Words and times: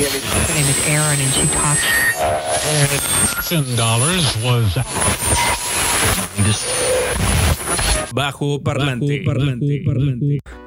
Her 0.00 0.54
name 0.54 0.64
is 0.64 0.88
Erin, 0.88 1.20
and 1.20 1.30
she 1.34 1.46
talks. 1.48 1.84
dollars 3.76 4.34
was 4.42 4.78
Bajo 8.14 8.62
Parlante. 8.62 9.22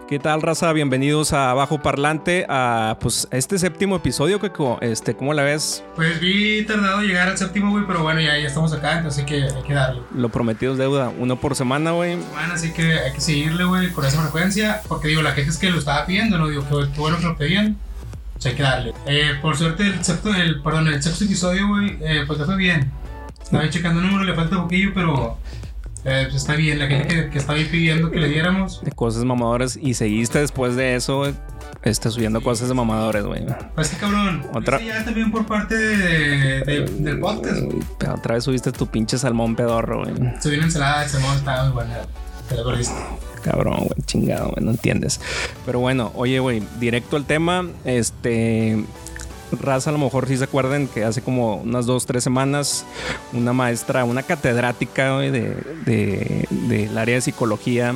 ¿Qué 0.08 0.20
tal, 0.20 0.44
raza? 0.44 0.72
Bienvenidos 0.72 1.34
a 1.34 1.56
Bajo 1.56 1.82
Parlante, 1.82 2.46
a 2.48 3.00
pues 3.02 3.27
este 3.32 3.57
séptimo 3.57 3.96
episodio, 3.96 4.39
que 4.39 4.52
este, 4.82 5.16
¿cómo 5.16 5.34
la 5.34 5.41
ves? 5.41 5.84
Pues 5.95 6.20
vi 6.20 6.63
tardado 6.65 7.02
llegar 7.02 7.29
al 7.29 7.38
séptimo, 7.39 7.71
güey, 7.71 7.86
pero 7.88 8.04
bueno, 8.04 8.21
ya, 8.21 8.38
ya 8.38 8.45
estamos 8.45 8.71
acá, 8.71 8.97
entonces 8.97 9.21
hay 9.21 9.25
que, 9.25 9.43
hay 9.45 9.63
que 9.65 9.73
darle. 9.73 10.04
Lo 10.15 10.29
prometido 10.29 10.73
es 10.73 10.77
deuda, 10.77 11.11
uno 11.18 11.38
por 11.38 11.55
semana, 11.55 11.89
güey. 11.89 12.18
Bueno, 12.18 12.54
así 12.54 12.71
que 12.71 13.00
hay 13.00 13.11
que 13.11 13.21
seguirle, 13.21 13.63
güey, 13.63 13.89
con 13.93 14.05
esa 14.05 14.21
frecuencia, 14.21 14.84
porque 14.88 15.07
digo, 15.07 15.23
la 15.23 15.31
gente 15.31 15.50
es 15.50 15.57
que 15.57 15.71
lo 15.71 15.79
estaba 15.79 16.05
pidiendo, 16.05 16.38
¿no? 16.38 16.50
Digo, 16.50 16.63
qué, 16.70 17.00
bueno 17.00 17.18
que 17.18 17.23
lo 17.23 17.36
pedían. 17.36 17.79
Hay 18.46 18.56
que 18.56 18.64
darle. 18.64 18.93
Eh, 19.06 19.32
por 19.42 19.56
suerte, 19.57 19.83
el 19.83 20.04
sexto, 20.04 20.33
el, 20.33 20.61
perdón, 20.61 20.88
el 20.88 21.02
sexto 21.02 21.25
episodio, 21.25 21.68
güey, 21.68 21.97
eh, 22.02 22.24
pues 22.28 22.39
ya 22.39 22.46
fue 22.46 22.57
bien. 22.57 22.92
Estaba 23.42 23.69
checando 23.69 24.02
el 24.02 24.07
número, 24.07 24.24
le 24.24 24.33
falta 24.33 24.57
un 24.57 24.64
poquillo, 24.64 24.92
pero 24.93 25.38
eh, 26.06 26.24
pues 26.29 26.36
está 26.36 26.56
bien, 26.56 26.79
la 26.79 26.88
gente 26.88 27.07
que, 27.07 27.29
que 27.29 27.38
estaba 27.38 27.57
ahí 27.57 27.66
pidiendo 27.66 28.11
que 28.11 28.19
le 28.19 28.28
diéramos. 28.28 28.83
De 28.83 28.92
cosas 28.92 29.24
mamadoras. 29.24 29.78
Y 29.78 29.93
seguiste 29.93 30.39
después 30.39 30.75
de 30.75 30.96
eso, 30.96 31.32
este, 31.83 32.11
subiendo 32.11 32.42
cosas 32.42 32.67
de 32.67 32.73
mamadores, 32.73 33.23
güey. 33.23 33.45
Pues 33.75 33.88
sí, 33.88 33.95
cabrón. 33.97 34.45
Otra... 34.53 34.81
ya 34.81 35.03
también 35.05 35.31
por 35.31 35.45
parte 35.45 35.75
de, 35.75 36.86
del 37.00 37.19
podcast, 37.19 37.61
güey. 37.61 37.80
Otra 38.11 38.36
vez 38.36 38.44
subiste 38.44 38.72
tu 38.72 38.88
pinche 38.88 39.17
salmón 39.17 39.55
pedorro, 39.55 40.03
güey. 40.03 40.16
Subí 40.41 40.55
una 40.55 40.66
ensalada 40.66 41.03
de 41.03 41.09
salmón, 41.09 41.38
estaba 41.38 41.64
muy 41.66 41.73
buena. 41.73 41.97
Te 42.50 42.55
lo 42.55 42.66
perdiste. 42.66 42.94
Cabrón, 43.44 43.80
güey, 43.80 44.02
chingado, 44.06 44.52
güey, 44.52 44.66
no 44.66 44.72
entiendes. 44.72 45.20
Pero 45.66 45.80
bueno, 45.80 46.11
oye, 46.16 46.39
güey, 46.39 46.64
directo 46.80 47.17
al 47.17 47.25
tema. 47.25 47.67
Este, 47.86 48.83
raza 49.59 49.89
a 49.89 49.94
lo 49.94 49.99
mejor 49.99 50.27
sí 50.27 50.38
se 50.38 50.44
acuerdan 50.44 50.88
que 50.88 51.03
hace 51.03 51.22
como 51.22 51.58
unas 51.58 51.86
dos, 51.86 52.05
tres 52.05 52.23
semanas 52.23 52.86
una 53.33 53.53
maestra, 53.53 54.03
una 54.03 54.23
catedrática 54.23 55.19
de, 55.19 56.47
del 56.49 56.97
área 56.97 57.16
de 57.16 57.21
psicología 57.21 57.95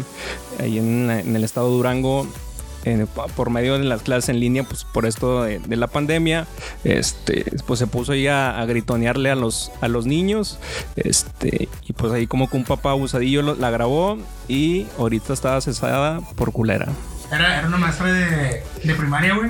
ahí 0.60 0.78
en, 0.78 1.10
el 1.10 1.44
estado 1.44 1.70
de 1.70 1.78
Durango 1.78 2.28
por 3.36 3.50
medio 3.50 3.78
de 3.78 3.84
las 3.84 4.02
clases 4.02 4.30
en 4.30 4.40
línea, 4.40 4.64
pues 4.64 4.84
por 4.86 5.06
esto 5.06 5.44
de, 5.44 5.60
la 5.76 5.88
pandemia, 5.88 6.48
este, 6.84 7.46
pues 7.66 7.80
se 7.80 7.88
puso 7.88 8.14
ahí 8.14 8.28
a, 8.28 8.64
gritonearle 8.66 9.30
a 9.30 9.36
los, 9.36 9.72
a 9.82 9.88
los 9.88 10.06
niños, 10.06 10.60
este, 10.96 11.68
y 11.86 11.94
pues 11.94 12.14
ahí 12.14 12.28
como 12.28 12.50
que 12.50 12.58
un 12.58 12.64
papá 12.64 12.92
abusadillo 12.92 13.56
la 13.56 13.70
grabó 13.70 14.18
y 14.48 14.88
ahorita 14.98 15.34
estaba 15.34 15.60
cesada 15.62 16.22
por 16.36 16.52
culera. 16.52 16.88
Era, 17.32 17.60
era 17.60 17.68
una 17.68 17.78
maestra 17.78 18.12
de, 18.12 18.64
de 18.84 18.96
primaria, 18.96 19.36
güey. 19.36 19.50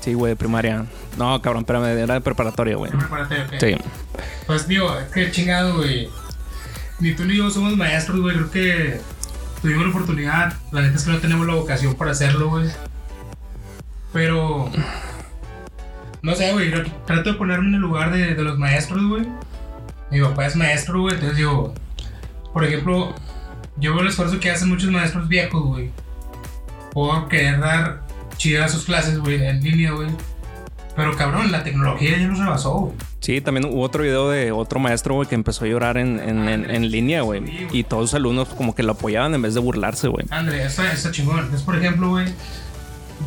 Sí, 0.00 0.14
güey, 0.14 0.30
de 0.30 0.36
primaria. 0.36 0.84
No, 1.16 1.40
cabrón, 1.42 1.62
espérame, 1.62 1.98
era 1.98 2.14
de 2.14 2.20
preparatoria, 2.20 2.76
güey. 2.76 2.92
De 2.92 2.98
preparatoria, 2.98 3.44
ok. 3.46 3.54
Sí. 3.58 3.76
Pues 4.46 4.68
digo, 4.68 4.96
es 4.98 5.08
que 5.08 5.30
chingado, 5.30 5.76
güey. 5.78 6.08
Ni 7.00 7.14
tú 7.14 7.24
ni 7.24 7.36
yo 7.36 7.50
somos 7.50 7.76
maestros, 7.76 8.20
güey. 8.20 8.36
Creo 8.36 8.50
que 8.50 9.00
tuvimos 9.66 9.86
la 9.86 9.90
oportunidad. 9.90 10.54
La 10.70 10.80
neta 10.80 10.94
es 10.94 11.02
que 11.02 11.10
no 11.10 11.18
tenemos 11.18 11.44
la 11.44 11.54
vocación 11.54 11.96
para 11.96 12.12
hacerlo, 12.12 12.50
güey. 12.50 12.68
Pero. 14.12 14.70
No 16.22 16.34
sé, 16.36 16.52
güey. 16.52 16.72
Trato 17.04 17.32
de 17.32 17.36
ponerme 17.36 17.66
en 17.68 17.74
el 17.74 17.80
lugar 17.80 18.12
de, 18.12 18.36
de 18.36 18.42
los 18.44 18.58
maestros, 18.58 19.04
güey. 19.04 19.26
Mi 20.12 20.20
papá 20.20 20.46
es 20.46 20.54
maestro, 20.54 21.00
güey. 21.00 21.14
Entonces 21.14 21.38
digo. 21.38 21.74
Por 22.52 22.64
ejemplo, 22.64 23.12
yo 23.76 23.92
veo 23.92 24.02
el 24.02 24.08
esfuerzo 24.08 24.38
que 24.38 24.52
hacen 24.52 24.68
muchos 24.68 24.88
maestros 24.88 25.26
viejos, 25.26 25.60
güey. 25.64 25.90
Por 26.92 27.26
querer 27.26 27.58
dar 27.58 28.02
chidas 28.36 28.70
sus 28.70 28.84
clases, 28.84 29.18
güey, 29.18 29.44
en 29.44 29.62
línea, 29.64 29.90
güey. 29.90 30.08
Pero 30.96 31.14
cabrón, 31.14 31.52
la 31.52 31.62
tecnología 31.62 32.16
ya 32.16 32.26
nos 32.26 32.38
rebasó, 32.38 32.72
güey. 32.72 32.92
Sí, 33.20 33.40
también 33.42 33.66
hubo 33.66 33.82
otro 33.82 34.02
video 34.02 34.30
de 34.30 34.50
otro 34.50 34.80
maestro, 34.80 35.14
güey, 35.14 35.28
que 35.28 35.34
empezó 35.34 35.66
a 35.66 35.68
llorar 35.68 35.98
en, 35.98 36.18
en, 36.18 36.48
en, 36.48 36.90
línea, 36.90 37.20
güey. 37.20 37.68
y 37.70 37.84
todos 37.84 38.02
los 38.02 38.14
alumnos 38.14 38.48
como 38.48 38.74
que 38.74 38.82
lo 38.82 38.92
apoyaban 38.92 39.34
en 39.34 39.42
vez 39.42 39.52
de 39.52 39.60
burlarse, 39.60 40.08
güey. 40.08 40.26
André, 40.30 40.64
está, 40.64 40.90
está 40.90 41.10
chingón. 41.10 41.38
Entonces, 41.40 41.62
por 41.62 41.76
ejemplo, 41.76 42.08
güey, 42.08 42.26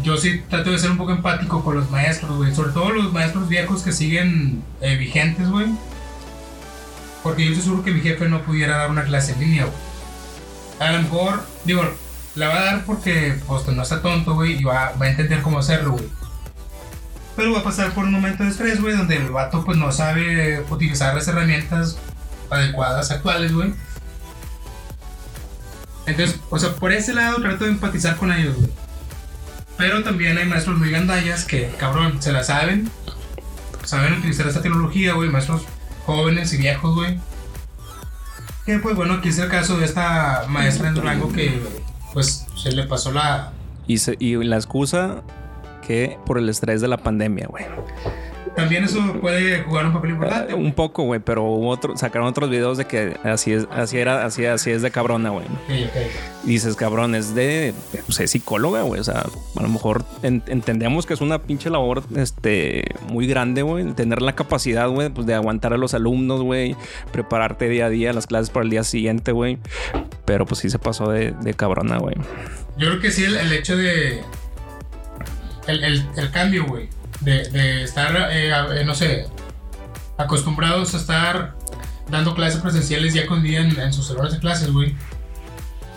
yo 0.03 0.17
sí 0.17 0.41
trato 0.49 0.71
de 0.71 0.79
ser 0.79 0.89
un 0.89 0.97
poco 0.97 1.11
empático 1.11 1.63
con 1.63 1.75
los 1.75 1.91
maestros, 1.91 2.37
güey. 2.37 2.55
Sobre 2.55 2.71
todo 2.71 2.89
los 2.89 3.13
maestros 3.13 3.47
viejos 3.47 3.83
que 3.83 3.91
siguen 3.91 4.63
eh, 4.81 4.95
vigentes, 4.95 5.49
güey. 5.49 5.67
Porque 7.21 7.43
yo 7.43 7.49
estoy 7.51 7.65
seguro 7.65 7.83
que 7.83 7.91
mi 7.91 8.01
jefe 8.01 8.27
no 8.29 8.41
pudiera 8.41 8.77
dar 8.77 8.89
una 8.89 9.03
clase 9.03 9.33
en 9.33 9.41
línea, 9.41 9.65
güey. 9.65 9.77
A 10.79 10.93
lo 10.93 11.01
mejor, 11.03 11.43
digo, 11.65 11.83
la 12.35 12.47
va 12.47 12.57
a 12.57 12.63
dar 12.63 12.85
porque 12.85 13.35
pues 13.45 13.67
no 13.67 13.83
está 13.83 14.01
tonto, 14.01 14.33
güey, 14.33 14.59
y 14.59 14.63
va, 14.63 14.93
va, 14.99 15.05
a 15.05 15.09
entender 15.09 15.41
cómo 15.41 15.59
hacerlo, 15.59 15.91
güey. 15.91 16.05
Pero 17.39 17.53
va 17.53 17.59
a 17.59 17.63
pasar 17.63 17.93
por 17.93 18.03
un 18.03 18.11
momento 18.11 18.43
de 18.43 18.49
estrés, 18.49 18.81
güey, 18.81 18.97
donde 18.97 19.15
el 19.15 19.31
vato 19.31 19.63
pues 19.63 19.77
no 19.77 19.93
sabe 19.93 20.61
utilizar 20.69 21.15
las 21.15 21.25
herramientas 21.29 21.97
adecuadas 22.49 23.11
actuales, 23.11 23.53
güey. 23.53 23.73
Entonces, 26.05 26.37
o 26.49 26.59
sea, 26.59 26.75
por 26.75 26.91
ese 26.91 27.13
lado 27.13 27.37
trato 27.41 27.63
de 27.63 27.71
empatizar 27.71 28.17
con 28.17 28.33
ellos, 28.33 28.57
güey. 28.57 28.69
Pero 29.77 30.03
también 30.03 30.37
hay 30.37 30.47
maestros 30.47 30.77
muy 30.77 30.91
gandallas 30.91 31.45
que, 31.45 31.73
cabrón, 31.79 32.21
se 32.21 32.33
la 32.33 32.43
saben. 32.43 32.91
Saben 33.85 34.15
utilizar 34.15 34.45
esta 34.45 34.61
tecnología, 34.61 35.13
güey. 35.13 35.29
Maestros 35.29 35.61
jóvenes 36.05 36.51
y 36.51 36.57
viejos, 36.57 36.93
güey. 36.93 37.21
Que 38.65 38.79
pues 38.79 38.97
bueno, 38.97 39.13
aquí 39.13 39.29
es 39.29 39.37
el 39.37 39.47
caso 39.47 39.77
de 39.77 39.85
esta 39.85 40.43
maestra 40.49 40.89
en 40.89 40.95
Durango 40.95 41.31
que 41.31 41.57
pues 42.13 42.45
se 42.61 42.73
le 42.73 42.83
pasó 42.83 43.13
la... 43.13 43.53
Y, 43.87 43.97
y 44.19 44.43
la 44.43 44.57
excusa 44.57 45.23
por 46.25 46.37
el 46.37 46.49
estrés 46.49 46.81
de 46.81 46.87
la 46.87 46.97
pandemia, 46.97 47.47
güey. 47.47 47.65
También 48.55 48.83
eso 48.83 48.99
puede 49.21 49.63
jugar 49.63 49.85
un 49.85 49.93
papel 49.93 50.11
importante. 50.11 50.53
un 50.53 50.73
poco, 50.73 51.03
güey, 51.03 51.19
pero 51.19 51.45
otro, 51.49 51.95
sacaron 51.95 52.27
otros 52.27 52.49
videos 52.49 52.77
de 52.77 52.85
que 52.85 53.15
así 53.23 53.53
es, 53.53 53.67
así 53.71 53.97
era, 53.97 54.25
así, 54.25 54.45
así 54.45 54.71
es 54.71 54.81
de 54.81 54.91
cabrona, 54.91 55.29
güey. 55.29 55.45
Y 56.43 56.47
dices, 56.47 56.75
cabrón, 56.75 57.15
es 57.15 57.35
de, 57.35 57.73
pues 58.05 58.19
es 58.19 58.31
psicóloga, 58.31 58.81
güey. 58.81 58.99
O 58.99 59.03
sea, 59.03 59.25
a 59.55 59.61
lo 59.61 59.69
mejor 59.69 60.03
entendemos 60.23 61.05
que 61.05 61.13
es 61.13 61.21
una 61.21 61.39
pinche 61.39 61.69
labor, 61.69 62.03
este, 62.15 62.83
muy 63.07 63.27
grande, 63.27 63.61
güey. 63.61 63.93
Tener 63.93 64.21
la 64.21 64.35
capacidad, 64.35 64.89
güey, 64.89 65.09
pues 65.09 65.25
de 65.25 65.35
aguantar 65.35 65.73
a 65.73 65.77
los 65.77 65.93
alumnos, 65.93 66.41
güey. 66.41 66.75
Prepararte 67.11 67.69
día 67.69 67.85
a 67.85 67.89
día 67.89 68.13
las 68.13 68.27
clases 68.27 68.49
para 68.49 68.65
el 68.65 68.69
día 68.69 68.83
siguiente, 68.83 69.31
güey. 69.31 69.57
Pero 70.25 70.45
pues 70.45 70.59
sí 70.59 70.69
se 70.69 70.79
pasó 70.79 71.09
de, 71.09 71.33
cabrona, 71.55 71.97
güey. 71.97 72.15
Yo 72.77 72.87
creo 72.89 72.99
que 72.99 73.11
sí, 73.11 73.23
el, 73.23 73.53
hecho 73.53 73.77
de. 73.77 74.21
El, 75.69 76.05
el 76.15 76.31
cambio, 76.31 76.65
güey 76.65 76.89
de, 77.21 77.83
estar, 77.83 78.29
eh, 78.31 78.51
eh, 78.51 78.83
no 78.85 78.95
sé, 78.95 79.27
acostumbrados 80.17 80.93
a 80.93 80.97
estar 80.97 81.55
dando 82.09 82.33
clases 82.33 82.61
presenciales 82.61 83.13
ya 83.13 83.27
con 83.27 83.43
día 83.43 83.61
en, 83.61 83.93
sus 83.93 84.07
salones 84.07 84.33
de 84.33 84.39
clases, 84.39 84.71
güey. 84.71 84.95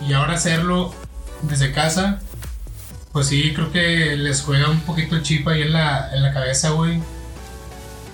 Y 0.07 0.13
ahora 0.13 0.33
hacerlo 0.33 0.93
desde 1.43 1.71
casa, 1.71 2.19
pues 3.11 3.27
sí, 3.27 3.53
creo 3.53 3.71
que 3.71 4.15
les 4.15 4.41
juega 4.41 4.69
un 4.69 4.81
poquito 4.81 5.15
el 5.15 5.23
chip 5.23 5.47
ahí 5.47 5.61
en 5.63 5.73
la, 5.73 6.13
en 6.13 6.21
la 6.21 6.33
cabeza, 6.33 6.71
güey. 6.71 6.99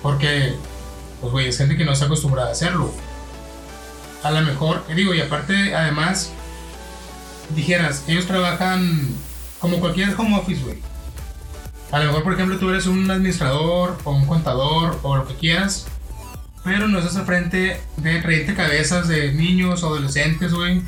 Porque, 0.02 0.54
pues, 1.20 1.32
güey, 1.32 1.48
es 1.48 1.58
gente 1.58 1.76
que 1.76 1.84
no 1.84 1.92
está 1.92 2.06
acostumbrada 2.06 2.48
a 2.48 2.52
hacerlo. 2.52 2.92
A 4.22 4.30
lo 4.30 4.40
mejor, 4.42 4.84
digo, 4.94 5.14
y 5.14 5.20
aparte, 5.20 5.74
además, 5.74 6.32
dijeras, 7.54 8.04
ellos 8.06 8.26
trabajan 8.26 9.08
como 9.58 9.78
cualquier 9.80 10.14
home 10.18 10.38
office, 10.38 10.62
güey. 10.62 10.89
A 11.92 11.98
lo 11.98 12.06
mejor, 12.06 12.22
por 12.22 12.34
ejemplo, 12.34 12.58
tú 12.58 12.70
eres 12.70 12.86
un 12.86 13.10
administrador 13.10 13.98
o 14.04 14.12
un 14.12 14.26
contador 14.26 14.98
o 15.02 15.16
lo 15.16 15.26
que 15.26 15.34
quieras, 15.34 15.86
pero 16.62 16.86
no 16.86 16.98
estás 16.98 17.16
al 17.16 17.26
frente 17.26 17.80
de 17.96 18.20
30 18.20 18.54
cabezas 18.54 19.08
de 19.08 19.32
niños 19.32 19.82
o 19.82 19.88
adolescentes, 19.88 20.52
güey. 20.52 20.82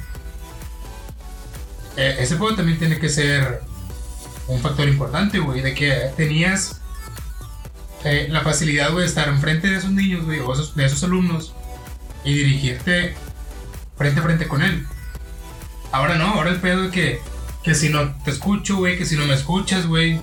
Eh, 1.96 2.16
ese 2.20 2.36
juego 2.36 2.54
también 2.54 2.78
tiene 2.78 2.98
que 2.98 3.08
ser 3.08 3.62
un 4.46 4.60
factor 4.60 4.88
importante, 4.88 5.40
güey, 5.40 5.60
de 5.60 5.74
que 5.74 6.10
tenías 6.16 6.80
eh, 8.04 8.28
la 8.30 8.42
facilidad, 8.42 8.92
de 8.92 9.04
estar 9.04 9.28
enfrente 9.28 9.68
de 9.68 9.78
esos 9.78 9.90
niños, 9.90 10.24
güey, 10.24 10.38
o 10.40 10.54
de 10.54 10.84
esos 10.84 11.02
alumnos 11.02 11.54
y 12.24 12.34
dirigirte 12.34 13.14
frente 13.96 14.20
a 14.20 14.22
frente 14.22 14.46
con 14.46 14.62
él. 14.62 14.86
Ahora 15.90 16.16
no, 16.16 16.34
ahora 16.34 16.50
el 16.50 16.60
pedo 16.60 16.82
de 16.82 16.90
que, 16.90 17.20
que 17.62 17.74
si 17.74 17.88
no 17.88 18.14
te 18.24 18.30
escucho, 18.30 18.76
güey, 18.76 18.96
que 18.96 19.04
si 19.04 19.16
no 19.16 19.26
me 19.26 19.34
escuchas, 19.34 19.86
güey, 19.86 20.20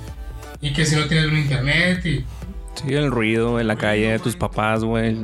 y 0.62 0.74
que 0.74 0.86
si 0.86 0.96
no 0.96 1.08
tienes 1.08 1.28
un 1.28 1.38
internet 1.38 2.06
y... 2.06 2.26
Sí, 2.76 2.94
el 2.94 3.12
ruido 3.12 3.60
en 3.60 3.68
la 3.68 3.76
calle 3.76 4.12
de 4.12 4.20
tus 4.20 4.36
papás, 4.36 4.84
güey. 4.84 5.18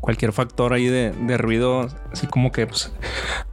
Cualquier 0.00 0.32
factor 0.32 0.72
ahí 0.72 0.86
de, 0.86 1.12
ruido, 1.36 1.88
así 2.12 2.26
como 2.26 2.50
que 2.50 2.66
pues, 2.66 2.92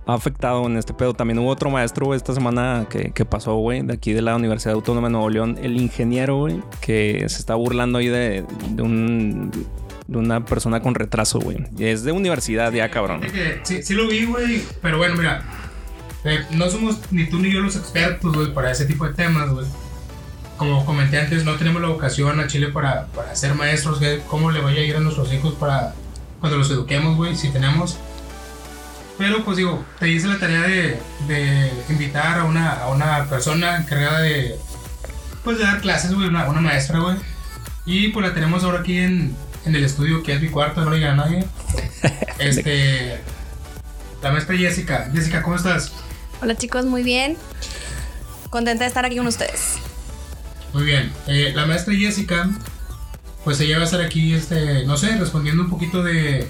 ha 0.05 0.13
afectado 0.13 0.65
en 0.67 0.77
este 0.77 0.93
pedo. 0.93 1.13
También 1.13 1.39
hubo 1.39 1.49
otro 1.49 1.69
maestro 1.69 2.13
esta 2.13 2.33
semana 2.33 2.87
que, 2.89 3.25
pasó, 3.25 3.55
güey, 3.55 3.81
de 3.81 3.93
aquí 3.93 4.13
de 4.13 4.21
la 4.21 4.35
Universidad 4.35 4.75
Autónoma 4.75 5.07
de 5.07 5.13
Nuevo 5.13 5.29
León, 5.29 5.57
el 5.61 5.75
ingeniero, 5.77 6.37
güey, 6.37 6.61
que 6.79 7.25
se 7.27 7.39
está 7.39 7.55
burlando 7.55 7.97
ahí 7.97 8.07
de, 8.07 8.45
un 8.77 9.51
de 10.07 10.17
una 10.17 10.45
persona 10.45 10.81
con 10.81 10.95
retraso, 10.95 11.39
güey. 11.39 11.57
Es 11.77 12.03
de 12.03 12.13
universidad 12.13 12.71
ya, 12.71 12.89
cabrón. 12.89 13.21
Sí, 13.63 13.83
sí 13.83 13.93
lo 13.93 14.07
vi, 14.07 14.25
güey. 14.25 14.61
Pero 14.81 14.97
bueno, 14.97 15.15
mira. 15.15 15.43
Eh, 16.23 16.39
no 16.51 16.69
somos 16.69 16.99
ni 17.11 17.25
tú 17.25 17.39
ni 17.39 17.51
yo 17.51 17.61
los 17.61 17.75
expertos, 17.75 18.33
güey, 18.33 18.53
para 18.53 18.71
ese 18.71 18.85
tipo 18.85 19.07
de 19.07 19.13
temas, 19.13 19.49
güey. 19.49 19.65
Como 20.57 20.85
comenté 20.85 21.19
antes, 21.19 21.43
no 21.43 21.55
tenemos 21.55 21.81
la 21.81 21.87
vocación 21.87 22.39
a 22.39 22.47
Chile 22.47 22.67
para, 22.67 23.07
para 23.07 23.35
ser 23.35 23.55
maestros, 23.55 23.99
cómo 24.27 24.51
le 24.51 24.61
vaya 24.61 24.81
a 24.81 24.83
ir 24.83 24.95
a 24.95 24.99
nuestros 24.99 25.31
hijos 25.33 25.55
para 25.55 25.93
cuando 26.39 26.57
los 26.57 26.69
eduquemos, 26.69 27.17
güey, 27.17 27.35
si 27.35 27.49
tenemos. 27.49 27.97
Pero 29.17 29.43
pues 29.43 29.57
digo, 29.57 29.83
te 29.99 30.09
hice 30.09 30.27
la 30.27 30.39
tarea 30.39 30.61
de, 30.61 30.99
de 31.27 31.71
invitar 31.89 32.39
a 32.39 32.43
una, 32.45 32.71
a 32.71 32.89
una 32.89 33.25
persona 33.25 33.77
encargada 33.77 34.19
de, 34.19 34.57
pues 35.43 35.57
de 35.57 35.63
dar 35.63 35.81
clases, 35.81 36.13
güey, 36.13 36.27
una, 36.27 36.49
una 36.49 36.61
maestra, 36.61 36.99
güey. 36.99 37.17
Y 37.85 38.09
pues 38.09 38.25
la 38.25 38.33
tenemos 38.33 38.63
ahora 38.63 38.79
aquí 38.79 38.97
en, 38.97 39.35
en 39.65 39.75
el 39.75 39.83
estudio, 39.83 40.23
que 40.23 40.33
es 40.33 40.41
mi 40.41 40.49
cuarto, 40.49 40.81
no 40.81 40.91
le 40.91 40.97
diga 40.97 41.11
a 41.11 41.15
nadie. 41.15 41.45
Este, 42.39 43.21
la 44.23 44.31
maestra 44.31 44.57
Jessica. 44.57 45.11
Jessica, 45.13 45.43
¿cómo 45.43 45.55
estás? 45.57 45.91
Hola 46.41 46.55
chicos, 46.55 46.85
muy 46.85 47.03
bien. 47.03 47.37
Contenta 48.49 48.83
de 48.83 48.87
estar 48.87 49.05
aquí 49.05 49.17
con 49.17 49.27
ustedes. 49.27 49.75
Muy 50.73 50.83
bien. 50.83 51.11
Eh, 51.27 51.51
la 51.55 51.65
maestra 51.65 51.93
Jessica, 51.93 52.49
pues 53.43 53.59
ella 53.59 53.77
va 53.77 53.81
a 53.81 53.85
estar 53.85 54.01
aquí, 54.01 54.33
este, 54.33 54.85
no 54.85 54.97
sé, 54.97 55.17
respondiendo 55.17 55.63
un 55.63 55.69
poquito 55.69 56.01
de 56.03 56.49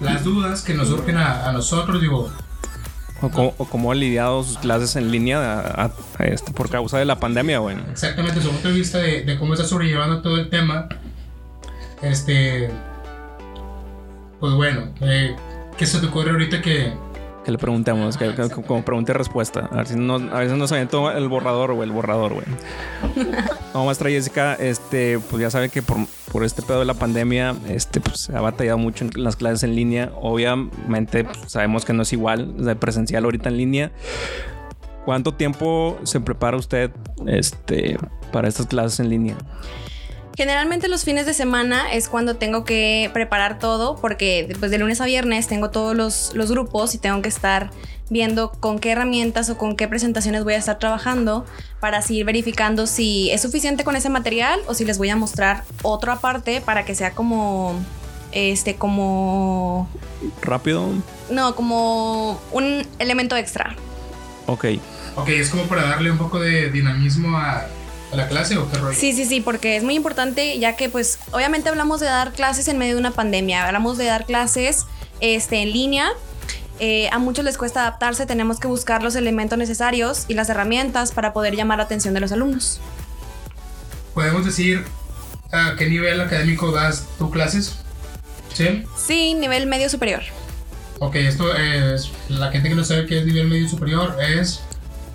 las 0.00 0.24
dudas 0.24 0.62
que 0.62 0.74
nos 0.74 0.88
surgen 0.88 1.16
a, 1.16 1.48
a 1.48 1.52
nosotros, 1.52 2.00
digo. 2.00 2.30
O 3.22 3.28
cómo, 3.30 3.54
o 3.58 3.66
cómo 3.66 3.92
ha 3.92 3.94
lidiado 3.94 4.42
sus 4.42 4.56
clases 4.58 4.96
en 4.96 5.10
línea 5.10 5.38
a- 5.60 5.84
a- 5.84 5.92
a 6.18 6.24
este, 6.24 6.52
por 6.52 6.70
causa 6.70 6.98
de 6.98 7.04
la 7.04 7.20
pandemia, 7.20 7.58
güey. 7.58 7.76
Exactamente, 7.90 8.40
su 8.40 8.48
punto 8.50 8.68
de 8.68 8.74
vista 8.74 8.98
de, 8.98 9.22
de 9.24 9.38
cómo 9.38 9.52
está 9.54 9.66
sobrellevando 9.66 10.22
todo 10.22 10.36
el 10.38 10.48
tema. 10.48 10.88
Este. 12.02 12.70
Pues 14.40 14.54
bueno, 14.54 14.88
eh, 15.02 15.36
¿qué 15.76 15.84
se 15.86 15.98
te 15.98 16.06
ocurre 16.06 16.30
ahorita 16.30 16.62
que. 16.62 16.94
Que 17.50 17.54
le 17.54 17.58
preguntemos, 17.58 18.16
que, 18.16 18.32
que- 18.32 18.48
como 18.48 18.84
pregunta 18.84 19.10
y 19.10 19.14
respuesta. 19.16 19.68
A 19.72 19.78
ver 19.78 19.88
si 19.88 19.96
no, 19.96 20.14
a 20.14 20.38
veces 20.38 20.56
nos 20.56 20.70
avienta 20.70 20.98
el 21.18 21.28
borrador, 21.28 21.74
güey, 21.74 21.88
el 21.88 21.92
borrador, 21.92 22.34
güey. 22.34 22.46
No, 23.74 23.84
maestra 23.84 24.08
Jessica, 24.08 24.54
este, 24.54 25.18
pues 25.18 25.42
ya 25.42 25.50
sabe 25.50 25.68
que 25.68 25.82
por, 25.82 25.96
por 26.30 26.44
este 26.44 26.62
pedo 26.62 26.78
de 26.80 26.84
la 26.84 26.94
pandemia, 26.94 27.56
este, 27.68 28.00
pues 28.00 28.20
se 28.20 28.36
ha 28.36 28.40
batallado 28.40 28.78
mucho 28.78 29.04
en 29.04 29.10
las 29.16 29.34
clases 29.34 29.64
en 29.64 29.74
línea. 29.74 30.12
Obviamente, 30.20 31.24
pues, 31.24 31.38
sabemos 31.48 31.84
que 31.84 31.92
no 31.92 32.02
es 32.02 32.12
igual 32.12 32.64
de 32.64 32.76
presencial 32.76 33.24
ahorita 33.24 33.48
en 33.48 33.56
línea. 33.56 33.90
¿Cuánto 35.04 35.34
tiempo 35.34 35.98
se 36.04 36.20
prepara 36.20 36.56
usted, 36.56 36.90
este, 37.26 37.96
para 38.32 38.46
estas 38.46 38.66
clases 38.66 39.00
en 39.00 39.08
línea? 39.10 39.36
Generalmente 40.40 40.88
los 40.88 41.04
fines 41.04 41.26
de 41.26 41.34
semana 41.34 41.92
es 41.92 42.08
cuando 42.08 42.36
tengo 42.36 42.64
que 42.64 43.10
preparar 43.12 43.58
todo 43.58 43.96
porque 43.96 44.46
después 44.48 44.70
de 44.70 44.78
lunes 44.78 45.02
a 45.02 45.04
viernes 45.04 45.46
tengo 45.46 45.68
todos 45.68 45.94
los, 45.94 46.32
los 46.32 46.50
grupos 46.50 46.94
y 46.94 46.98
tengo 46.98 47.20
que 47.20 47.28
estar 47.28 47.70
viendo 48.08 48.50
con 48.50 48.78
qué 48.78 48.92
herramientas 48.92 49.50
o 49.50 49.58
con 49.58 49.76
qué 49.76 49.86
presentaciones 49.86 50.42
voy 50.44 50.54
a 50.54 50.56
estar 50.56 50.78
trabajando 50.78 51.44
para 51.78 51.98
así 51.98 52.16
ir 52.16 52.24
verificando 52.24 52.86
si 52.86 53.30
es 53.30 53.42
suficiente 53.42 53.84
con 53.84 53.96
ese 53.96 54.08
material 54.08 54.58
o 54.66 54.72
si 54.72 54.86
les 54.86 54.96
voy 54.96 55.10
a 55.10 55.16
mostrar 55.16 55.62
otra 55.82 56.20
parte 56.20 56.62
para 56.62 56.86
que 56.86 56.94
sea 56.94 57.10
como 57.10 57.78
este 58.32 58.76
como 58.76 59.90
¿Rápido? 60.40 60.88
no 61.28 61.54
como 61.54 62.40
un 62.50 62.86
elemento 62.98 63.36
extra 63.36 63.76
Ok. 64.46 64.64
Ok, 65.16 65.28
es 65.28 65.50
como 65.50 65.64
para 65.64 65.84
darle 65.84 66.10
un 66.10 66.18
poco 66.18 66.40
de 66.40 66.70
dinamismo 66.70 67.36
a, 67.36 67.66
a 68.12 68.16
la 68.16 68.28
clase 68.28 68.56
o 68.58 68.70
qué 68.70 68.78
rollo. 68.78 68.98
Sí, 68.98 69.12
sí, 69.12 69.24
sí, 69.24 69.40
porque 69.40 69.76
es 69.76 69.82
muy 69.82 69.94
importante 69.94 70.58
ya 70.58 70.76
que 70.76 70.88
pues 70.88 71.18
obviamente 71.32 71.68
hablamos 71.68 72.00
de 72.00 72.06
dar 72.06 72.32
clases 72.32 72.68
en 72.68 72.78
medio 72.78 72.94
de 72.94 73.00
una 73.00 73.12
pandemia, 73.12 73.66
hablamos 73.66 73.98
de 73.98 74.06
dar 74.06 74.26
clases 74.26 74.86
este, 75.20 75.62
en 75.62 75.72
línea. 75.72 76.08
Eh, 76.78 77.10
a 77.12 77.18
muchos 77.18 77.44
les 77.44 77.58
cuesta 77.58 77.82
adaptarse, 77.82 78.24
tenemos 78.24 78.58
que 78.58 78.66
buscar 78.66 79.02
los 79.02 79.14
elementos 79.14 79.58
necesarios 79.58 80.24
y 80.28 80.34
las 80.34 80.48
herramientas 80.48 81.12
para 81.12 81.34
poder 81.34 81.54
llamar 81.54 81.78
la 81.78 81.84
atención 81.84 82.14
de 82.14 82.20
los 82.20 82.32
alumnos. 82.32 82.80
¿Podemos 84.14 84.46
decir 84.46 84.84
a 85.52 85.74
qué 85.76 85.86
nivel 85.86 86.20
académico 86.20 86.72
das 86.72 87.06
tus 87.18 87.30
clases? 87.30 87.76
¿Sí? 88.54 88.84
Sí, 88.96 89.34
nivel 89.34 89.66
medio 89.66 89.88
superior. 89.90 90.22
Ok, 91.00 91.16
esto 91.16 91.54
es. 91.54 92.10
La 92.28 92.50
gente 92.50 92.68
que 92.68 92.74
no 92.74 92.84
sabe 92.84 93.06
qué 93.06 93.20
es 93.20 93.26
nivel 93.26 93.48
medio 93.48 93.68
superior 93.68 94.16
es. 94.20 94.62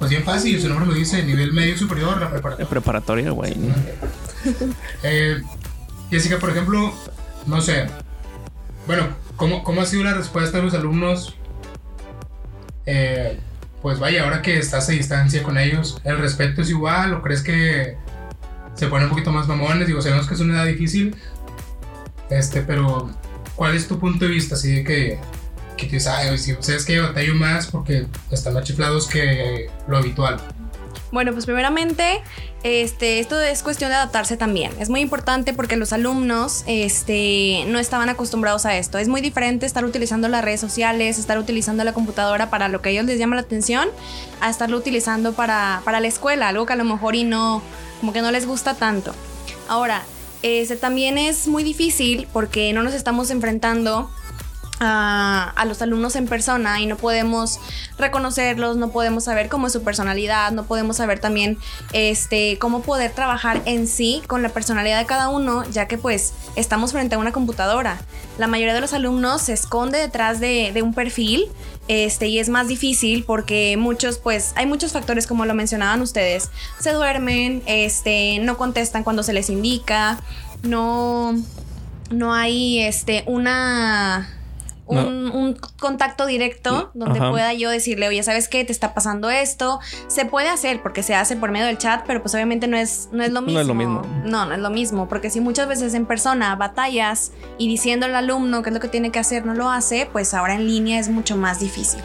Pues 0.05 0.11
bien 0.11 0.23
fácil, 0.23 0.61
su 0.61 0.69
nombre 0.69 0.85
lo 0.85 0.93
dice, 0.93 1.23
nivel 1.23 1.51
medio 1.51 1.75
superior, 1.75 2.21
la 2.21 2.29
preparatoria. 2.29 2.69
Preparatoria, 2.69 3.31
güey. 3.31 3.55
Eh, 5.01 5.41
Jessica, 6.11 6.37
por 6.37 6.51
ejemplo, 6.51 6.93
no 7.47 7.59
sé. 7.59 7.87
Bueno, 8.85 9.07
¿cómo, 9.35 9.63
cómo 9.63 9.81
ha 9.81 9.85
sido 9.87 10.03
la 10.03 10.13
respuesta 10.13 10.57
de 10.57 10.63
los 10.63 10.75
alumnos? 10.75 11.35
Eh, 12.85 13.39
pues 13.81 13.97
vaya, 13.97 14.25
ahora 14.25 14.43
que 14.43 14.59
estás 14.59 14.87
a 14.89 14.91
distancia 14.91 15.41
con 15.41 15.57
ellos, 15.57 15.99
¿el 16.03 16.19
respeto 16.19 16.61
es 16.61 16.69
igual 16.69 17.15
o 17.15 17.23
crees 17.23 17.41
que 17.41 17.97
se 18.75 18.85
ponen 18.85 19.05
un 19.05 19.09
poquito 19.09 19.31
más 19.31 19.47
mamones? 19.47 19.87
Digo, 19.87 20.03
sabemos 20.03 20.27
que 20.27 20.35
es 20.35 20.39
una 20.39 20.53
edad 20.53 20.67
difícil. 20.67 21.15
Este, 22.29 22.61
pero 22.61 23.09
¿cuál 23.55 23.73
es 23.73 23.87
tu 23.87 23.97
punto 23.97 24.25
de 24.25 24.29
vista? 24.29 24.53
Así 24.53 24.71
de 24.71 24.83
que, 24.83 25.19
que 25.77 25.85
te 25.85 25.93
dices, 25.93 26.07
ay, 26.07 26.37
si 26.37 26.55
sabes 26.59 26.85
que 26.85 26.99
batallo 26.99 27.35
más 27.35 27.67
porque 27.67 28.07
están 28.31 28.53
más 28.53 28.63
chiflados 28.63 29.07
que 29.07 29.69
lo 29.87 29.97
habitual. 29.97 30.39
Bueno, 31.11 31.31
pues 31.31 31.45
primeramente, 31.45 32.21
este, 32.63 33.19
esto 33.19 33.39
es 33.39 33.63
cuestión 33.63 33.89
de 33.89 33.95
adaptarse 33.95 34.37
también. 34.37 34.71
Es 34.79 34.89
muy 34.89 34.99
importante 34.99 35.53
porque 35.53 35.77
los 35.77 35.93
alumnos 35.93 36.63
este, 36.67 37.63
no 37.67 37.79
estaban 37.79 38.09
acostumbrados 38.09 38.65
a 38.65 38.75
esto. 38.75 38.97
Es 38.97 39.07
muy 39.07 39.21
diferente 39.21 39.65
estar 39.65 39.85
utilizando 39.85 40.27
las 40.27 40.43
redes 40.43 40.59
sociales, 40.59 41.17
estar 41.17 41.37
utilizando 41.37 41.83
la 41.83 41.93
computadora 41.93 42.49
para 42.49 42.67
lo 42.67 42.81
que 42.81 42.89
a 42.89 42.91
ellos 42.91 43.05
les 43.05 43.17
llama 43.17 43.35
la 43.35 43.43
atención, 43.43 43.87
a 44.41 44.49
estarlo 44.49 44.77
utilizando 44.77 45.33
para, 45.33 45.81
para 45.85 45.99
la 45.99 46.07
escuela, 46.07 46.49
algo 46.49 46.65
que 46.65 46.73
a 46.73 46.75
lo 46.75 46.83
mejor 46.83 47.15
y 47.15 47.23
no, 47.23 47.61
como 47.99 48.11
que 48.11 48.21
no 48.21 48.31
les 48.31 48.45
gusta 48.45 48.73
tanto. 48.73 49.13
Ahora, 49.69 50.03
este, 50.41 50.75
también 50.75 51.17
es 51.17 51.47
muy 51.47 51.63
difícil 51.63 52.27
porque 52.33 52.73
no 52.73 52.83
nos 52.83 52.93
estamos 52.93 53.29
enfrentando 53.29 54.11
a, 54.79 55.63
los 55.67 55.81
alumnos 55.81 56.15
en 56.15 56.27
persona 56.27 56.79
y 56.79 56.85
no 56.85 56.97
podemos 56.97 57.59
reconocerlos, 57.97 58.77
no 58.77 58.89
podemos 58.89 59.23
saber 59.23 59.49
cómo 59.49 59.67
es 59.67 59.73
su 59.73 59.83
personalidad, 59.83 60.51
no 60.51 60.65
podemos 60.65 60.97
saber 60.97 61.19
también 61.19 61.57
este, 61.93 62.57
cómo 62.59 62.81
poder 62.81 63.11
trabajar 63.11 63.61
en 63.65 63.87
sí 63.87 64.21
con 64.27 64.41
la 64.41 64.49
personalidad 64.49 64.99
de 64.99 65.05
cada 65.05 65.29
uno, 65.29 65.63
ya 65.71 65.87
que 65.87 65.97
pues 65.97 66.33
estamos 66.55 66.91
frente 66.91 67.15
a 67.15 67.17
una 67.17 67.31
computadora. 67.31 67.99
La 68.37 68.47
mayoría 68.47 68.73
de 68.73 68.81
los 68.81 68.93
alumnos 68.93 69.43
se 69.43 69.53
esconde 69.53 69.97
detrás 69.97 70.39
de, 70.39 70.71
de 70.73 70.81
un 70.81 70.93
perfil 70.93 71.49
este, 71.87 72.27
y 72.27 72.39
es 72.39 72.49
más 72.49 72.67
difícil 72.67 73.23
porque 73.23 73.77
muchos, 73.77 74.17
pues, 74.17 74.53
hay 74.55 74.65
muchos 74.65 74.91
factores 74.91 75.27
como 75.27 75.45
lo 75.45 75.53
mencionaban 75.53 76.01
ustedes. 76.01 76.49
Se 76.79 76.91
duermen, 76.91 77.61
este, 77.65 78.39
no 78.39 78.57
contestan 78.57 79.03
cuando 79.03 79.23
se 79.23 79.33
les 79.33 79.49
indica, 79.49 80.19
no, 80.63 81.35
no 82.09 82.33
hay 82.33 82.79
este, 82.81 83.23
una 83.27 84.35
un, 84.85 85.25
no. 85.25 85.33
un, 85.33 85.53
contacto 85.79 86.25
directo 86.25 86.91
donde 86.93 87.19
Ajá. 87.19 87.31
pueda 87.31 87.53
yo 87.53 87.69
decirle, 87.69 88.07
oye, 88.07 88.21
¿sabes 88.23 88.47
qué? 88.47 88.63
Te 88.63 88.71
está 88.71 88.93
pasando 88.93 89.29
esto. 89.29 89.79
Se 90.07 90.25
puede 90.25 90.49
hacer 90.49 90.81
porque 90.81 91.03
se 91.03 91.15
hace 91.15 91.35
por 91.35 91.51
medio 91.51 91.65
del 91.65 91.77
chat, 91.77 92.03
pero 92.05 92.21
pues 92.21 92.33
obviamente 92.35 92.67
no 92.67 92.77
es, 92.77 93.09
no 93.11 93.23
es 93.23 93.31
lo 93.31 93.41
mismo. 93.41 93.53
No 93.53 93.61
es 93.61 93.67
lo 93.67 93.73
mismo. 93.73 94.01
No, 94.25 94.45
no 94.45 94.53
es 94.53 94.59
lo 94.59 94.69
mismo, 94.69 95.07
porque 95.07 95.29
si 95.29 95.41
muchas 95.41 95.67
veces 95.67 95.93
en 95.93 96.05
persona 96.05 96.55
batallas 96.55 97.31
y 97.57 97.67
diciendo 97.67 98.05
al 98.05 98.15
alumno 98.15 98.61
qué 98.61 98.69
es 98.69 98.73
lo 98.73 98.79
que 98.79 98.89
tiene 98.89 99.11
que 99.11 99.19
hacer, 99.19 99.45
no 99.45 99.53
lo 99.53 99.69
hace, 99.69 100.07
pues 100.11 100.33
ahora 100.33 100.55
en 100.55 100.67
línea 100.67 100.99
es 100.99 101.09
mucho 101.09 101.35
más 101.37 101.59
difícil. 101.59 102.01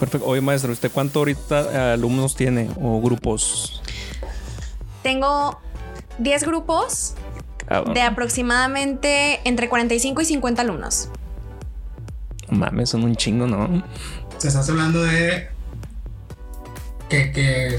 Perfecto. 0.00 0.26
Oye, 0.26 0.40
maestro, 0.40 0.72
¿usted 0.72 0.90
cuánto 0.90 1.20
ahorita 1.20 1.60
eh, 1.60 1.92
alumnos 1.92 2.34
tiene 2.34 2.68
o 2.80 3.00
grupos? 3.00 3.80
Tengo 5.02 5.60
10 6.18 6.44
grupos 6.44 7.14
de 7.80 8.02
aproximadamente 8.02 9.40
entre 9.44 9.68
45 9.68 10.20
y 10.20 10.24
50 10.24 10.62
alumnos. 10.62 11.08
Mames, 12.48 12.90
son 12.90 13.04
un 13.04 13.16
chingo, 13.16 13.46
¿no? 13.46 13.82
Te 14.38 14.48
estás 14.48 14.68
hablando 14.68 15.02
de 15.02 15.48
que, 17.08 17.32
que 17.32 17.78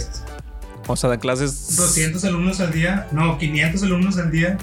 o 0.88 0.95
sea, 0.95 1.09
de 1.09 1.19
clases 1.19 1.75
200 1.75 2.23
alumnos 2.25 2.59
al 2.59 2.71
día, 2.71 3.07
no, 3.12 3.38
500 3.38 3.83
alumnos 3.83 4.17
al 4.17 4.31
día. 4.31 4.57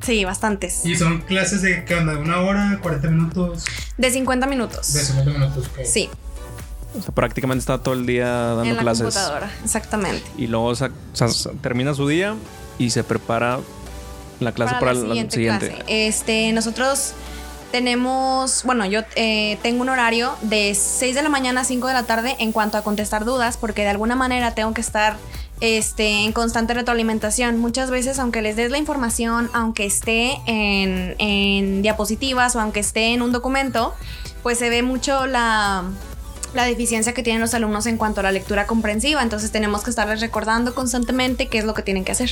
Sí, 0.00 0.24
bastantes. 0.24 0.84
¿Y 0.84 0.96
son 0.96 1.20
clases 1.20 1.62
de 1.62 1.84
qué 1.84 1.94
onda? 1.94 2.18
¿Una 2.18 2.40
hora? 2.40 2.80
¿40 2.82 3.08
minutos? 3.08 3.64
De 3.96 4.10
50 4.10 4.46
minutos. 4.46 4.92
De 4.92 5.00
50 5.00 5.30
minutos. 5.30 5.70
Sí. 5.84 6.10
O 6.98 7.00
sea, 7.00 7.14
prácticamente 7.14 7.60
está 7.60 7.78
todo 7.78 7.94
el 7.94 8.04
día 8.04 8.26
dando 8.28 8.64
en 8.64 8.76
la 8.76 8.82
clases. 8.82 9.04
computadora, 9.04 9.50
exactamente. 9.64 10.24
Y 10.36 10.48
luego 10.48 10.66
o 10.66 10.74
sea, 10.74 10.88
o 10.88 11.16
sea, 11.28 11.52
termina 11.62 11.94
su 11.94 12.06
día 12.06 12.34
y 12.78 12.90
se 12.90 13.02
prepara 13.04 13.60
la 14.44 14.52
clase 14.52 14.74
para, 14.74 14.80
para 14.80 14.94
la, 14.94 15.00
siguiente, 15.00 15.34
siguiente, 15.34 15.68
Clase. 15.68 15.84
Este, 15.88 16.52
nosotros 16.52 17.14
tenemos, 17.72 18.62
bueno, 18.64 18.84
yo 18.86 19.00
eh, 19.16 19.58
tengo 19.62 19.82
un 19.82 19.88
horario 19.88 20.34
de 20.42 20.74
6 20.74 21.14
de 21.14 21.22
la 21.22 21.28
mañana 21.28 21.62
a 21.62 21.64
5 21.64 21.88
de 21.88 21.94
la 21.94 22.02
tarde 22.04 22.36
en 22.38 22.52
cuanto 22.52 22.76
a 22.76 22.82
contestar 22.82 23.24
dudas, 23.24 23.56
porque 23.56 23.82
de 23.82 23.88
alguna 23.88 24.14
manera 24.14 24.54
tengo 24.54 24.74
que 24.74 24.82
estar 24.82 25.16
este, 25.60 26.24
en 26.24 26.32
constante 26.32 26.74
retroalimentación. 26.74 27.58
Muchas 27.58 27.90
veces, 27.90 28.18
aunque 28.18 28.42
les 28.42 28.56
des 28.56 28.70
la 28.70 28.78
información, 28.78 29.50
aunque 29.54 29.86
esté 29.86 30.38
en, 30.46 31.16
en 31.18 31.82
diapositivas 31.82 32.54
o 32.56 32.60
aunque 32.60 32.80
esté 32.80 33.14
en 33.14 33.22
un 33.22 33.32
documento, 33.32 33.94
pues 34.42 34.58
se 34.58 34.68
ve 34.68 34.82
mucho 34.82 35.26
la 35.26 35.84
la 36.54 36.64
deficiencia 36.64 37.14
que 37.14 37.22
tienen 37.22 37.40
los 37.40 37.54
alumnos 37.54 37.86
en 37.86 37.96
cuanto 37.96 38.20
a 38.20 38.22
la 38.24 38.32
lectura 38.32 38.66
comprensiva. 38.66 39.22
Entonces 39.22 39.50
tenemos 39.50 39.82
que 39.82 39.90
estarles 39.90 40.20
recordando 40.20 40.74
constantemente 40.74 41.48
qué 41.48 41.58
es 41.58 41.64
lo 41.64 41.74
que 41.74 41.82
tienen 41.82 42.04
que 42.04 42.12
hacer. 42.12 42.30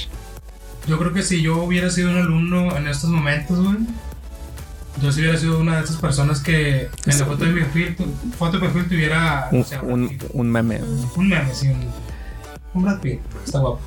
Yo 0.87 0.99
creo 0.99 1.13
que 1.13 1.23
si 1.23 1.43
yo 1.43 1.63
hubiera 1.63 1.91
sido 1.91 2.11
un 2.11 2.19
alumno 2.19 2.77
en 2.77 2.89
estos 2.89 3.11
momentos, 3.11 3.63
güey, 3.63 3.77
yo 5.01 5.13
sí 5.13 5.21
hubiera 5.21 5.39
sido 5.39 5.59
una 5.61 5.77
de 5.79 5.85
esas 5.85 5.97
personas 5.97 6.41
que 6.41 6.83
en 7.07 7.19
la 7.19 7.25
foto 7.25 7.45
de 7.45 7.53
mi 7.53 7.61
perfil, 7.61 7.97
foto 8.37 8.59
de 8.59 8.67
perfil 8.67 8.89
tuviera 8.89 9.49
Un, 9.53 9.61
o 9.61 9.65
sea, 9.65 9.83
un, 9.83 10.51
meme. 10.51 10.81
un 11.17 11.29
meme, 11.29 11.55
sí, 11.55 11.69
un, 11.69 11.87
un 12.75 12.83
Brad 12.83 13.01
Pitt, 13.01 13.21
está 13.45 13.61
guapo. 13.61 13.81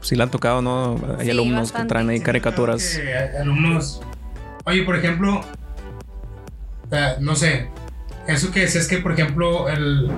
Si, 0.00 0.16
le 0.16 0.22
han 0.22 0.30
tocado, 0.30 0.62
¿no? 0.62 0.98
Hay 1.18 1.26
Sí, 1.26 1.30
alumnos 1.32 1.60
bastante. 1.72 1.82
que 1.82 1.88
traen 1.88 2.08
ahí 2.08 2.18
Sí, 2.18 2.24
caricaturas. 2.24 2.96
Hay 2.98 3.36
alumnos. 3.40 4.00
Oye, 4.64 4.82
por 4.84 4.96
ejemplo, 4.96 5.42
eh, 6.90 7.16
no 7.20 7.34
sé, 7.34 7.68
eso 8.26 8.50
que 8.50 8.60
decías 8.60 8.86
que, 8.86 8.98
por 8.98 9.12
ejemplo, 9.12 9.68
el, 9.68 10.10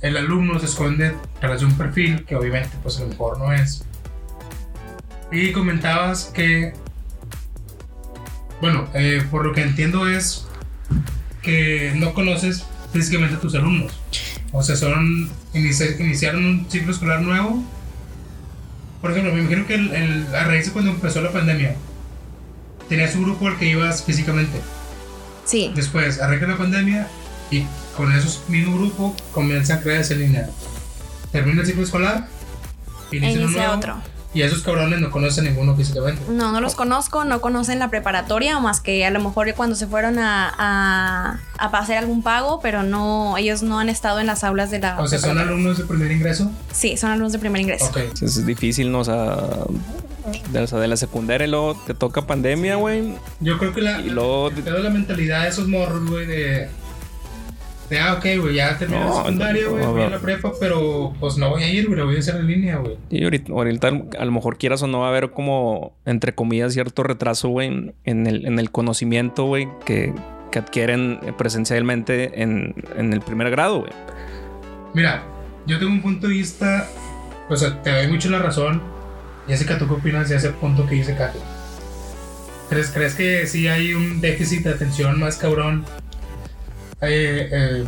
el 0.00 0.16
alumno 0.16 0.58
se 0.58 0.66
esconde 0.66 1.14
tras 1.40 1.60
de 1.60 1.66
un 1.66 1.74
perfil 1.76 2.24
que 2.24 2.34
obviamente, 2.34 2.70
pues 2.82 2.98
a 2.98 3.02
lo 3.02 3.08
mejor 3.08 3.38
no 3.38 3.52
es. 3.52 3.84
Y 5.32 5.52
comentabas 5.52 6.26
que, 6.26 6.74
bueno, 8.60 8.86
eh, 8.94 9.22
por 9.30 9.44
lo 9.46 9.52
que 9.52 9.62
entiendo 9.62 10.08
es 10.08 10.46
que 11.42 11.92
no 11.96 12.12
conoces 12.14 12.64
físicamente 12.92 13.36
a 13.36 13.40
tus 13.40 13.54
alumnos. 13.54 13.98
O 14.52 14.62
sea, 14.62 14.76
son 14.76 15.30
inici- 15.54 15.98
iniciaron 15.98 16.44
un 16.44 16.66
ciclo 16.70 16.92
escolar 16.92 17.22
nuevo. 17.22 17.64
Por 19.00 19.10
ejemplo, 19.12 19.32
me 19.32 19.40
imagino 19.40 19.66
que 19.66 19.74
el, 19.74 19.92
el- 19.94 20.34
a 20.36 20.44
raíz 20.44 20.66
de 20.66 20.72
cuando 20.72 20.90
empezó 20.90 21.22
la 21.22 21.32
pandemia, 21.32 21.74
tenías 22.88 23.14
un 23.14 23.24
grupo 23.24 23.48
al 23.48 23.58
que 23.58 23.68
ibas 23.70 24.04
físicamente. 24.04 24.60
Sí. 25.46 25.72
Después 25.74 26.20
arranca 26.20 26.46
la 26.46 26.58
pandemia 26.58 27.08
y 27.50 27.64
con 27.96 28.12
esos 28.12 28.42
mismo 28.48 28.76
grupo 28.76 29.16
comienzan 29.32 29.78
a 29.78 29.80
crear 29.80 30.00
esa 30.02 30.14
línea. 30.14 30.48
Termina 31.32 31.62
el 31.62 31.66
ciclo 31.66 31.82
escolar, 31.82 32.28
E 33.10 33.16
inicia 33.16 33.32
uno 33.38 33.42
inicia 33.46 33.62
nuevo, 33.62 33.78
otro. 33.78 33.96
Y 34.34 34.40
esos 34.42 34.62
cabrones 34.62 34.98
no 35.00 35.10
conocen 35.10 35.44
ninguno 35.44 35.76
físicamente. 35.76 36.22
No, 36.30 36.52
no 36.52 36.60
los 36.62 36.74
conozco, 36.74 37.24
no 37.24 37.40
conocen 37.42 37.78
la 37.78 37.90
preparatoria, 37.90 38.58
más 38.60 38.80
que 38.80 39.04
a 39.04 39.10
lo 39.10 39.20
mejor 39.20 39.52
cuando 39.54 39.76
se 39.76 39.86
fueron 39.86 40.18
a, 40.18 40.48
a, 40.56 41.38
a 41.58 41.66
hacer 41.78 41.98
algún 41.98 42.22
pago, 42.22 42.60
pero 42.62 42.82
no, 42.82 43.36
ellos 43.36 43.62
no 43.62 43.78
han 43.78 43.90
estado 43.90 44.20
en 44.20 44.26
las 44.26 44.42
aulas 44.42 44.70
de 44.70 44.78
la. 44.78 44.98
O 44.98 45.06
sea, 45.06 45.18
son 45.18 45.36
alumnos 45.38 45.76
de 45.78 45.84
primer 45.84 46.10
ingreso. 46.12 46.50
Sí, 46.72 46.96
son 46.96 47.10
alumnos 47.10 47.32
de 47.32 47.38
primer 47.40 47.60
ingreso. 47.60 47.86
Ok. 47.86 47.98
Es 48.22 48.46
difícil, 48.46 48.90
¿no? 48.90 49.00
O 49.00 49.04
sea, 49.04 49.36
de, 50.50 50.60
o 50.60 50.66
sea, 50.66 50.78
de 50.78 50.88
la 50.88 50.96
secundaria 50.96 51.46
y 51.46 51.50
luego 51.50 51.74
te 51.86 51.92
toca 51.94 52.22
pandemia, 52.26 52.76
güey. 52.76 53.14
Yo 53.40 53.58
creo 53.58 53.74
que 53.74 53.82
la, 53.82 54.00
Y 54.00 54.10
luego- 54.10 54.48
de 54.50 54.70
la 54.70 54.90
mentalidad 54.90 55.42
de 55.42 55.48
esos 55.50 55.68
morros, 55.68 56.08
güey, 56.08 56.26
de. 56.26 56.70
De, 57.92 58.00
ah, 58.00 58.14
ok, 58.14 58.24
güey, 58.40 58.54
ya 58.54 58.78
terminé 58.78 59.00
No, 59.04 59.08
la 59.10 59.16
secundaria, 59.16 59.64
no, 59.64 59.70
güey, 59.72 59.84
no, 59.84 59.94
no. 59.94 60.08
la 60.08 60.18
prepa, 60.18 60.50
pero 60.58 61.12
pues 61.20 61.36
no 61.36 61.50
voy 61.50 61.62
a 61.62 61.70
ir, 61.70 61.88
güey, 61.88 62.00
voy 62.00 62.16
a 62.16 62.20
hacer 62.20 62.36
en 62.36 62.46
línea, 62.46 62.76
güey. 62.78 62.96
Y 63.10 63.22
ahorita, 63.22 63.52
ahorita 63.52 63.88
a 64.18 64.24
lo 64.24 64.32
mejor 64.32 64.56
quieras 64.56 64.82
o 64.82 64.86
no 64.86 65.00
va 65.00 65.08
a 65.08 65.08
haber 65.10 65.32
como, 65.32 65.92
entre 66.06 66.34
comillas, 66.34 66.72
cierto 66.72 67.02
retraso, 67.02 67.50
güey, 67.50 67.92
en 68.04 68.26
el, 68.26 68.46
en 68.46 68.58
el 68.58 68.70
conocimiento, 68.70 69.44
güey, 69.44 69.68
que, 69.84 70.14
que 70.50 70.58
adquieren 70.58 71.20
presencialmente 71.36 72.42
en, 72.42 72.74
en 72.96 73.12
el 73.12 73.20
primer 73.20 73.50
grado, 73.50 73.80
güey. 73.80 73.92
Mira, 74.94 75.22
yo 75.66 75.78
tengo 75.78 75.92
un 75.92 76.00
punto 76.00 76.28
de 76.28 76.32
vista, 76.32 76.88
o 77.50 77.56
sea, 77.56 77.82
te 77.82 77.90
doy 77.90 78.06
mucho 78.06 78.30
la 78.30 78.38
razón. 78.38 78.80
Jessica, 79.48 79.76
¿tú 79.76 79.86
qué 79.86 79.92
opinas 79.92 80.30
de 80.30 80.36
ese 80.36 80.48
punto 80.48 80.86
que 80.86 80.94
dice 80.94 81.14
Katy? 81.14 81.38
¿Crees, 82.70 82.88
¿Crees 82.88 83.14
que 83.14 83.46
sí 83.46 83.68
hay 83.68 83.92
un 83.92 84.22
déficit 84.22 84.64
de 84.64 84.70
atención 84.70 85.20
más 85.20 85.36
cabrón 85.36 85.84
eh, 87.02 87.48
eh, 87.52 87.84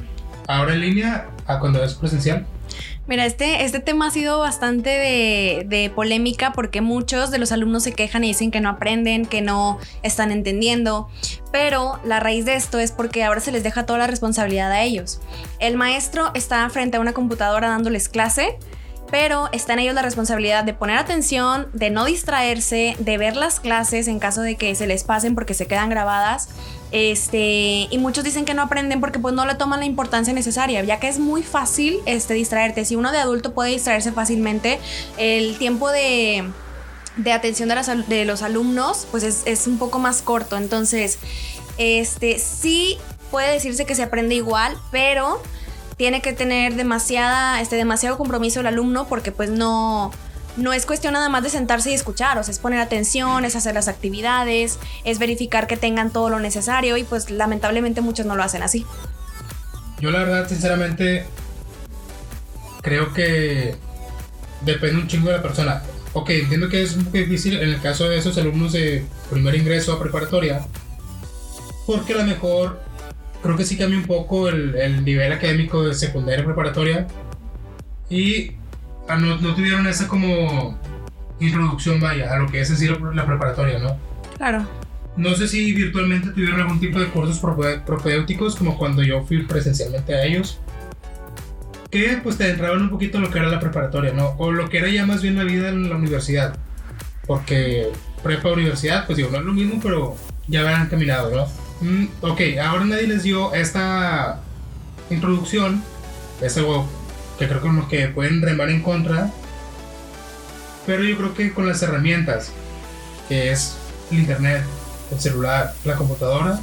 ahora 0.47 0.75
en 0.75 0.81
línea 0.81 1.29
a 1.47 1.59
cuando 1.59 1.83
es 1.83 1.95
presencial? 1.95 2.47
Mira, 3.07 3.27
este, 3.27 3.65
este 3.65 3.81
tema 3.81 4.07
ha 4.07 4.11
sido 4.11 4.39
bastante 4.39 4.89
de, 4.89 5.65
de 5.67 5.91
polémica 5.91 6.53
porque 6.53 6.81
muchos 6.81 7.31
de 7.31 7.39
los 7.39 7.53
alumnos 7.53 7.83
se 7.83 7.93
quejan 7.93 8.25
y 8.25 8.29
dicen 8.29 8.51
que 8.51 8.61
no 8.61 8.71
aprenden, 8.71 9.27
que 9.27 9.43
no 9.43 9.79
están 10.03 10.31
entendiendo, 10.31 11.11
pero 11.53 12.01
la 12.05 12.19
raíz 12.19 12.47
de 12.47 12.55
esto 12.55 12.79
es 12.79 12.93
porque 12.93 13.23
ahora 13.23 13.41
se 13.41 13.53
les 13.53 13.63
deja 13.63 13.85
toda 13.85 13.99
la 13.99 14.07
responsabilidad 14.07 14.73
a 14.73 14.83
ellos. 14.83 15.21
El 15.59 15.77
maestro 15.77 16.31
está 16.35 16.67
frente 16.71 16.97
a 16.97 17.01
una 17.01 17.13
computadora 17.13 17.69
dándoles 17.69 18.09
clase, 18.09 18.57
pero 19.15 19.49
está 19.53 19.75
en 19.75 19.79
ellos 19.79 19.95
la 19.95 20.03
responsabilidad 20.03 20.65
de 20.65 20.75
poner 20.75 20.97
atención, 20.97 21.69
de 21.73 21.89
no 21.89 22.05
distraerse, 22.05 22.97
de 22.99 23.17
ver 23.17 23.37
las 23.37 23.61
clases 23.61 24.09
en 24.09 24.19
caso 24.19 24.41
de 24.41 24.57
que 24.57 24.75
se 24.75 24.89
les 24.89 25.05
pasen 25.05 25.37
porque 25.37 25.55
se 25.55 25.69
quedan 25.69 25.89
grabadas. 25.89 26.49
Este, 26.91 27.87
y 27.89 27.99
muchos 27.99 28.25
dicen 28.25 28.45
que 28.45 28.55
no 28.55 28.63
aprenden 28.63 28.99
porque 29.01 29.21
pues 29.21 29.33
no 29.33 29.47
le 29.47 29.55
toman 29.55 29.79
la 29.79 29.87
importancia 29.87 30.35
necesaria, 30.35 30.83
ya 30.83 30.99
que 30.99 31.07
es 31.07 31.21
muy 31.21 31.45
fácil 31.45 32.01
este, 32.07 32.35
distraerte. 32.35 32.85
Si 32.85 32.97
uno 32.97 33.13
de 33.13 33.19
adulto 33.19 33.55
puede 33.55 33.71
distraerse 33.71 34.11
fácilmente, 34.11 34.81
el 35.17 35.59
tiempo 35.59 35.93
de, 35.93 36.51
de 37.17 37.33
atención 37.33 37.69
de, 38.09 38.25
los 38.25 38.43
alumnos 38.43 39.07
pues 39.13 39.23
es, 39.23 39.43
es 39.47 39.69
un 39.69 39.79
poco 39.79 40.01
más 40.01 40.23
corto. 40.23 40.57
Entonces, 40.57 41.21
este, 41.79 42.41
sí 42.41 42.99
puede 43.31 43.53
decirse 43.53 43.87
que 43.87 43.95
se 43.95 44.03
aprende 44.03 44.35
igual, 44.35 44.77
pero 44.91 45.41
tiene 45.97 46.23
que 46.23 46.33
tener 46.33 46.75
demasiada, 46.75 47.61
este, 47.61 47.77
demasiado 47.77 48.17
compromiso 48.19 48.61
el 48.61 48.67
alumno 48.67 49.07
porque 49.07 49.33
pues 49.33 49.51
no, 49.51 50.11
no 50.57 50.73
es 50.73 50.87
cuestión 50.87 51.15
nada 51.15 51.29
más 51.29 51.43
de 51.43 51.51
sentarse 51.51 51.91
y 51.91 51.95
escuchar, 51.95 52.39
o 52.39 52.43
sea, 52.43 52.53
es 52.53 52.59
poner 52.59 52.81
atención, 52.81 53.45
es 53.45 53.57
hacer 53.57 53.75
las 53.75 53.89
actividades, 53.89 54.79
es 55.05 55.19
verificar 55.19 55.67
que 55.67 55.77
tengan 55.77 56.11
todo 56.11 56.31
lo 56.31 56.41
necesario 56.41 56.97
y 56.97 57.05
pues 57.05 57.31
lamentablemente 57.31 58.01
muchos 58.01 58.27
no 58.27 58.37
lo 58.37 58.43
hacen 58.43 58.63
así. 58.63 58.87
Yo 60.01 60.11
la 60.11 60.21
verdad, 60.21 60.49
sinceramente, 60.49 61.27
creo 62.83 63.13
que 63.13 63.77
depende 64.63 65.01
un 65.01 65.09
chingo 65.09 65.31
de 65.31 65.37
la 65.37 65.43
persona. 65.43 65.83
Ok, 66.13 66.31
entiendo 66.31 66.69
que 66.69 66.83
es 66.83 66.95
un 66.95 67.05
poco 67.07 67.19
difícil 67.19 67.57
en 67.57 67.71
el 67.71 67.81
caso 67.81 68.09
de 68.09 68.19
esos 68.19 68.39
alumnos 68.39 68.73
de 68.73 69.05
primer 69.31 69.55
ingreso 69.55 69.93
a 69.93 70.01
preparatoria, 70.01 70.65
porque 71.87 72.15
a 72.15 72.19
lo 72.19 72.25
mejor 72.25 72.84
creo 73.45 73.57
que 73.57 73.65
sí 73.65 73.77
cambia 73.77 73.99
un 73.99 74.07
poco 74.07 74.49
el, 74.49 74.75
el 74.75 75.05
nivel 75.05 75.31
académico 75.33 75.85
de 75.85 75.95
secundaria 75.95 76.43
a 76.43 76.45
preparatoria 76.47 77.07
y 78.11 78.53
ah, 79.07 79.17
no, 79.17 79.37
no 79.37 79.55
tuvieron 79.55 79.87
esa 79.87 80.09
como 80.09 80.79
introducción, 81.41 82.01
vaya, 82.01 82.33
a 82.33 82.39
lo 82.39 82.49
que 82.51 82.61
es 82.61 82.71
decir 82.71 82.99
la 83.01 83.27
preparatoria, 83.27 83.79
¿no? 83.79 83.97
Claro. 84.39 84.67
No 85.17 85.35
sé 85.35 85.47
si 85.47 85.73
virtualmente 85.73 86.31
tuvieron 86.31 86.61
algún 86.61 86.81
tipo 86.81 86.99
de 86.99 87.07
cursos 87.09 87.41
prope- 87.41 87.85
propedéuticos 87.85 88.57
como 88.57 88.77
cuando 88.79 89.03
yo 89.03 89.23
fui 89.23 89.43
presencialmente 89.43 90.15
a 90.15 90.25
ellos. 90.25 90.59
Que 91.91 92.19
pues 92.23 92.37
te 92.39 92.51
entraban 92.51 92.83
un 92.83 92.91
poquito 92.91 93.19
en 93.19 93.25
lo 93.25 93.31
que 93.31 93.39
era 93.39 93.49
la 93.49 93.61
preparatoria, 93.61 94.13
¿no? 94.13 94.35
O 94.39 94.51
lo 94.51 94.69
que 94.69 94.79
era 94.79 94.89
ya 94.89 95.07
más 95.07 95.23
bien 95.23 95.37
la 95.37 95.45
vida 95.45 95.69
en 95.69 95.89
la 95.89 95.97
universidad. 95.97 96.57
Porque 97.27 97.91
prepa 98.23 98.51
universidad, 98.51 99.07
pues 99.07 99.19
digo, 99.19 99.31
no 99.31 99.39
es 99.39 99.45
lo 99.45 99.53
mismo, 99.53 99.79
pero 99.83 100.17
ya 100.49 100.63
van 100.65 100.89
caminado, 100.89 101.31
¿no? 101.35 101.64
Mm, 101.81 102.07
ok, 102.21 102.41
ahora 102.63 102.85
nadie 102.85 103.07
les 103.07 103.23
dio 103.23 103.53
esta 103.55 104.41
introducción. 105.11 105.83
Es 106.41 106.57
algo 106.57 106.87
que 107.39 107.47
creo 107.47 107.61
que 107.61 107.67
con 107.67 107.77
lo 107.77 107.89
que 107.89 108.09
pueden 108.09 108.43
remar 108.43 108.71
en 108.71 108.83
contra. 108.83 109.31
Pero 110.87 111.03
yo 111.03 111.17
creo 111.17 111.35
que 111.35 111.53
con 111.53 111.67
las 111.67 111.83
herramientas, 111.83 112.53
que 113.29 113.51
es 113.51 113.77
el 114.11 114.21
internet, 114.21 114.63
el 115.11 115.21
celular, 115.21 115.75
la 115.85 115.97
computadora. 115.97 116.61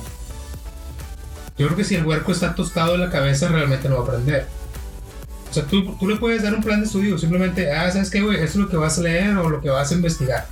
Yo 1.58 1.68
creo 1.68 1.78
que 1.78 1.84
si 1.84 1.96
el 1.96 2.06
huerco 2.06 2.32
está 2.32 2.56
tostado 2.56 2.94
de 2.94 3.00
la 3.00 3.10
cabeza, 3.10 3.48
realmente 3.50 3.90
no 3.90 3.96
va 3.96 4.02
a 4.02 4.06
aprender. 4.06 4.48
O 5.50 5.54
sea, 5.54 5.66
tú, 5.66 5.96
tú 5.98 6.08
le 6.08 6.16
puedes 6.16 6.44
dar 6.44 6.54
un 6.54 6.64
plan 6.64 6.80
de 6.80 6.86
estudio, 6.86 7.18
simplemente, 7.18 7.72
ah, 7.74 7.92
¿sabes 7.92 8.10
qué, 8.10 8.22
güey? 8.22 8.36
Esto 8.36 8.46
es 8.46 8.56
lo 8.56 8.70
que 8.70 8.78
vas 8.78 8.98
a 8.98 9.02
leer 9.02 9.38
o 9.38 9.50
lo 9.50 9.62
que 9.62 9.70
vas 9.70 9.92
a 9.92 9.96
investigar. 9.96 10.48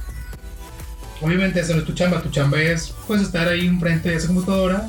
Obviamente, 1.22 1.60
esa 1.60 1.74
no 1.74 1.80
es 1.80 1.86
tu 1.86 1.94
chamba, 1.94 2.22
tu 2.22 2.30
chamba 2.30 2.62
es, 2.62 2.94
pues, 3.08 3.22
estar 3.22 3.48
ahí 3.48 3.68
enfrente 3.68 4.10
de 4.10 4.16
esa 4.16 4.28
computadora 4.28 4.88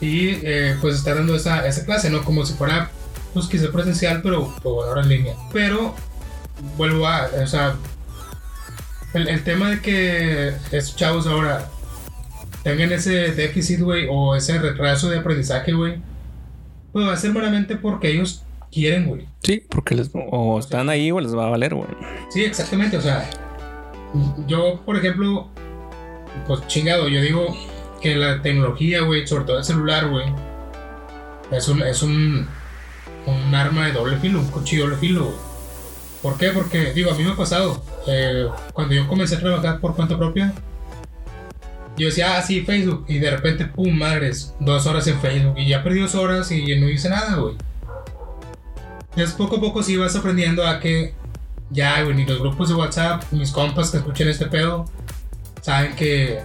y, 0.00 0.30
eh, 0.42 0.76
pues, 0.80 0.96
estar 0.96 1.16
dando 1.16 1.34
esa, 1.34 1.66
esa 1.66 1.84
clase, 1.84 2.10
¿no? 2.10 2.24
Como 2.24 2.46
si 2.46 2.54
fuera, 2.54 2.90
pues, 3.34 3.46
quizá 3.46 3.70
presencial, 3.70 4.22
pero 4.22 4.54
pues, 4.62 4.86
ahora 4.86 5.02
en 5.02 5.08
línea. 5.08 5.34
Pero, 5.52 5.94
vuelvo 6.76 7.06
a, 7.06 7.28
o 7.42 7.46
sea, 7.46 7.74
el, 9.14 9.28
el 9.28 9.44
tema 9.44 9.70
de 9.70 9.80
que 9.80 10.54
esos 10.70 10.96
chavos 10.96 11.26
ahora 11.26 11.68
tengan 12.62 12.92
ese 12.92 13.32
déficit, 13.32 13.80
güey, 13.80 14.06
o 14.10 14.34
ese 14.34 14.58
retraso 14.58 15.10
de 15.10 15.18
aprendizaje, 15.18 15.72
güey, 15.72 15.96
pues 16.92 17.06
va 17.06 17.12
a 17.12 17.16
ser 17.16 17.32
meramente 17.32 17.76
porque 17.76 18.10
ellos 18.10 18.44
quieren, 18.70 19.06
güey. 19.06 19.26
Sí, 19.42 19.64
porque 19.68 19.94
les, 19.94 20.10
o 20.14 20.58
están 20.58 20.88
ahí 20.88 21.10
o 21.10 21.20
les 21.20 21.36
va 21.36 21.46
a 21.46 21.50
valer, 21.50 21.74
güey. 21.74 21.88
Sí, 22.30 22.44
exactamente, 22.44 22.96
o 22.96 23.00
sea, 23.00 23.28
yo, 24.46 24.82
por 24.84 24.96
ejemplo, 24.96 25.48
pues 26.46 26.66
chingado, 26.66 27.08
yo 27.08 27.20
digo 27.20 27.56
que 28.00 28.16
la 28.16 28.42
tecnología, 28.42 29.02
güey, 29.02 29.26
sobre 29.26 29.44
todo 29.44 29.58
el 29.58 29.64
celular, 29.64 30.08
güey, 30.08 30.26
es 31.50 31.68
un, 31.68 31.82
es 31.82 32.02
un, 32.02 32.46
un 33.26 33.54
arma 33.54 33.86
de 33.86 33.92
doble 33.92 34.16
filo, 34.18 34.40
un 34.40 34.48
cuchillo 34.48 34.84
de 34.84 34.90
doble 34.90 35.00
filo, 35.00 35.24
güey. 35.24 35.36
¿Por 36.22 36.38
qué? 36.38 36.50
Porque, 36.50 36.92
digo, 36.92 37.10
a 37.10 37.14
mí 37.14 37.24
me 37.24 37.32
ha 37.32 37.36
pasado, 37.36 37.82
eh, 38.06 38.46
cuando 38.72 38.94
yo 38.94 39.08
comencé 39.08 39.36
a 39.36 39.40
trabajar 39.40 39.80
por 39.80 39.96
cuenta 39.96 40.16
propia, 40.16 40.52
yo 41.96 42.06
decía, 42.06 42.36
ah, 42.36 42.42
sí, 42.42 42.62
Facebook. 42.62 43.04
Y 43.08 43.18
de 43.18 43.30
repente, 43.30 43.66
pum, 43.66 43.92
madres, 43.92 44.54
dos 44.60 44.86
horas 44.86 45.06
en 45.08 45.20
Facebook. 45.20 45.58
Y 45.58 45.68
ya 45.68 45.82
perdí 45.82 46.00
dos 46.00 46.14
horas 46.14 46.50
y 46.52 46.78
no 46.78 46.88
hice 46.88 47.08
nada, 47.08 47.36
güey. 47.36 47.56
Entonces, 49.10 49.34
poco 49.34 49.56
a 49.56 49.60
poco 49.60 49.82
sí 49.82 49.96
vas 49.96 50.16
aprendiendo 50.16 50.66
a 50.66 50.80
que 50.80 51.14
ya, 51.72 52.02
güey, 52.02 52.14
ni 52.14 52.24
los 52.24 52.38
grupos 52.38 52.68
de 52.68 52.74
WhatsApp, 52.74 53.24
mis 53.32 53.50
compas 53.50 53.90
que 53.90 53.98
escuchen 53.98 54.28
este 54.28 54.46
pedo, 54.46 54.84
saben 55.60 55.96
que 55.96 56.42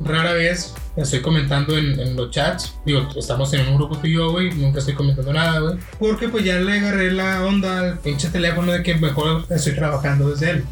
rara 0.00 0.32
vez 0.32 0.74
estoy 0.96 1.20
comentando 1.20 1.76
en, 1.76 2.16
los 2.16 2.30
chats. 2.30 2.74
Digo, 2.84 3.08
estamos 3.16 3.52
en 3.54 3.68
un 3.68 3.76
grupo 3.76 3.96
tú 3.98 4.06
y 4.06 4.14
yo, 4.14 4.30
güey, 4.32 4.52
nunca 4.54 4.80
estoy 4.80 4.94
comentando 4.94 5.32
nada, 5.32 5.60
güey. 5.60 5.78
Porque 5.98 6.28
pues 6.28 6.44
ya 6.44 6.56
le 6.56 6.78
agarré 6.78 7.10
la 7.12 7.44
onda 7.44 7.78
al 7.78 7.98
pinche 7.98 8.28
teléfono 8.28 8.72
de 8.72 8.82
que 8.82 8.94
mejor 8.96 9.44
estoy 9.50 9.74
trabajando 9.74 10.30
desde 10.30 10.50
él. 10.50 10.64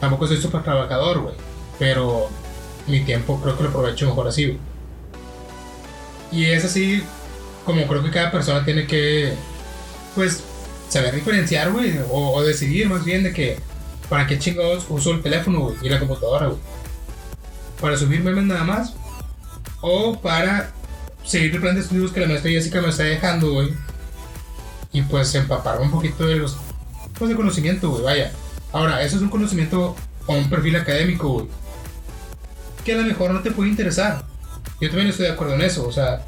Tampoco 0.00 0.26
soy 0.26 0.36
súper 0.36 0.62
trabajador, 0.62 1.20
güey. 1.20 1.34
Pero 1.78 2.28
mi 2.86 3.00
tiempo 3.00 3.40
creo 3.42 3.56
que 3.56 3.64
lo 3.64 3.68
aprovecho 3.70 4.06
mejor 4.06 4.28
así, 4.28 4.46
güey. 4.46 4.58
Y 6.30 6.46
es 6.46 6.64
así 6.64 7.02
como 7.64 7.86
creo 7.86 8.02
que 8.02 8.10
cada 8.10 8.30
persona 8.30 8.64
tiene 8.64 8.86
que, 8.86 9.32
pues, 10.14 10.44
saber 10.94 11.16
diferenciar, 11.16 11.72
güey. 11.72 11.98
O, 12.10 12.40
decidir 12.42 12.88
más 12.88 13.04
bien 13.04 13.24
de 13.24 13.32
que, 13.32 13.58
¿para 14.08 14.26
qué 14.26 14.38
chingados 14.38 14.86
uso 14.88 15.10
el 15.10 15.22
teléfono, 15.22 15.60
güey? 15.60 15.76
Y 15.82 15.88
la 15.88 15.98
computadora, 15.98 16.46
güey. 16.46 16.60
¿Para 17.80 17.96
subir 17.96 18.22
memes 18.22 18.44
nada 18.44 18.62
más? 18.62 18.94
O 19.80 20.20
para 20.20 20.72
seguir 21.24 21.52
el 21.52 21.60
plan 21.60 21.74
de 21.74 21.80
estudios 21.80 22.12
que 22.12 22.20
la 22.20 22.28
maestra 22.28 22.50
Jessica 22.50 22.80
me 22.80 22.90
está 22.90 23.02
dejando, 23.02 23.52
güey. 23.52 23.74
Y 24.92 25.02
pues 25.02 25.34
empaparme 25.34 25.86
un 25.86 25.90
poquito 25.90 26.26
de 26.26 26.36
los, 26.36 26.56
pues 27.18 27.28
de 27.28 27.34
conocimiento, 27.34 27.90
güey, 27.90 28.04
vaya. 28.04 28.32
Ahora, 28.72 29.02
eso 29.02 29.16
es 29.16 29.22
un 29.22 29.30
conocimiento 29.30 29.96
o 30.26 30.32
un 30.32 30.48
perfil 30.48 30.76
académico, 30.76 31.28
güey. 31.28 31.46
Que 32.84 32.94
a 32.94 32.98
lo 32.98 33.02
mejor 33.02 33.32
no 33.32 33.42
te 33.42 33.50
puede 33.50 33.70
interesar. 33.70 34.24
Yo 34.80 34.88
también 34.88 35.08
estoy 35.08 35.26
de 35.26 35.32
acuerdo 35.32 35.54
en 35.54 35.62
eso, 35.62 35.88
o 35.88 35.92
sea, 35.92 36.24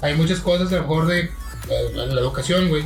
hay 0.00 0.14
muchas 0.14 0.40
cosas 0.40 0.72
a 0.72 0.76
lo 0.76 0.82
mejor 0.82 1.06
de 1.06 1.30
la, 1.94 2.06
la 2.06 2.20
educación, 2.20 2.70
güey. 2.70 2.84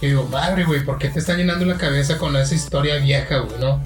Que 0.00 0.08
digo, 0.08 0.24
madre, 0.24 0.64
güey, 0.64 0.84
¿por 0.84 0.98
qué 0.98 1.08
te 1.08 1.20
están 1.20 1.36
llenando 1.36 1.64
la 1.64 1.76
cabeza 1.76 2.18
con 2.18 2.36
esa 2.36 2.54
historia 2.54 2.96
vieja, 2.96 3.38
güey, 3.38 3.60
no? 3.60 3.80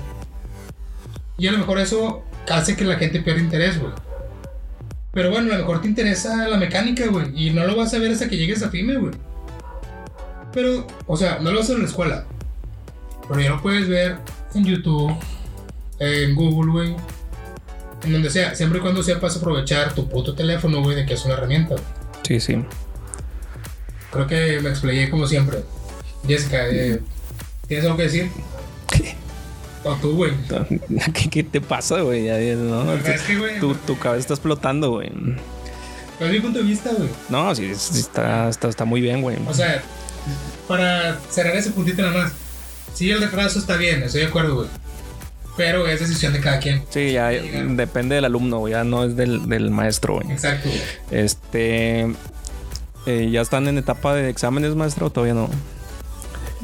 Y 1.36 1.46
a 1.46 1.52
lo 1.52 1.58
mejor 1.58 1.78
eso 1.78 2.24
hace 2.48 2.76
que 2.76 2.84
la 2.84 2.96
gente 2.96 3.20
pierda 3.20 3.40
interés, 3.40 3.78
güey. 3.78 3.92
Pero 5.12 5.30
bueno, 5.30 5.52
a 5.52 5.56
lo 5.56 5.60
mejor 5.60 5.80
te 5.80 5.88
interesa 5.88 6.48
la 6.48 6.56
mecánica, 6.56 7.06
güey. 7.06 7.30
Y 7.34 7.50
no 7.50 7.66
lo 7.66 7.76
vas 7.76 7.94
a 7.94 7.98
ver 7.98 8.12
hasta 8.12 8.28
que 8.28 8.36
llegues 8.36 8.62
a 8.62 8.70
FIME, 8.70 8.96
güey. 8.96 9.12
Pero, 10.52 10.86
o 11.06 11.16
sea, 11.16 11.38
no 11.40 11.50
lo 11.50 11.58
vas 11.60 11.66
a 11.66 11.72
ver 11.72 11.78
en 11.78 11.82
la 11.84 11.88
escuela. 11.88 12.24
Pero 13.28 13.40
ya 13.40 13.50
lo 13.50 13.62
puedes 13.62 13.88
ver 13.88 14.16
en 14.54 14.64
YouTube, 14.64 15.14
en 15.98 16.34
Google, 16.34 16.72
güey. 16.72 16.96
En 18.04 18.12
donde 18.12 18.30
sea. 18.30 18.54
Siempre 18.54 18.78
y 18.78 18.82
cuando 18.82 19.02
sepas 19.02 19.36
aprovechar 19.36 19.94
tu 19.94 20.08
puto 20.08 20.34
teléfono, 20.34 20.82
güey, 20.82 20.96
de 20.96 21.06
que 21.06 21.14
es 21.14 21.24
una 21.24 21.34
herramienta. 21.34 21.76
Sí, 22.22 22.40
sí. 22.40 22.64
Creo 24.10 24.26
que 24.26 24.60
me 24.60 24.70
explayé 24.70 25.10
como 25.10 25.26
siempre. 25.26 25.62
Jessica, 26.26 26.68
eh, 26.68 27.00
¿tienes 27.66 27.84
algo 27.84 27.96
que 27.96 28.02
decir? 28.04 28.30
O 29.84 29.94
tú, 29.94 30.16
güey. 30.16 30.32
¿Qué, 31.30 31.42
te 31.42 31.60
pasa, 31.60 32.00
güey? 32.00 32.26
No, 32.56 32.94
es 32.94 33.22
que, 33.22 33.36
güey. 33.36 33.60
Tu, 33.60 33.74
tu, 33.74 33.98
cabeza 33.98 34.20
está 34.20 34.34
explotando, 34.34 34.90
güey. 34.90 35.10
¿Cuál 36.18 36.30
es 36.30 36.36
mi 36.36 36.40
punto 36.40 36.58
de 36.58 36.64
vista, 36.64 36.90
güey? 36.96 37.08
No, 37.28 37.54
sí, 37.54 37.66
está, 37.66 38.48
está, 38.48 38.68
está 38.68 38.84
muy 38.84 39.00
bien, 39.00 39.22
güey. 39.22 39.36
O 39.46 39.54
sea, 39.54 39.82
para 40.66 41.18
cerrar 41.30 41.56
ese 41.56 41.70
puntito 41.70 42.02
nada 42.02 42.24
más. 42.24 42.32
Sí, 42.92 43.10
el 43.10 43.20
retraso 43.20 43.58
está 43.58 43.76
bien, 43.76 44.02
estoy 44.02 44.22
de 44.22 44.26
acuerdo, 44.26 44.56
güey. 44.56 44.68
Pero 45.56 45.86
es 45.88 46.00
decisión 46.00 46.32
de 46.32 46.40
cada 46.40 46.58
quien. 46.58 46.82
Sí, 46.90 47.12
ya 47.12 47.28
depende 47.28 48.14
del 48.14 48.24
alumno, 48.24 48.58
güey. 48.58 48.72
Ya 48.72 48.84
no 48.84 49.04
es 49.04 49.16
del, 49.16 49.48
del 49.48 49.70
maestro, 49.70 50.14
güey. 50.14 50.30
Exacto. 50.30 50.68
Este. 51.10 52.06
Eh, 53.06 53.30
¿Ya 53.30 53.40
están 53.40 53.66
en 53.68 53.78
etapa 53.78 54.14
de 54.14 54.28
exámenes, 54.28 54.74
maestro, 54.74 55.06
o 55.06 55.10
todavía 55.10 55.34
no? 55.34 55.48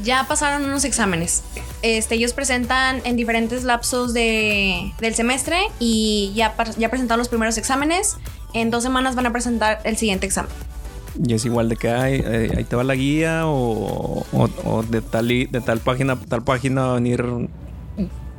Ya 0.02 0.26
pasaron 0.26 0.64
unos 0.64 0.84
exámenes. 0.84 1.42
Este, 1.82 2.14
ellos 2.14 2.32
presentan 2.32 3.00
en 3.04 3.16
diferentes 3.16 3.64
lapsos 3.64 4.14
de, 4.14 4.92
del 5.00 5.14
semestre 5.14 5.58
y 5.78 6.32
ya, 6.34 6.54
ya 6.78 6.88
presentaron 6.88 7.18
los 7.18 7.28
primeros 7.28 7.58
exámenes. 7.58 8.16
En 8.52 8.70
dos 8.70 8.82
semanas 8.82 9.14
van 9.14 9.26
a 9.26 9.32
presentar 9.32 9.80
el 9.84 9.96
siguiente 9.96 10.26
examen. 10.26 10.50
Y 11.22 11.34
es 11.34 11.44
igual 11.44 11.68
de 11.68 11.76
que 11.76 11.90
hay, 11.90 12.22
eh, 12.24 12.54
ahí 12.56 12.64
te 12.64 12.74
va 12.74 12.82
la 12.82 12.94
guía 12.94 13.42
o, 13.46 14.26
o, 14.32 14.82
de, 14.82 15.00
tal, 15.00 15.28
de 15.28 15.62
tal 15.64 15.78
página 15.78 16.16
tal 16.16 16.42
página 16.42 16.82
va 16.82 16.90
a 16.92 16.94
venir 16.94 17.24